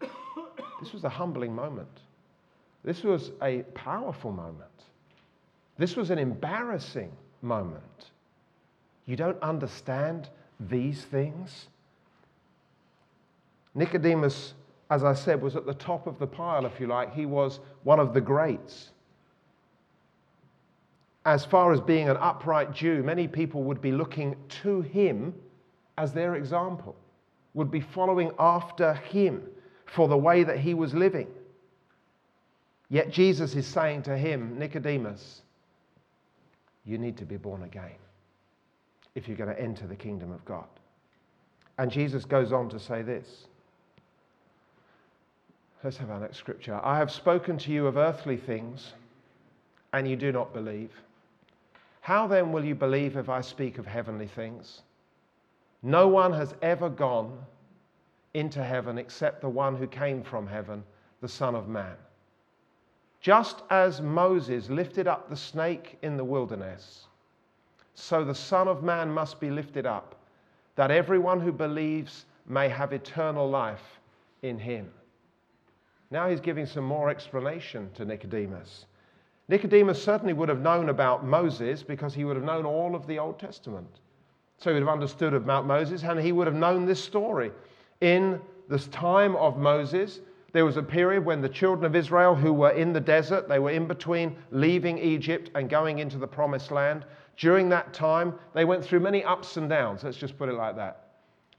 This 0.00 0.92
was 0.92 1.02
a 1.02 1.08
humbling 1.08 1.56
moment. 1.56 1.88
This 2.84 3.02
was 3.02 3.32
a 3.42 3.62
powerful 3.74 4.30
moment. 4.30 4.70
This 5.76 5.96
was 5.96 6.10
an 6.10 6.20
embarrassing 6.20 7.10
moment. 7.40 8.10
You 9.06 9.16
don't 9.16 9.42
understand 9.42 10.28
these 10.60 11.02
things? 11.02 11.66
Nicodemus, 13.74 14.54
as 14.88 15.02
I 15.02 15.14
said, 15.14 15.42
was 15.42 15.56
at 15.56 15.66
the 15.66 15.74
top 15.74 16.06
of 16.06 16.20
the 16.20 16.28
pile, 16.28 16.64
if 16.64 16.78
you 16.78 16.86
like. 16.86 17.12
He 17.12 17.26
was 17.26 17.58
one 17.82 17.98
of 17.98 18.14
the 18.14 18.20
greats 18.20 18.91
as 21.24 21.44
far 21.44 21.72
as 21.72 21.80
being 21.80 22.08
an 22.08 22.16
upright 22.18 22.72
Jew, 22.72 23.02
many 23.02 23.28
people 23.28 23.62
would 23.64 23.80
be 23.80 23.92
looking 23.92 24.36
to 24.62 24.80
him 24.82 25.34
as 25.98 26.12
their 26.12 26.34
example, 26.34 26.96
would 27.54 27.70
be 27.70 27.80
following 27.80 28.32
after 28.38 28.94
him 28.94 29.42
for 29.86 30.08
the 30.08 30.16
way 30.16 30.42
that 30.42 30.58
he 30.58 30.74
was 30.74 30.94
living. 30.94 31.28
Yet 32.88 33.10
Jesus 33.10 33.54
is 33.54 33.66
saying 33.66 34.02
to 34.02 34.16
him, 34.16 34.58
Nicodemus, 34.58 35.42
you 36.84 36.98
need 36.98 37.16
to 37.18 37.24
be 37.24 37.36
born 37.36 37.62
again 37.62 37.96
if 39.14 39.28
you're 39.28 39.36
going 39.36 39.54
to 39.54 39.60
enter 39.60 39.86
the 39.86 39.96
kingdom 39.96 40.32
of 40.32 40.44
God. 40.44 40.66
And 41.78 41.90
Jesus 41.90 42.24
goes 42.24 42.52
on 42.52 42.68
to 42.70 42.78
say 42.78 43.02
this. 43.02 43.46
Let's 45.84 45.96
have 45.96 46.10
our 46.10 46.20
next 46.20 46.36
scripture. 46.36 46.80
I 46.82 46.98
have 46.98 47.10
spoken 47.10 47.58
to 47.58 47.72
you 47.72 47.86
of 47.86 47.96
earthly 47.96 48.36
things, 48.36 48.92
and 49.92 50.08
you 50.08 50.16
do 50.16 50.32
not 50.32 50.52
believe. 50.52 50.90
How 52.02 52.26
then 52.26 52.50
will 52.50 52.64
you 52.64 52.74
believe 52.74 53.16
if 53.16 53.28
I 53.28 53.40
speak 53.40 53.78
of 53.78 53.86
heavenly 53.86 54.26
things? 54.26 54.82
No 55.84 56.08
one 56.08 56.32
has 56.32 56.52
ever 56.60 56.88
gone 56.88 57.38
into 58.34 58.62
heaven 58.62 58.98
except 58.98 59.40
the 59.40 59.48
one 59.48 59.76
who 59.76 59.86
came 59.86 60.24
from 60.24 60.48
heaven, 60.48 60.82
the 61.20 61.28
Son 61.28 61.54
of 61.54 61.68
Man. 61.68 61.94
Just 63.20 63.62
as 63.70 64.00
Moses 64.00 64.68
lifted 64.68 65.06
up 65.06 65.30
the 65.30 65.36
snake 65.36 65.96
in 66.02 66.16
the 66.16 66.24
wilderness, 66.24 67.06
so 67.94 68.24
the 68.24 68.34
Son 68.34 68.66
of 68.66 68.82
Man 68.82 69.08
must 69.08 69.38
be 69.38 69.50
lifted 69.50 69.86
up, 69.86 70.16
that 70.74 70.90
everyone 70.90 71.40
who 71.40 71.52
believes 71.52 72.24
may 72.46 72.68
have 72.68 72.92
eternal 72.92 73.48
life 73.48 74.00
in 74.42 74.58
him. 74.58 74.90
Now 76.10 76.28
he's 76.28 76.40
giving 76.40 76.66
some 76.66 76.84
more 76.84 77.10
explanation 77.10 77.90
to 77.94 78.04
Nicodemus. 78.04 78.86
Nicodemus 79.52 80.02
certainly 80.02 80.32
would 80.32 80.48
have 80.48 80.62
known 80.62 80.88
about 80.88 81.26
Moses 81.26 81.82
because 81.82 82.14
he 82.14 82.24
would 82.24 82.36
have 82.36 82.44
known 82.44 82.64
all 82.64 82.94
of 82.94 83.06
the 83.06 83.18
Old 83.18 83.38
Testament. 83.38 84.00
So 84.56 84.70
he 84.70 84.74
would 84.74 84.82
have 84.82 84.88
understood 84.88 85.34
about 85.34 85.66
Moses 85.66 86.04
and 86.04 86.18
he 86.18 86.32
would 86.32 86.46
have 86.46 86.56
known 86.56 86.86
this 86.86 87.04
story. 87.04 87.52
In 88.00 88.40
this 88.70 88.86
time 88.88 89.36
of 89.36 89.58
Moses, 89.58 90.20
there 90.52 90.64
was 90.64 90.78
a 90.78 90.82
period 90.82 91.26
when 91.26 91.42
the 91.42 91.50
children 91.50 91.84
of 91.84 91.94
Israel 91.94 92.34
who 92.34 92.50
were 92.50 92.70
in 92.70 92.94
the 92.94 93.00
desert, 93.00 93.46
they 93.46 93.58
were 93.58 93.72
in 93.72 93.86
between 93.86 94.36
leaving 94.52 94.96
Egypt 94.96 95.50
and 95.54 95.68
going 95.68 95.98
into 95.98 96.16
the 96.16 96.26
promised 96.26 96.70
land. 96.70 97.04
During 97.36 97.68
that 97.68 97.92
time, 97.92 98.32
they 98.54 98.64
went 98.64 98.82
through 98.82 99.00
many 99.00 99.22
ups 99.22 99.58
and 99.58 99.68
downs. 99.68 100.02
Let's 100.02 100.16
just 100.16 100.38
put 100.38 100.48
it 100.48 100.54
like 100.54 100.76
that. 100.76 101.08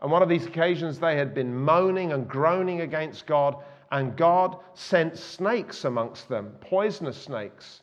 On 0.02 0.10
one 0.10 0.24
of 0.24 0.30
these 0.30 0.48
occasions, 0.48 0.98
they 0.98 1.16
had 1.16 1.36
been 1.36 1.56
moaning 1.56 2.12
and 2.12 2.28
groaning 2.28 2.82
against 2.82 3.28
God 3.28 3.58
and 3.94 4.18
God 4.18 4.58
sent 4.74 5.16
snakes 5.16 5.86
amongst 5.86 6.28
them, 6.28 6.56
poisonous 6.60 7.22
snakes. 7.22 7.83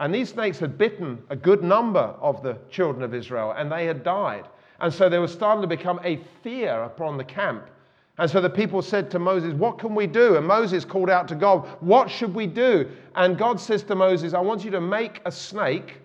And 0.00 0.14
these 0.14 0.30
snakes 0.30 0.58
had 0.58 0.78
bitten 0.78 1.22
a 1.28 1.36
good 1.36 1.62
number 1.62 2.00
of 2.20 2.42
the 2.42 2.56
children 2.70 3.04
of 3.04 3.14
Israel, 3.14 3.52
and 3.56 3.70
they 3.70 3.84
had 3.84 4.02
died. 4.02 4.48
And 4.80 4.92
so 4.92 5.10
there 5.10 5.20
was 5.20 5.30
starting 5.30 5.60
to 5.60 5.68
become 5.68 6.00
a 6.02 6.18
fear 6.42 6.84
upon 6.84 7.18
the 7.18 7.24
camp. 7.24 7.68
And 8.16 8.30
so 8.30 8.40
the 8.40 8.48
people 8.48 8.80
said 8.80 9.10
to 9.10 9.18
Moses, 9.18 9.52
What 9.52 9.78
can 9.78 9.94
we 9.94 10.06
do? 10.06 10.36
And 10.36 10.46
Moses 10.46 10.86
called 10.86 11.10
out 11.10 11.28
to 11.28 11.34
God, 11.34 11.68
What 11.80 12.10
should 12.10 12.34
we 12.34 12.46
do? 12.46 12.90
And 13.14 13.36
God 13.36 13.60
says 13.60 13.82
to 13.84 13.94
Moses, 13.94 14.32
I 14.32 14.40
want 14.40 14.64
you 14.64 14.70
to 14.70 14.80
make 14.80 15.20
a 15.26 15.32
snake 15.32 15.98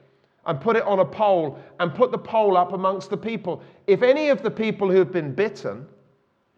and 0.45 0.60
put 0.60 0.75
it 0.75 0.84
on 0.84 0.99
a 0.99 1.05
pole 1.05 1.58
and 1.79 1.95
put 1.95 2.12
the 2.12 2.17
pole 2.17 2.58
up 2.58 2.73
amongst 2.73 3.10
the 3.10 3.17
people. 3.17 3.63
If 3.88 4.01
any 4.01 4.27
of 4.27 4.43
the 4.43 4.51
people 4.51 4.91
who 4.91 4.97
have 4.97 5.13
been 5.13 5.34
bitten 5.34 5.88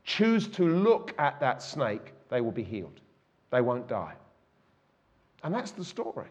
choose 0.03 0.47
to 0.49 0.63
look 0.67 1.13
at 1.19 1.39
that 1.39 1.61
snake, 1.61 2.13
they 2.29 2.41
will 2.41 2.51
be 2.51 2.63
healed. 2.63 2.99
They 3.51 3.61
won't 3.61 3.87
die. 3.87 4.15
And 5.43 5.53
that's 5.53 5.71
the 5.71 5.85
story. 5.85 6.27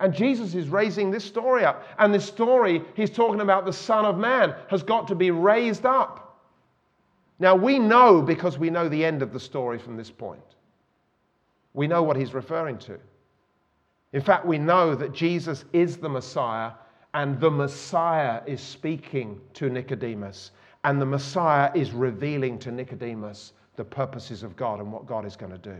And 0.00 0.12
Jesus 0.12 0.54
is 0.54 0.68
raising 0.68 1.10
this 1.10 1.24
story 1.24 1.64
up. 1.64 1.86
And 1.98 2.12
this 2.12 2.24
story, 2.24 2.82
he's 2.94 3.10
talking 3.10 3.40
about 3.40 3.64
the 3.64 3.72
Son 3.72 4.04
of 4.04 4.18
Man, 4.18 4.54
has 4.68 4.82
got 4.82 5.06
to 5.08 5.14
be 5.14 5.30
raised 5.30 5.86
up. 5.86 6.40
Now, 7.38 7.54
we 7.54 7.78
know 7.78 8.22
because 8.22 8.58
we 8.58 8.70
know 8.70 8.88
the 8.88 9.04
end 9.04 9.22
of 9.22 9.32
the 9.32 9.40
story 9.40 9.78
from 9.78 9.96
this 9.96 10.10
point. 10.10 10.40
We 11.74 11.86
know 11.86 12.02
what 12.02 12.16
he's 12.16 12.34
referring 12.34 12.78
to. 12.78 12.98
In 14.12 14.20
fact, 14.20 14.46
we 14.46 14.58
know 14.58 14.94
that 14.94 15.12
Jesus 15.12 15.64
is 15.72 15.96
the 15.96 16.08
Messiah, 16.08 16.72
and 17.14 17.40
the 17.40 17.50
Messiah 17.50 18.42
is 18.46 18.60
speaking 18.60 19.40
to 19.54 19.68
Nicodemus, 19.68 20.52
and 20.84 21.00
the 21.00 21.06
Messiah 21.06 21.70
is 21.74 21.92
revealing 21.92 22.58
to 22.60 22.70
Nicodemus 22.70 23.52
the 23.76 23.84
purposes 23.84 24.42
of 24.44 24.56
God 24.56 24.78
and 24.78 24.92
what 24.92 25.06
God 25.06 25.24
is 25.24 25.34
going 25.34 25.50
to 25.52 25.58
do. 25.58 25.76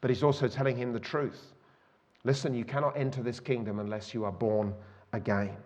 But 0.00 0.10
he's 0.10 0.22
also 0.22 0.46
telling 0.46 0.76
him 0.76 0.92
the 0.92 1.00
truth. 1.00 1.54
Listen, 2.24 2.54
you 2.54 2.64
cannot 2.64 2.96
enter 2.96 3.22
this 3.22 3.40
kingdom 3.40 3.78
unless 3.78 4.12
you 4.12 4.24
are 4.24 4.32
born 4.32 4.74
again. 5.12 5.56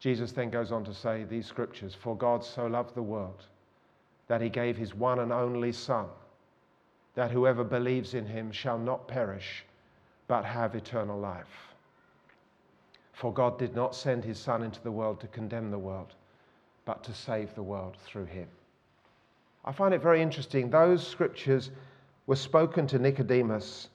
Jesus 0.00 0.32
then 0.32 0.50
goes 0.50 0.70
on 0.70 0.84
to 0.84 0.94
say 0.94 1.24
these 1.24 1.46
scriptures 1.46 1.94
For 1.94 2.16
God 2.16 2.44
so 2.44 2.66
loved 2.66 2.94
the 2.94 3.02
world 3.02 3.46
that 4.28 4.40
he 4.40 4.48
gave 4.48 4.76
his 4.76 4.94
one 4.94 5.20
and 5.20 5.32
only 5.32 5.72
Son, 5.72 6.06
that 7.14 7.30
whoever 7.30 7.64
believes 7.64 8.14
in 8.14 8.26
him 8.26 8.52
shall 8.52 8.78
not 8.78 9.08
perish, 9.08 9.64
but 10.28 10.44
have 10.44 10.74
eternal 10.74 11.18
life. 11.18 11.72
For 13.12 13.32
God 13.32 13.58
did 13.58 13.74
not 13.74 13.94
send 13.94 14.24
his 14.24 14.38
Son 14.38 14.62
into 14.62 14.80
the 14.82 14.92
world 14.92 15.18
to 15.20 15.26
condemn 15.28 15.70
the 15.70 15.78
world, 15.78 16.14
but 16.84 17.02
to 17.04 17.14
save 17.14 17.54
the 17.54 17.62
world 17.62 17.96
through 18.04 18.26
him. 18.26 18.48
I 19.68 19.72
find 19.72 19.92
it 19.92 20.00
very 20.00 20.22
interesting. 20.22 20.70
Those 20.70 21.06
scriptures 21.06 21.70
were 22.26 22.36
spoken 22.36 22.86
to 22.86 22.98
Nicodemus, 22.98 23.88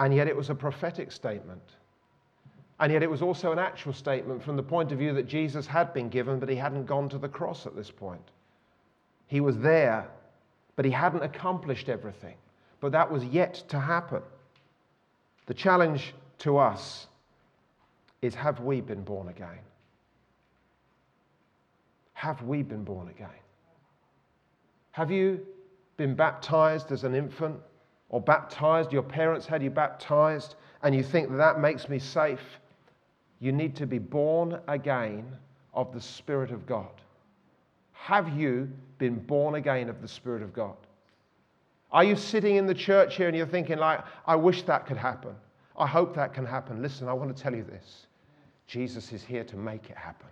and 0.00 0.12
yet 0.12 0.26
it 0.26 0.34
was 0.34 0.50
a 0.50 0.54
prophetic 0.54 1.12
statement. 1.12 1.62
And 2.80 2.92
yet 2.92 3.00
it 3.00 3.08
was 3.08 3.22
also 3.22 3.52
an 3.52 3.60
actual 3.60 3.92
statement 3.92 4.42
from 4.42 4.56
the 4.56 4.64
point 4.64 4.90
of 4.90 4.98
view 4.98 5.14
that 5.14 5.28
Jesus 5.28 5.64
had 5.64 5.94
been 5.94 6.08
given, 6.08 6.40
but 6.40 6.48
he 6.48 6.56
hadn't 6.56 6.86
gone 6.86 7.08
to 7.10 7.18
the 7.18 7.28
cross 7.28 7.66
at 7.66 7.76
this 7.76 7.88
point. 7.88 8.32
He 9.28 9.40
was 9.40 9.56
there, 9.58 10.08
but 10.74 10.84
he 10.84 10.90
hadn't 10.90 11.22
accomplished 11.22 11.88
everything. 11.88 12.34
But 12.80 12.90
that 12.90 13.12
was 13.12 13.24
yet 13.26 13.62
to 13.68 13.78
happen. 13.78 14.22
The 15.46 15.54
challenge 15.54 16.14
to 16.38 16.58
us 16.58 17.06
is 18.22 18.34
have 18.34 18.58
we 18.58 18.80
been 18.80 19.04
born 19.04 19.28
again? 19.28 19.60
Have 22.14 22.42
we 22.42 22.64
been 22.64 22.82
born 22.82 23.08
again? 23.08 23.28
Have 24.92 25.10
you 25.10 25.46
been 25.96 26.14
baptized 26.14 26.90
as 26.92 27.04
an 27.04 27.14
infant 27.14 27.60
or 28.08 28.20
baptized? 28.20 28.92
Your 28.92 29.02
parents 29.02 29.46
had 29.46 29.62
you 29.62 29.70
baptized 29.70 30.56
and 30.82 30.94
you 30.94 31.02
think 31.02 31.30
that, 31.30 31.36
that 31.36 31.60
makes 31.60 31.88
me 31.88 31.98
safe? 31.98 32.58
You 33.38 33.52
need 33.52 33.76
to 33.76 33.86
be 33.86 33.98
born 33.98 34.58
again 34.68 35.26
of 35.72 35.92
the 35.92 36.00
Spirit 36.00 36.50
of 36.50 36.66
God. 36.66 36.90
Have 37.92 38.36
you 38.36 38.70
been 38.98 39.16
born 39.16 39.54
again 39.54 39.88
of 39.88 40.02
the 40.02 40.08
Spirit 40.08 40.42
of 40.42 40.52
God? 40.52 40.76
Are 41.92 42.04
you 42.04 42.16
sitting 42.16 42.56
in 42.56 42.66
the 42.66 42.74
church 42.74 43.16
here 43.16 43.28
and 43.28 43.36
you're 43.36 43.46
thinking, 43.46 43.78
like, 43.78 44.00
I 44.26 44.36
wish 44.36 44.62
that 44.62 44.86
could 44.86 44.96
happen? 44.96 45.34
I 45.76 45.86
hope 45.86 46.14
that 46.16 46.34
can 46.34 46.46
happen. 46.46 46.82
Listen, 46.82 47.08
I 47.08 47.12
want 47.12 47.34
to 47.34 47.42
tell 47.42 47.54
you 47.54 47.64
this 47.64 48.06
Jesus 48.66 49.12
is 49.12 49.22
here 49.22 49.44
to 49.44 49.56
make 49.56 49.90
it 49.90 49.96
happen 49.96 50.28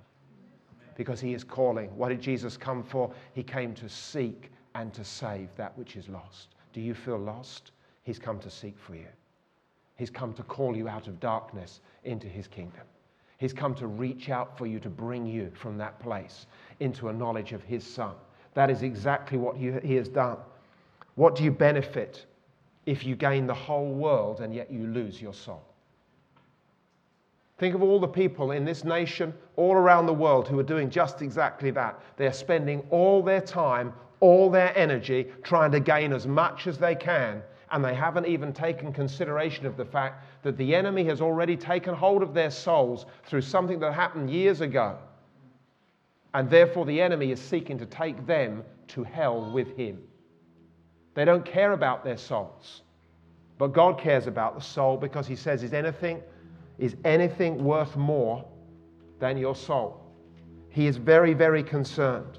because 0.99 1.21
he 1.21 1.33
is 1.33 1.45
calling. 1.45 1.89
What 1.97 2.11
did 2.11 2.21
Jesus 2.21 2.59
come 2.59 2.83
for? 2.83 3.11
He 3.33 3.45
came 3.45 3.73
to 3.77 3.89
seek 3.89 4.51
and 4.75 4.93
to 4.93 5.05
save 5.05 5.49
that 5.57 5.79
which 5.79 5.97
is 5.97 6.09
lost. 6.09 6.49
Do 6.75 6.81
you 6.81 6.93
feel 6.93 7.17
lost? 7.17 7.71
He's 8.03 8.19
come 8.19 8.41
to 8.41 8.51
seek 8.51 8.77
for 8.77 8.97
you. 8.97 9.07
He's 9.95 10.11
come 10.11 10.35
to 10.35 10.43
call 10.43 10.77
you 10.77 10.89
out 10.89 11.07
of 11.07 11.21
darkness 11.21 11.81
into 12.05 12.27
his 12.27 12.49
kingdom. 12.49 12.83
He's 13.39 13.53
come 13.53 13.77
to 13.77 13.87
reach 13.87 14.29
out 14.29 14.59
for 14.59 14.67
you 14.67 14.81
to 14.81 14.91
bring 14.91 15.25
you 15.25 15.53
from 15.55 15.79
that 15.79 16.01
place 16.01 16.47
into 16.81 17.09
a 17.09 17.13
knowledge 17.13 17.53
of 17.53 17.63
his 17.63 17.85
son. 17.85 18.15
That 18.55 18.69
is 18.69 18.83
exactly 18.83 19.39
what 19.39 19.57
he 19.57 19.95
has 19.95 20.09
done. 20.09 20.39
What 21.15 21.37
do 21.37 21.45
you 21.45 21.53
benefit 21.53 22.27
if 22.87 23.07
you 23.07 23.15
gain 23.15 23.47
the 23.47 23.55
whole 23.55 23.93
world 23.93 24.41
and 24.41 24.53
yet 24.53 24.69
you 24.69 24.85
lose 24.89 25.23
your 25.23 25.35
soul? 25.35 25.63
Think 27.59 27.75
of 27.75 27.83
all 27.83 27.99
the 27.99 28.09
people 28.09 28.53
in 28.53 28.65
this 28.65 28.85
nation, 28.85 29.35
all 29.57 29.75
around 29.75 30.07
the 30.07 30.15
world, 30.15 30.47
who 30.47 30.59
are 30.61 30.65
doing 30.65 30.89
just 30.89 31.23
exactly 31.23 31.73
that. 31.73 32.01
They're 32.17 32.33
spending 32.33 32.87
all 32.91 33.21
their 33.21 33.41
time, 33.41 33.93
all 34.21 34.49
their 34.49 34.77
energy 34.79 35.27
trying 35.43 35.73
to 35.73 35.81
gain 35.81 36.13
as 36.13 36.27
much 36.27 36.69
as 36.69 36.79
they 36.79 36.95
can, 36.95 37.43
and 37.73 37.85
they 37.85 37.95
haven't 37.95 38.27
even 38.27 38.53
taken 38.53 38.93
consideration 38.93 39.67
of 39.67 39.77
the 39.77 39.85
fact 39.85 40.25
that 40.45 40.57
the 40.57 40.75
enemy 40.75 41.05
has 41.05 41.21
already 41.21 41.57
taken 41.57 41.95
hold 41.95 42.23
of 42.23 42.33
their 42.33 42.51
souls 42.51 43.07
through 43.27 43.43
something 43.43 43.81
that 43.81 43.93
happened 43.93 44.31
years 44.31 44.61
ago. 44.61 44.97
And 46.35 46.49
therefore, 46.49 46.87
the 46.87 47.01
enemy 47.01 47.33
is 47.33 47.41
seeking 47.41 47.77
to 47.79 47.87
take 47.87 48.25
them 48.25 48.63
to 48.89 49.03
hell 49.03 49.51
with 49.51 49.77
him. 49.77 49.99
They 51.15 51.25
don't 51.25 51.45
care 51.45 51.73
about 51.73 52.05
their 52.05 52.17
souls. 52.17 52.83
But 53.59 53.73
God 53.73 53.99
cares 53.99 54.29
about 54.29 54.55
the 54.55 54.61
soul 54.61 54.97
because 54.97 55.27
He 55.27 55.35
says, 55.35 55.65
Is 55.65 55.73
anything 55.73 56.23
is 56.79 56.97
anything 57.05 57.63
worth 57.63 57.97
more 57.97 58.45
than 59.19 59.37
your 59.37 59.55
soul? 59.55 60.01
He 60.71 60.87
is 60.87 60.97
very, 60.97 61.35
very 61.35 61.63
concerned. 61.63 62.39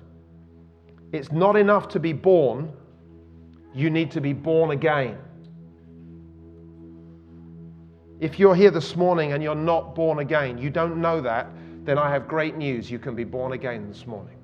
It's 1.12 1.32
not 1.32 1.56
enough 1.56 1.88
to 1.90 2.00
be 2.00 2.14
born, 2.14 2.72
you 3.74 3.90
need 3.90 4.12
to 4.12 4.22
be 4.22 4.34
born 4.34 4.72
again. 4.72 5.18
If 8.20 8.38
you're 8.38 8.56
here 8.56 8.72
this 8.72 8.96
morning 8.96 9.34
and 9.34 9.42
you're 9.42 9.56
not 9.56 9.96
born 9.96 10.20
again, 10.20 10.58
you 10.58 10.70
don't 10.70 10.98
know 11.00 11.22
that, 11.22 11.48
then 11.86 11.98
I 11.98 12.12
have 12.12 12.28
great 12.28 12.58
news. 12.58 12.92
You 12.92 13.00
can 13.00 13.16
be 13.16 13.24
born 13.24 13.54
again 13.54 13.88
this 13.88 14.06
morning 14.06 14.36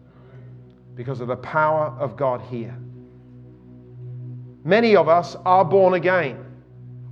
because 0.95 1.19
of 1.19 1.27
the 1.27 1.35
power 1.37 1.93
of 1.99 2.15
God 2.15 2.41
here. 2.41 2.75
Many 4.63 4.95
of 4.95 5.07
us 5.09 5.35
are 5.45 5.63
born 5.63 5.93
again. 5.93 6.43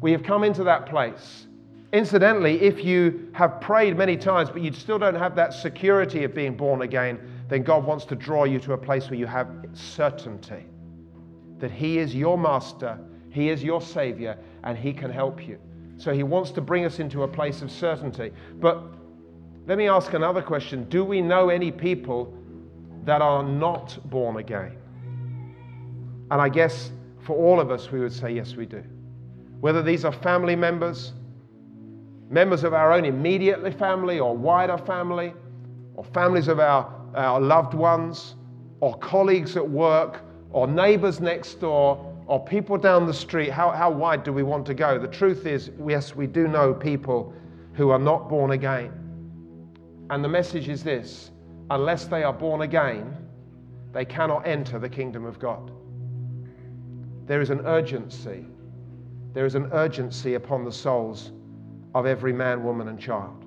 We 0.02 0.12
have 0.12 0.24
come 0.24 0.44
into 0.44 0.64
that 0.64 0.86
place. 0.88 1.48
Incidentally, 1.94 2.60
if 2.60 2.84
you 2.84 3.30
have 3.34 3.62
prayed 3.62 3.96
many 3.96 4.18
times, 4.18 4.50
but 4.50 4.64
you 4.64 4.74
still 4.74 4.98
don't 4.98 5.16
have 5.16 5.36
that 5.36 5.54
security 5.54 6.24
of 6.24 6.34
being 6.34 6.58
born 6.58 6.82
again, 6.82 7.20
then 7.50 7.62
God 7.62 7.86
wants 7.86 8.04
to 8.06 8.16
draw 8.16 8.46
you 8.46 8.60
to 8.62 8.74
a 8.74 8.78
place 8.78 9.12
where 9.12 9.20
you 9.20 9.28
have 9.28 9.48
certainty 9.74 10.66
that 11.60 11.70
He 11.70 12.00
is 12.00 12.16
your 12.16 12.36
master, 12.36 13.00
He 13.30 13.50
is 13.50 13.64
your 13.64 13.80
Savior, 13.80 14.38
and 14.64 14.76
He 14.76 14.92
can 14.92 15.12
help 15.12 15.48
you. 15.48 15.60
So 15.98 16.12
He 16.12 16.24
wants 16.24 16.50
to 16.52 16.62
bring 16.62 16.84
us 16.84 16.98
into 17.00 17.24
a 17.24 17.28
place 17.28 17.62
of 17.62 17.72
certainty. 17.72 18.32
But 18.56 18.84
let 19.68 19.78
me 19.78 19.88
ask 19.88 20.14
another 20.14 20.42
question 20.42 20.90
Do 20.90 21.06
we 21.06 21.22
know 21.22 21.50
any 21.50 21.72
people 21.72 22.34
that 23.06 23.22
are 23.22 23.44
not 23.44 24.00
born 24.10 24.38
again? 24.38 24.78
And 26.32 26.42
I 26.42 26.50
guess 26.50 26.92
for 27.22 27.36
all 27.36 27.60
of 27.60 27.70
us, 27.70 27.92
we 27.92 28.00
would 28.00 28.12
say, 28.14 28.32
yes, 28.32 28.56
we 28.56 28.66
do. 28.66 28.84
Whether 29.60 29.84
these 29.84 30.04
are 30.04 30.12
family 30.12 30.56
members, 30.56 31.14
members 32.34 32.64
of 32.64 32.74
our 32.74 32.92
own 32.92 33.06
immediate 33.06 33.78
family 33.78 34.20
or 34.20 34.36
wider 34.36 34.78
family, 34.78 35.34
or 35.94 36.04
families 36.04 36.48
of 36.48 36.60
our, 36.60 36.92
our 37.14 37.40
loved 37.40 37.76
ones, 37.76 38.36
or 38.80 38.98
colleagues 38.98 39.56
at 39.56 39.70
work, 39.70 40.22
or 40.50 40.68
neighbors 40.68 41.22
next 41.22 41.56
door, 41.60 42.12
or 42.26 42.44
people 42.44 42.76
down 42.76 43.06
the 43.06 43.14
street. 43.14 43.52
How, 43.52 43.70
how 43.70 43.92
wide 43.92 44.24
do 44.24 44.34
we 44.34 44.42
want 44.42 44.66
to 44.66 44.74
go? 44.74 44.98
The 44.98 45.08
truth 45.08 45.46
is, 45.46 45.70
yes, 45.88 46.16
we 46.16 46.26
do 46.26 46.48
know 46.48 46.74
people 46.74 47.34
who 47.74 47.92
are 47.92 48.00
not 48.00 48.30
born 48.30 48.52
again. 48.52 48.92
And 50.10 50.24
the 50.24 50.30
message 50.30 50.70
is 50.70 50.84
this 50.84 51.30
unless 51.70 52.06
they 52.06 52.24
are 52.24 52.34
born 52.34 52.62
again, 52.62 53.16
they 53.94 54.06
cannot 54.06 54.46
enter 54.48 54.80
the 54.80 54.90
kingdom 54.90 55.26
of 55.26 55.40
God. 55.40 55.72
There 57.28 57.42
is 57.42 57.52
an 57.52 57.62
urgency. 57.66 58.46
There 59.34 59.46
is 59.46 59.56
an 59.56 59.70
urgency 59.72 60.34
upon 60.34 60.66
the 60.66 60.72
souls 60.72 61.32
of 61.94 62.06
every 62.06 62.34
man, 62.34 62.64
woman, 62.64 62.88
and 62.88 63.00
child. 63.00 63.46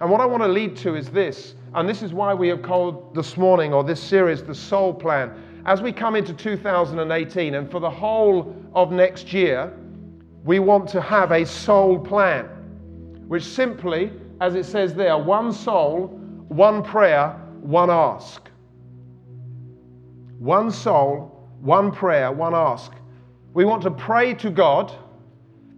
And 0.00 0.10
what 0.10 0.20
I 0.20 0.26
want 0.26 0.42
to 0.42 0.48
lead 0.48 0.76
to 0.78 0.94
is 0.94 1.08
this, 1.10 1.54
and 1.74 1.88
this 1.88 2.02
is 2.02 2.12
why 2.12 2.32
we 2.34 2.48
have 2.48 2.62
called 2.62 3.14
this 3.14 3.36
morning 3.36 3.72
or 3.72 3.84
this 3.84 4.02
series 4.02 4.42
the 4.42 4.54
Soul 4.54 4.94
Plan. 4.94 5.32
As 5.66 5.82
we 5.82 5.92
come 5.92 6.16
into 6.16 6.32
2018 6.32 7.54
and 7.54 7.70
for 7.70 7.80
the 7.80 7.90
whole 7.90 8.56
of 8.74 8.92
next 8.92 9.32
year, 9.32 9.72
we 10.44 10.58
want 10.58 10.88
to 10.88 11.02
have 11.02 11.32
a 11.32 11.44
soul 11.44 11.98
plan, 11.98 12.46
which 13.28 13.44
simply, 13.44 14.10
as 14.40 14.54
it 14.54 14.64
says 14.64 14.94
there, 14.94 15.18
one 15.18 15.52
soul, 15.52 16.06
one 16.48 16.82
prayer, 16.82 17.28
one 17.60 17.90
ask. 17.90 18.48
One 20.38 20.70
soul, 20.70 21.46
one 21.60 21.92
prayer, 21.92 22.32
one 22.32 22.54
ask. 22.54 22.92
We 23.52 23.66
want 23.66 23.82
to 23.82 23.90
pray 23.90 24.32
to 24.34 24.48
God 24.48 24.92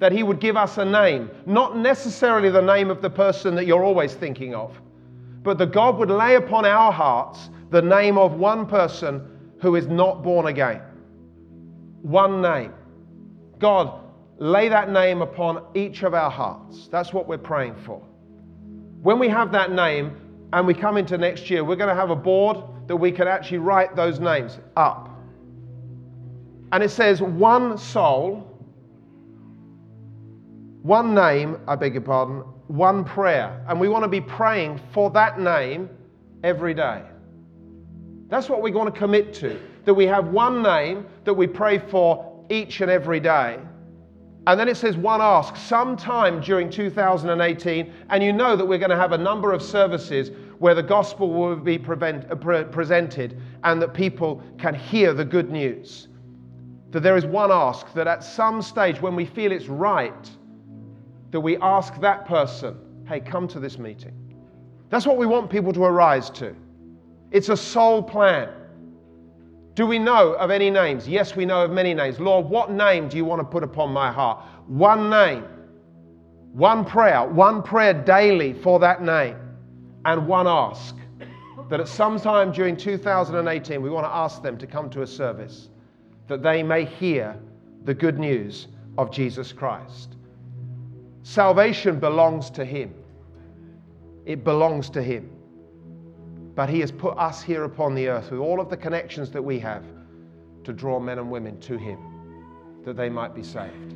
that 0.02 0.10
He 0.10 0.24
would 0.24 0.40
give 0.40 0.56
us 0.56 0.78
a 0.78 0.84
name, 0.84 1.30
not 1.46 1.76
necessarily 1.76 2.50
the 2.50 2.60
name 2.60 2.90
of 2.90 3.00
the 3.00 3.08
person 3.08 3.54
that 3.54 3.66
you're 3.66 3.84
always 3.84 4.14
thinking 4.14 4.52
of, 4.52 4.76
but 5.44 5.58
that 5.58 5.70
God 5.70 5.96
would 5.96 6.10
lay 6.10 6.34
upon 6.34 6.64
our 6.64 6.90
hearts 6.90 7.50
the 7.70 7.80
name 7.80 8.18
of 8.18 8.32
one 8.32 8.66
person 8.66 9.22
who 9.60 9.76
is 9.76 9.86
not 9.86 10.24
born 10.24 10.48
again. 10.48 10.80
One 12.02 12.42
name. 12.42 12.72
God, 13.60 14.00
lay 14.38 14.68
that 14.68 14.90
name 14.90 15.22
upon 15.22 15.64
each 15.72 16.02
of 16.02 16.14
our 16.14 16.32
hearts. 16.32 16.88
That's 16.88 17.12
what 17.12 17.28
we're 17.28 17.38
praying 17.38 17.76
for. 17.86 18.02
When 19.02 19.20
we 19.20 19.28
have 19.28 19.52
that 19.52 19.70
name 19.70 20.16
and 20.52 20.66
we 20.66 20.74
come 20.74 20.96
into 20.96 21.16
next 21.16 21.48
year, 21.48 21.62
we're 21.62 21.76
going 21.76 21.94
to 21.94 21.94
have 21.94 22.10
a 22.10 22.16
board 22.16 22.56
that 22.88 22.96
we 22.96 23.12
can 23.12 23.28
actually 23.28 23.58
write 23.58 23.94
those 23.94 24.18
names 24.18 24.58
up. 24.76 25.10
And 26.72 26.82
it 26.82 26.90
says, 26.90 27.22
one 27.22 27.78
soul 27.78 28.51
one 30.82 31.14
name, 31.14 31.58
I 31.68 31.76
beg 31.76 31.94
your 31.94 32.02
pardon, 32.02 32.40
one 32.66 33.04
prayer. 33.04 33.64
And 33.68 33.78
we 33.78 33.88
want 33.88 34.02
to 34.02 34.08
be 34.08 34.20
praying 34.20 34.80
for 34.92 35.10
that 35.10 35.38
name 35.38 35.88
every 36.42 36.74
day. 36.74 37.02
That's 38.28 38.48
what 38.48 38.62
we 38.62 38.72
want 38.72 38.92
to 38.92 38.98
commit 38.98 39.32
to. 39.34 39.60
That 39.84 39.94
we 39.94 40.06
have 40.06 40.28
one 40.28 40.62
name 40.62 41.06
that 41.24 41.34
we 41.34 41.46
pray 41.46 41.78
for 41.78 42.44
each 42.50 42.80
and 42.80 42.90
every 42.90 43.20
day. 43.20 43.58
And 44.48 44.58
then 44.58 44.68
it 44.68 44.76
says 44.76 44.96
one 44.96 45.20
ask 45.20 45.54
sometime 45.56 46.40
during 46.40 46.68
2018. 46.68 47.92
And 48.10 48.24
you 48.24 48.32
know 48.32 48.56
that 48.56 48.66
we're 48.66 48.78
going 48.78 48.90
to 48.90 48.96
have 48.96 49.12
a 49.12 49.18
number 49.18 49.52
of 49.52 49.62
services 49.62 50.32
where 50.58 50.74
the 50.74 50.82
gospel 50.82 51.30
will 51.30 51.56
be 51.56 51.78
prevent, 51.78 52.28
uh, 52.30 52.34
pre- 52.34 52.64
presented 52.64 53.40
and 53.62 53.80
that 53.80 53.94
people 53.94 54.42
can 54.58 54.74
hear 54.74 55.14
the 55.14 55.24
good 55.24 55.50
news. 55.50 56.08
That 56.90 57.04
there 57.04 57.16
is 57.16 57.24
one 57.24 57.52
ask 57.52 57.92
that 57.94 58.08
at 58.08 58.24
some 58.24 58.62
stage 58.62 59.00
when 59.00 59.14
we 59.14 59.26
feel 59.26 59.52
it's 59.52 59.68
right, 59.68 60.30
that 61.32 61.40
we 61.40 61.56
ask 61.58 62.00
that 62.00 62.26
person, 62.26 62.76
hey, 63.08 63.18
come 63.18 63.48
to 63.48 63.58
this 63.58 63.78
meeting. 63.78 64.14
That's 64.90 65.06
what 65.06 65.16
we 65.16 65.26
want 65.26 65.50
people 65.50 65.72
to 65.72 65.84
arise 65.84 66.30
to. 66.30 66.54
It's 67.30 67.48
a 67.48 67.56
soul 67.56 68.02
plan. 68.02 68.50
Do 69.74 69.86
we 69.86 69.98
know 69.98 70.34
of 70.34 70.50
any 70.50 70.68
names? 70.68 71.08
Yes, 71.08 71.34
we 71.34 71.46
know 71.46 71.64
of 71.64 71.70
many 71.70 71.94
names. 71.94 72.20
Lord, 72.20 72.46
what 72.46 72.70
name 72.70 73.08
do 73.08 73.16
you 73.16 73.24
want 73.24 73.40
to 73.40 73.44
put 73.44 73.62
upon 73.62 73.90
my 73.90 74.12
heart? 74.12 74.44
One 74.66 75.08
name, 75.08 75.44
one 76.52 76.84
prayer, 76.84 77.26
one 77.26 77.62
prayer 77.62 77.94
daily 77.94 78.52
for 78.52 78.78
that 78.80 79.02
name, 79.02 79.36
and 80.04 80.26
one 80.26 80.46
ask. 80.46 80.94
That 81.70 81.80
at 81.80 81.88
some 81.88 82.20
time 82.20 82.52
during 82.52 82.76
2018, 82.76 83.80
we 83.80 83.88
want 83.88 84.04
to 84.04 84.10
ask 84.10 84.42
them 84.42 84.58
to 84.58 84.66
come 84.66 84.90
to 84.90 85.02
a 85.02 85.06
service 85.06 85.70
that 86.28 86.42
they 86.42 86.62
may 86.62 86.84
hear 86.84 87.34
the 87.84 87.94
good 87.94 88.18
news 88.18 88.68
of 88.98 89.10
Jesus 89.10 89.52
Christ. 89.52 90.16
Salvation 91.22 92.00
belongs 92.00 92.50
to 92.50 92.64
Him, 92.64 92.94
it 94.26 94.44
belongs 94.44 94.90
to 94.90 95.02
Him. 95.02 95.30
But 96.54 96.68
He 96.68 96.80
has 96.80 96.92
put 96.92 97.16
us 97.16 97.42
here 97.42 97.64
upon 97.64 97.94
the 97.94 98.08
earth 98.08 98.30
with 98.30 98.40
all 98.40 98.60
of 98.60 98.68
the 98.68 98.76
connections 98.76 99.30
that 99.30 99.42
we 99.42 99.58
have 99.60 99.84
to 100.64 100.72
draw 100.72 101.00
men 101.00 101.18
and 101.18 101.30
women 101.30 101.58
to 101.60 101.76
Him 101.76 101.98
that 102.84 102.96
they 102.96 103.08
might 103.08 103.34
be 103.34 103.42
saved. 103.42 103.94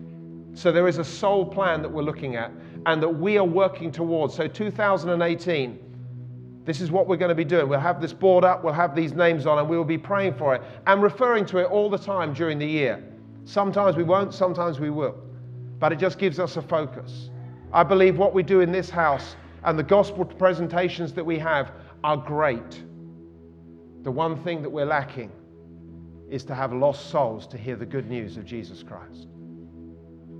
So 0.54 0.72
there 0.72 0.88
is 0.88 0.98
a 0.98 1.04
soul 1.04 1.44
plan 1.44 1.82
that 1.82 1.88
we're 1.88 2.02
looking 2.02 2.36
at 2.36 2.50
and 2.86 3.02
that 3.02 3.08
we 3.08 3.36
are 3.36 3.44
working 3.44 3.92
towards. 3.92 4.34
So 4.34 4.46
2018, 4.48 5.78
this 6.64 6.80
is 6.80 6.90
what 6.90 7.06
we're 7.06 7.16
going 7.16 7.28
to 7.28 7.34
be 7.34 7.44
doing. 7.44 7.68
We'll 7.68 7.80
have 7.80 8.00
this 8.00 8.12
board 8.12 8.44
up, 8.44 8.64
we'll 8.64 8.72
have 8.72 8.94
these 8.94 9.12
names 9.12 9.46
on, 9.46 9.58
and 9.58 9.68
we 9.68 9.76
will 9.76 9.84
be 9.84 9.98
praying 9.98 10.34
for 10.34 10.54
it 10.54 10.62
and 10.86 11.02
referring 11.02 11.44
to 11.46 11.58
it 11.58 11.64
all 11.64 11.90
the 11.90 11.98
time 11.98 12.32
during 12.32 12.58
the 12.58 12.66
year. 12.66 13.04
Sometimes 13.44 13.96
we 13.96 14.02
won't, 14.02 14.32
sometimes 14.32 14.80
we 14.80 14.90
will. 14.90 15.16
But 15.78 15.92
it 15.92 15.98
just 15.98 16.18
gives 16.18 16.38
us 16.38 16.56
a 16.56 16.62
focus. 16.62 17.30
I 17.72 17.82
believe 17.82 18.16
what 18.16 18.34
we 18.34 18.42
do 18.42 18.60
in 18.60 18.72
this 18.72 18.88
house 18.88 19.36
and 19.64 19.78
the 19.78 19.82
gospel 19.82 20.24
presentations 20.24 21.12
that 21.14 21.24
we 21.24 21.38
have 21.38 21.72
are 22.04 22.16
great. 22.16 22.82
The 24.02 24.10
one 24.10 24.42
thing 24.44 24.62
that 24.62 24.70
we're 24.70 24.86
lacking 24.86 25.32
is 26.30 26.44
to 26.44 26.54
have 26.54 26.72
lost 26.72 27.10
souls 27.10 27.46
to 27.48 27.58
hear 27.58 27.76
the 27.76 27.86
good 27.86 28.08
news 28.08 28.36
of 28.36 28.44
Jesus 28.44 28.82
Christ. 28.82 29.28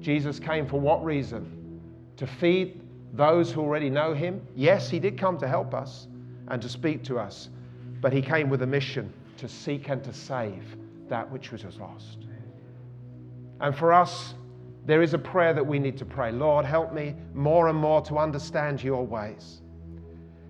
Jesus 0.00 0.38
came 0.38 0.66
for 0.66 0.80
what 0.80 1.04
reason? 1.04 1.80
To 2.16 2.26
feed 2.26 2.80
those 3.12 3.50
who 3.50 3.60
already 3.60 3.90
know 3.90 4.14
him. 4.14 4.40
Yes, 4.54 4.88
he 4.88 4.98
did 4.98 5.18
come 5.18 5.38
to 5.38 5.48
help 5.48 5.74
us 5.74 6.06
and 6.48 6.62
to 6.62 6.68
speak 6.68 7.02
to 7.04 7.18
us, 7.18 7.48
but 8.00 8.12
he 8.12 8.22
came 8.22 8.48
with 8.48 8.62
a 8.62 8.66
mission 8.66 9.12
to 9.38 9.48
seek 9.48 9.88
and 9.88 10.02
to 10.04 10.12
save 10.12 10.76
that 11.08 11.30
which 11.30 11.50
was 11.50 11.64
lost. 11.78 12.18
And 13.60 13.76
for 13.76 13.92
us, 13.92 14.34
there 14.86 15.02
is 15.02 15.14
a 15.14 15.18
prayer 15.18 15.52
that 15.52 15.66
we 15.66 15.78
need 15.78 15.98
to 15.98 16.04
pray 16.04 16.32
Lord, 16.32 16.64
help 16.64 16.92
me 16.92 17.14
more 17.34 17.68
and 17.68 17.76
more 17.76 18.00
to 18.02 18.18
understand 18.18 18.82
your 18.82 19.04
ways. 19.04 19.60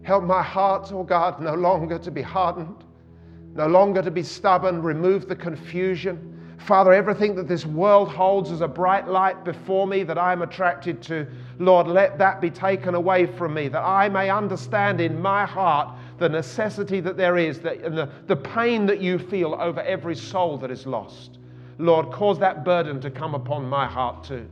Help 0.03 0.23
my 0.23 0.43
heart, 0.43 0.93
oh 0.93 1.03
God, 1.03 1.41
no 1.41 1.55
longer 1.55 1.99
to 1.99 2.11
be 2.11 2.23
hardened, 2.23 2.85
no 3.55 3.67
longer 3.67 4.03
to 4.03 4.11
be 4.11 4.23
stubborn. 4.23 4.83
Remove 4.83 5.27
the 5.27 5.35
confusion. 5.35 6.33
Father, 6.59 6.93
everything 6.93 7.35
that 7.35 7.49
this 7.49 7.67
world 7.67 8.09
holds 8.09 8.51
as 8.51 8.61
a 8.61 8.69
bright 8.69 9.09
light 9.09 9.45
before 9.45 9.87
me 9.87 10.03
that 10.05 10.19
I 10.19 10.33
am 10.33 10.43
attracted 10.43 11.03
to, 11.03 11.27
Lord, 11.59 11.87
let 11.87 12.19
that 12.19 12.41
be 12.41 12.51
taken 12.51 12.95
away 12.95 13.27
from 13.27 13.55
me, 13.55 13.69
that 13.69 13.83
I 13.83 14.09
may 14.09 14.31
understand 14.31 15.01
in 15.01 15.21
my 15.21 15.45
heart 15.45 15.97
the 16.19 16.29
necessity 16.29 17.01
that 17.01 17.17
there 17.17 17.37
is, 17.37 17.61
that, 17.61 17.81
and 17.81 17.97
the, 17.97 18.11
the 18.27 18.37
pain 18.37 18.87
that 18.87 19.01
you 19.01 19.19
feel 19.19 19.55
over 19.61 19.81
every 19.83 20.17
soul 20.17 20.57
that 20.59 20.71
is 20.71 20.87
lost. 20.87 21.36
Lord, 21.79 22.11
cause 22.11 22.39
that 22.39 22.65
burden 22.65 23.01
to 23.01 23.11
come 23.11 23.35
upon 23.35 23.69
my 23.69 23.87
heart 23.87 24.25
too. 24.25 24.49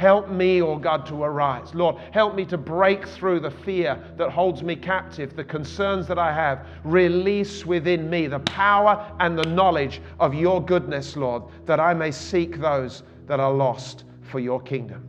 Help 0.00 0.30
me, 0.30 0.62
oh 0.62 0.76
God, 0.76 1.04
to 1.06 1.22
arise. 1.22 1.74
Lord, 1.74 1.96
help 2.12 2.34
me 2.34 2.46
to 2.46 2.56
break 2.56 3.06
through 3.06 3.40
the 3.40 3.50
fear 3.50 4.02
that 4.16 4.30
holds 4.30 4.62
me 4.62 4.74
captive, 4.74 5.36
the 5.36 5.44
concerns 5.44 6.06
that 6.06 6.18
I 6.18 6.32
have. 6.32 6.66
Release 6.84 7.66
within 7.66 8.08
me 8.08 8.26
the 8.26 8.38
power 8.38 9.14
and 9.20 9.38
the 9.38 9.44
knowledge 9.44 10.00
of 10.18 10.32
your 10.32 10.64
goodness, 10.64 11.16
Lord, 11.16 11.42
that 11.66 11.80
I 11.80 11.92
may 11.92 12.10
seek 12.10 12.58
those 12.58 13.02
that 13.26 13.40
are 13.40 13.52
lost 13.52 14.04
for 14.22 14.40
your 14.40 14.58
kingdom. 14.60 15.06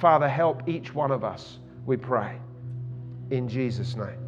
Father, 0.00 0.28
help 0.28 0.68
each 0.68 0.92
one 0.92 1.12
of 1.12 1.22
us, 1.22 1.60
we 1.86 1.96
pray. 1.96 2.36
In 3.30 3.48
Jesus' 3.48 3.94
name. 3.94 4.18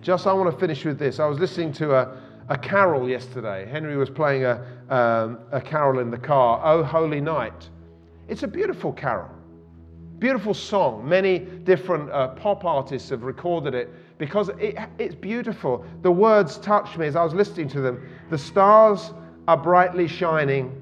Just 0.00 0.26
I 0.26 0.32
want 0.32 0.50
to 0.50 0.58
finish 0.58 0.86
with 0.86 0.98
this. 0.98 1.20
I 1.20 1.26
was 1.26 1.38
listening 1.38 1.72
to 1.74 1.94
a, 1.94 2.16
a 2.48 2.56
carol 2.56 3.08
yesterday. 3.08 3.68
Henry 3.70 3.96
was 3.96 4.08
playing 4.10 4.44
a, 4.44 4.66
um, 4.92 5.38
a 5.52 5.60
carol 5.60 6.00
in 6.00 6.10
the 6.10 6.18
car, 6.18 6.60
Oh 6.62 6.84
Holy 6.84 7.20
Night. 7.20 7.70
It's 8.28 8.42
a 8.42 8.46
beautiful 8.46 8.92
carol, 8.92 9.30
beautiful 10.18 10.52
song. 10.52 11.08
Many 11.08 11.38
different 11.38 12.10
uh, 12.10 12.28
pop 12.28 12.66
artists 12.66 13.08
have 13.08 13.22
recorded 13.22 13.74
it 13.74 13.88
because 14.18 14.50
it, 14.58 14.76
it's 14.98 15.14
beautiful. 15.14 15.82
The 16.02 16.12
words 16.12 16.58
touched 16.58 16.98
me 16.98 17.06
as 17.06 17.16
I 17.16 17.24
was 17.24 17.32
listening 17.32 17.68
to 17.68 17.80
them. 17.80 18.06
The 18.28 18.36
stars 18.36 19.14
are 19.48 19.56
brightly 19.56 20.06
shining. 20.06 20.78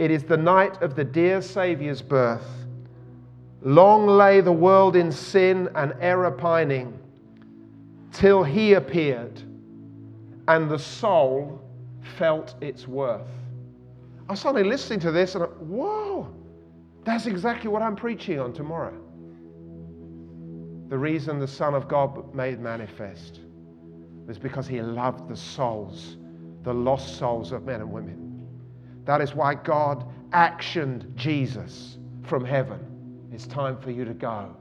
It 0.00 0.10
is 0.10 0.24
the 0.24 0.36
night 0.36 0.82
of 0.82 0.96
the 0.96 1.04
dear 1.04 1.40
Saviour's 1.40 2.02
birth. 2.02 2.46
Long 3.62 4.08
lay 4.08 4.40
the 4.40 4.52
world 4.52 4.96
in 4.96 5.12
sin 5.12 5.68
and 5.76 5.94
error 6.00 6.32
pining, 6.32 6.98
till 8.12 8.42
he 8.42 8.72
appeared, 8.72 9.40
and 10.48 10.68
the 10.68 10.78
soul 10.78 11.62
felt 12.16 12.54
its 12.60 12.86
worth. 12.86 13.28
I 14.28 14.32
was 14.32 14.40
suddenly 14.40 14.68
listening 14.68 15.00
to 15.00 15.12
this 15.12 15.34
and 15.34 15.44
I, 15.44 15.46
whoa, 15.46 16.28
that's 17.04 17.26
exactly 17.26 17.70
what 17.70 17.82
I'm 17.82 17.96
preaching 17.96 18.40
on 18.40 18.52
tomorrow. 18.52 18.98
The 20.88 20.98
reason 20.98 21.38
the 21.38 21.48
Son 21.48 21.74
of 21.74 21.88
God 21.88 22.34
made 22.34 22.60
manifest 22.60 23.40
was 24.26 24.38
because 24.38 24.66
he 24.66 24.80
loved 24.82 25.28
the 25.28 25.36
souls, 25.36 26.16
the 26.62 26.74
lost 26.74 27.18
souls 27.18 27.52
of 27.52 27.64
men 27.64 27.80
and 27.80 27.90
women. 27.90 28.46
That 29.04 29.20
is 29.20 29.34
why 29.34 29.54
God 29.54 30.04
actioned 30.30 31.14
Jesus 31.14 31.98
from 32.24 32.44
heaven. 32.44 32.80
It's 33.32 33.46
time 33.46 33.78
for 33.78 33.90
you 33.92 34.04
to 34.04 34.14
go 34.14 34.56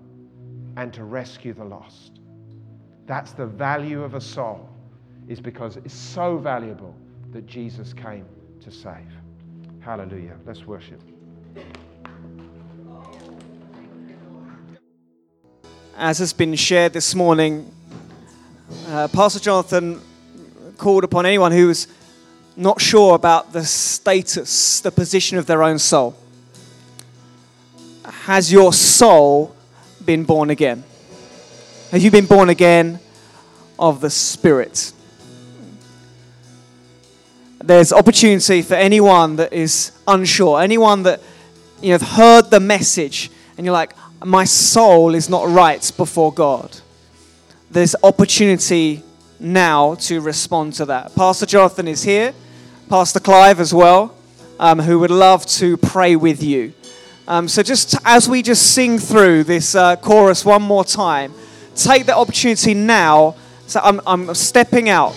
and 0.78 0.94
to 0.94 1.04
rescue 1.04 1.54
the 1.54 1.64
lost. 1.64 2.20
That's 3.08 3.32
the 3.32 3.46
value 3.46 4.04
of 4.04 4.14
a 4.14 4.22
soul, 4.22 4.70
is 5.28 5.40
because 5.40 5.78
it's 5.78 5.94
so 5.94 6.38
valuable 6.38 6.96
that 7.36 7.46
Jesus 7.46 7.92
came 7.92 8.26
to 8.62 8.72
save. 8.72 9.12
Hallelujah. 9.82 10.38
Let's 10.46 10.66
worship. 10.66 11.02
as 15.98 16.20
has 16.20 16.32
been 16.32 16.56
shared 16.56 16.94
this 16.94 17.14
morning, 17.14 17.70
uh, 18.88 19.10
Pastor 19.10 19.42
Jonathan 19.42 20.00
called 20.78 21.04
upon 21.04 21.26
anyone 21.26 21.52
who 21.52 21.68
was 21.68 21.90
not 22.56 22.80
sure 22.80 23.16
about 23.16 23.52
the 23.52 23.66
status, 23.66 24.80
the 24.80 24.92
position 24.92 25.38
of 25.38 25.46
their 25.46 25.62
own 25.62 25.78
soul. 25.78 26.16
Has 28.06 28.50
your 28.50 28.72
soul 28.72 29.54
been 30.06 30.24
born 30.24 30.52
again? 30.52 30.86
Have 31.92 32.02
you 32.02 32.12
been 32.12 32.28
born 32.28 32.48
again 32.48 33.02
of 33.78 34.00
the 34.00 34.10
Spirit? 34.10 34.94
There's 37.66 37.92
opportunity 37.92 38.62
for 38.62 38.76
anyone 38.76 39.38
that 39.38 39.52
is 39.52 39.92
unsure, 40.08 40.62
anyone 40.62 41.02
that 41.04 41.20
you 41.82 41.88
know, 41.88 41.94
have 41.94 42.10
heard 42.10 42.52
the 42.52 42.60
message 42.60 43.32
and 43.58 43.66
you're 43.66 43.74
like, 43.74 43.96
my 44.24 44.44
soul 44.44 45.16
is 45.16 45.30
not 45.30 45.48
right 45.48 45.92
before 45.98 46.32
God. 46.32 46.78
There's 47.72 47.96
opportunity 48.04 49.02
now 49.40 49.96
to 49.96 50.22
respond 50.22 50.74
to 50.74 50.86
that. 50.86 51.16
Pastor 51.16 51.48
Jonathan 51.48 51.88
is 51.88 52.04
here, 52.04 52.36
Pastor 52.88 53.20
Clive 53.20 53.60
as 53.60 53.74
well, 53.74 54.16
um, 54.60 54.78
who 54.78 55.00
would 55.00 55.10
love 55.10 55.44
to 55.48 55.76
pray 55.78 56.16
with 56.16 56.44
you. 56.44 56.72
Um, 57.28 57.48
so, 57.48 57.64
just 57.64 57.96
as 58.06 58.30
we 58.30 58.44
just 58.44 58.76
sing 58.76 59.00
through 59.00 59.46
this 59.46 59.74
uh, 59.74 59.96
chorus 59.96 60.46
one 60.46 60.62
more 60.62 60.86
time, 60.86 61.34
take 61.76 62.06
the 62.06 62.16
opportunity 62.16 62.76
now. 62.76 63.36
So, 63.66 63.80
I'm, 63.84 64.00
I'm 64.06 64.36
stepping 64.36 64.90
out. 64.90 65.16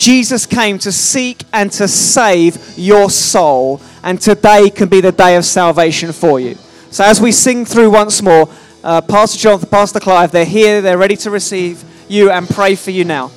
Jesus 0.00 0.46
came 0.46 0.78
to 0.78 0.90
seek 0.90 1.44
and 1.52 1.70
to 1.72 1.86
save 1.86 2.56
your 2.78 3.10
soul, 3.10 3.82
and 4.02 4.18
today 4.18 4.70
can 4.70 4.88
be 4.88 5.02
the 5.02 5.12
day 5.12 5.36
of 5.36 5.44
salvation 5.44 6.10
for 6.10 6.40
you. 6.40 6.54
So 6.90 7.04
as 7.04 7.20
we 7.20 7.32
sing 7.32 7.66
through 7.66 7.90
once 7.90 8.22
more, 8.22 8.48
uh, 8.82 9.02
Pastor 9.02 9.38
Jonathan, 9.38 9.68
Pastor 9.68 10.00
Clive, 10.00 10.32
they're 10.32 10.46
here, 10.46 10.80
they're 10.80 10.96
ready 10.96 11.16
to 11.16 11.30
receive 11.30 11.84
you 12.08 12.30
and 12.30 12.48
pray 12.48 12.76
for 12.76 12.90
you 12.90 13.04
now. 13.04 13.30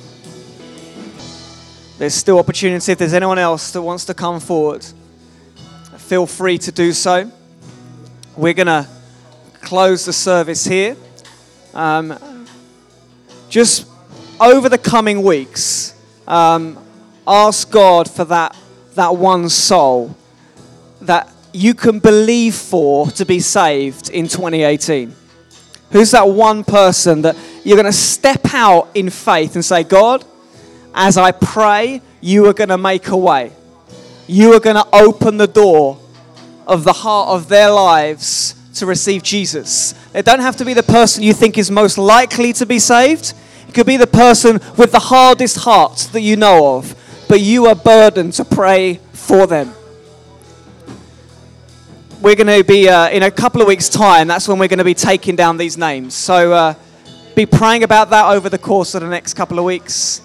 There's 1.98 2.14
still 2.14 2.38
opportunity. 2.38 2.92
If 2.92 2.96
there's 2.96 3.12
anyone 3.12 3.38
else 3.38 3.70
that 3.72 3.82
wants 3.82 4.06
to 4.06 4.14
come 4.14 4.40
forward, 4.40 4.86
feel 5.98 6.26
free 6.26 6.56
to 6.56 6.72
do 6.72 6.92
so. 6.92 7.30
we're 8.38 8.54
going 8.54 8.68
to 8.68 8.88
close 9.60 10.06
the 10.06 10.14
service 10.14 10.64
here. 10.64 10.96
Um, 11.74 12.46
just 13.50 13.86
over 14.40 14.70
the 14.70 14.78
coming 14.78 15.22
weeks, 15.22 15.93
um, 16.26 16.78
ask 17.26 17.70
God 17.70 18.10
for 18.10 18.24
that, 18.24 18.56
that 18.94 19.16
one 19.16 19.48
soul 19.48 20.16
that 21.00 21.28
you 21.52 21.74
can 21.74 21.98
believe 21.98 22.54
for 22.54 23.06
to 23.12 23.24
be 23.24 23.40
saved 23.40 24.10
in 24.10 24.26
2018. 24.26 25.14
Who's 25.92 26.10
that 26.10 26.28
one 26.28 26.64
person 26.64 27.22
that 27.22 27.36
you're 27.64 27.76
going 27.76 27.86
to 27.86 27.92
step 27.92 28.52
out 28.52 28.88
in 28.94 29.10
faith 29.10 29.54
and 29.54 29.64
say, 29.64 29.84
God, 29.84 30.24
as 30.92 31.16
I 31.16 31.30
pray, 31.30 32.02
you 32.20 32.46
are 32.46 32.52
going 32.52 32.70
to 32.70 32.78
make 32.78 33.08
a 33.08 33.16
way. 33.16 33.52
You 34.26 34.54
are 34.54 34.60
going 34.60 34.76
to 34.76 34.86
open 34.92 35.36
the 35.36 35.46
door 35.46 35.98
of 36.66 36.84
the 36.84 36.92
heart 36.92 37.28
of 37.28 37.48
their 37.48 37.70
lives 37.70 38.54
to 38.74 38.86
receive 38.86 39.22
Jesus. 39.22 39.94
It 40.14 40.24
don't 40.24 40.40
have 40.40 40.56
to 40.56 40.64
be 40.64 40.74
the 40.74 40.82
person 40.82 41.22
you 41.22 41.32
think 41.32 41.58
is 41.58 41.70
most 41.70 41.98
likely 41.98 42.52
to 42.54 42.66
be 42.66 42.78
saved. 42.78 43.34
Could 43.74 43.86
be 43.86 43.96
the 43.96 44.06
person 44.06 44.60
with 44.78 44.92
the 44.92 45.00
hardest 45.00 45.58
heart 45.58 46.08
that 46.12 46.20
you 46.20 46.36
know 46.36 46.76
of, 46.76 46.94
but 47.28 47.40
you 47.40 47.66
are 47.66 47.74
burdened 47.74 48.32
to 48.34 48.44
pray 48.44 49.00
for 49.12 49.48
them. 49.48 49.74
We're 52.20 52.36
going 52.36 52.46
to 52.46 52.62
be, 52.62 52.88
uh, 52.88 53.10
in 53.10 53.24
a 53.24 53.32
couple 53.32 53.60
of 53.60 53.66
weeks' 53.66 53.88
time, 53.88 54.28
that's 54.28 54.46
when 54.46 54.60
we're 54.60 54.68
going 54.68 54.78
to 54.78 54.84
be 54.84 54.94
taking 54.94 55.34
down 55.34 55.56
these 55.56 55.76
names. 55.76 56.14
So 56.14 56.52
uh, 56.52 56.74
be 57.34 57.46
praying 57.46 57.82
about 57.82 58.10
that 58.10 58.30
over 58.30 58.48
the 58.48 58.58
course 58.58 58.94
of 58.94 59.02
the 59.02 59.08
next 59.08 59.34
couple 59.34 59.58
of 59.58 59.64
weeks. 59.64 60.22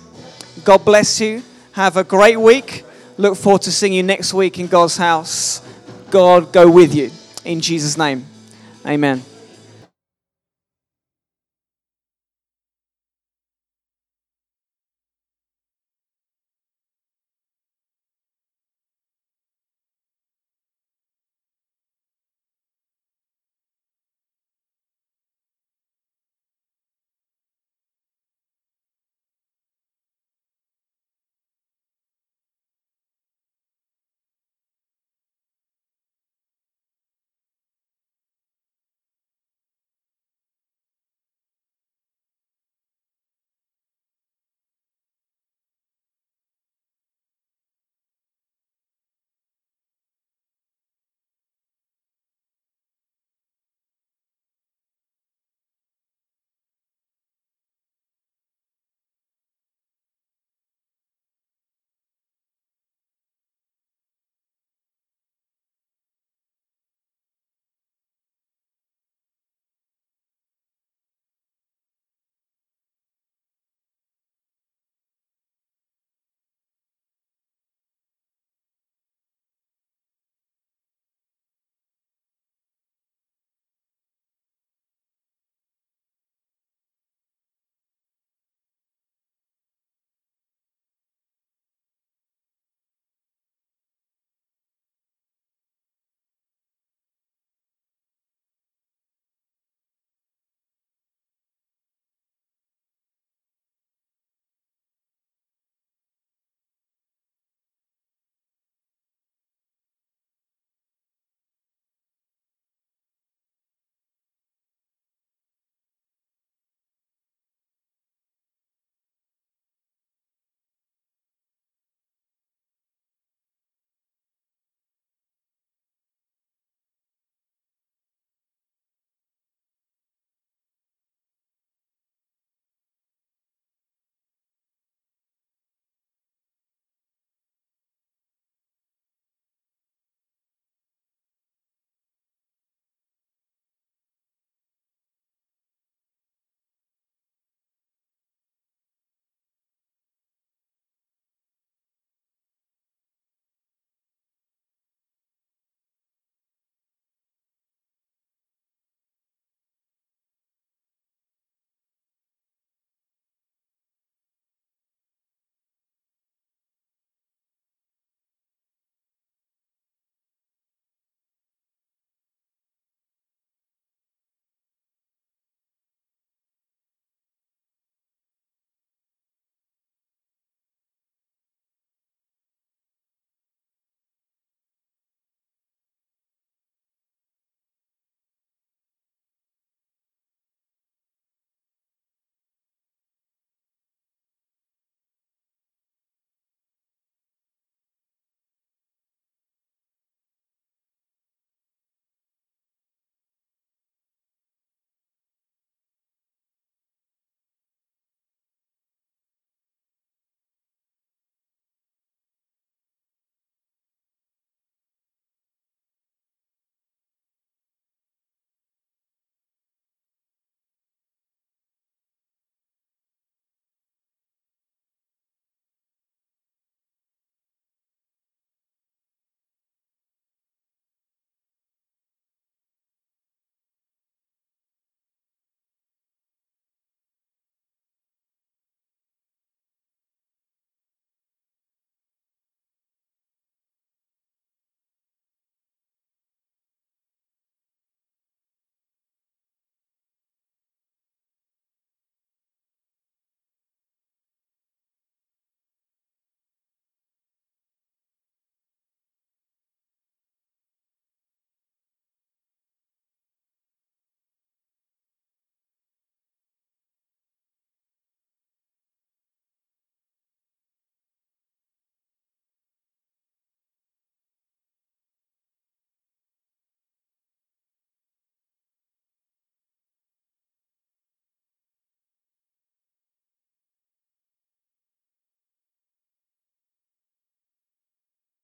God 0.64 0.86
bless 0.86 1.20
you. 1.20 1.42
Have 1.72 1.98
a 1.98 2.04
great 2.04 2.40
week. 2.40 2.86
Look 3.18 3.36
forward 3.36 3.64
to 3.64 3.72
seeing 3.72 3.94
you 3.94 4.04
next 4.04 4.32
week 4.32 4.60
in 4.60 4.68
God's 4.68 4.96
house. 4.96 5.62
God 6.12 6.54
go 6.54 6.70
with 6.70 6.94
you. 6.94 7.10
In 7.44 7.62
Jesus' 7.62 7.98
name, 7.98 8.26
amen. 8.86 9.24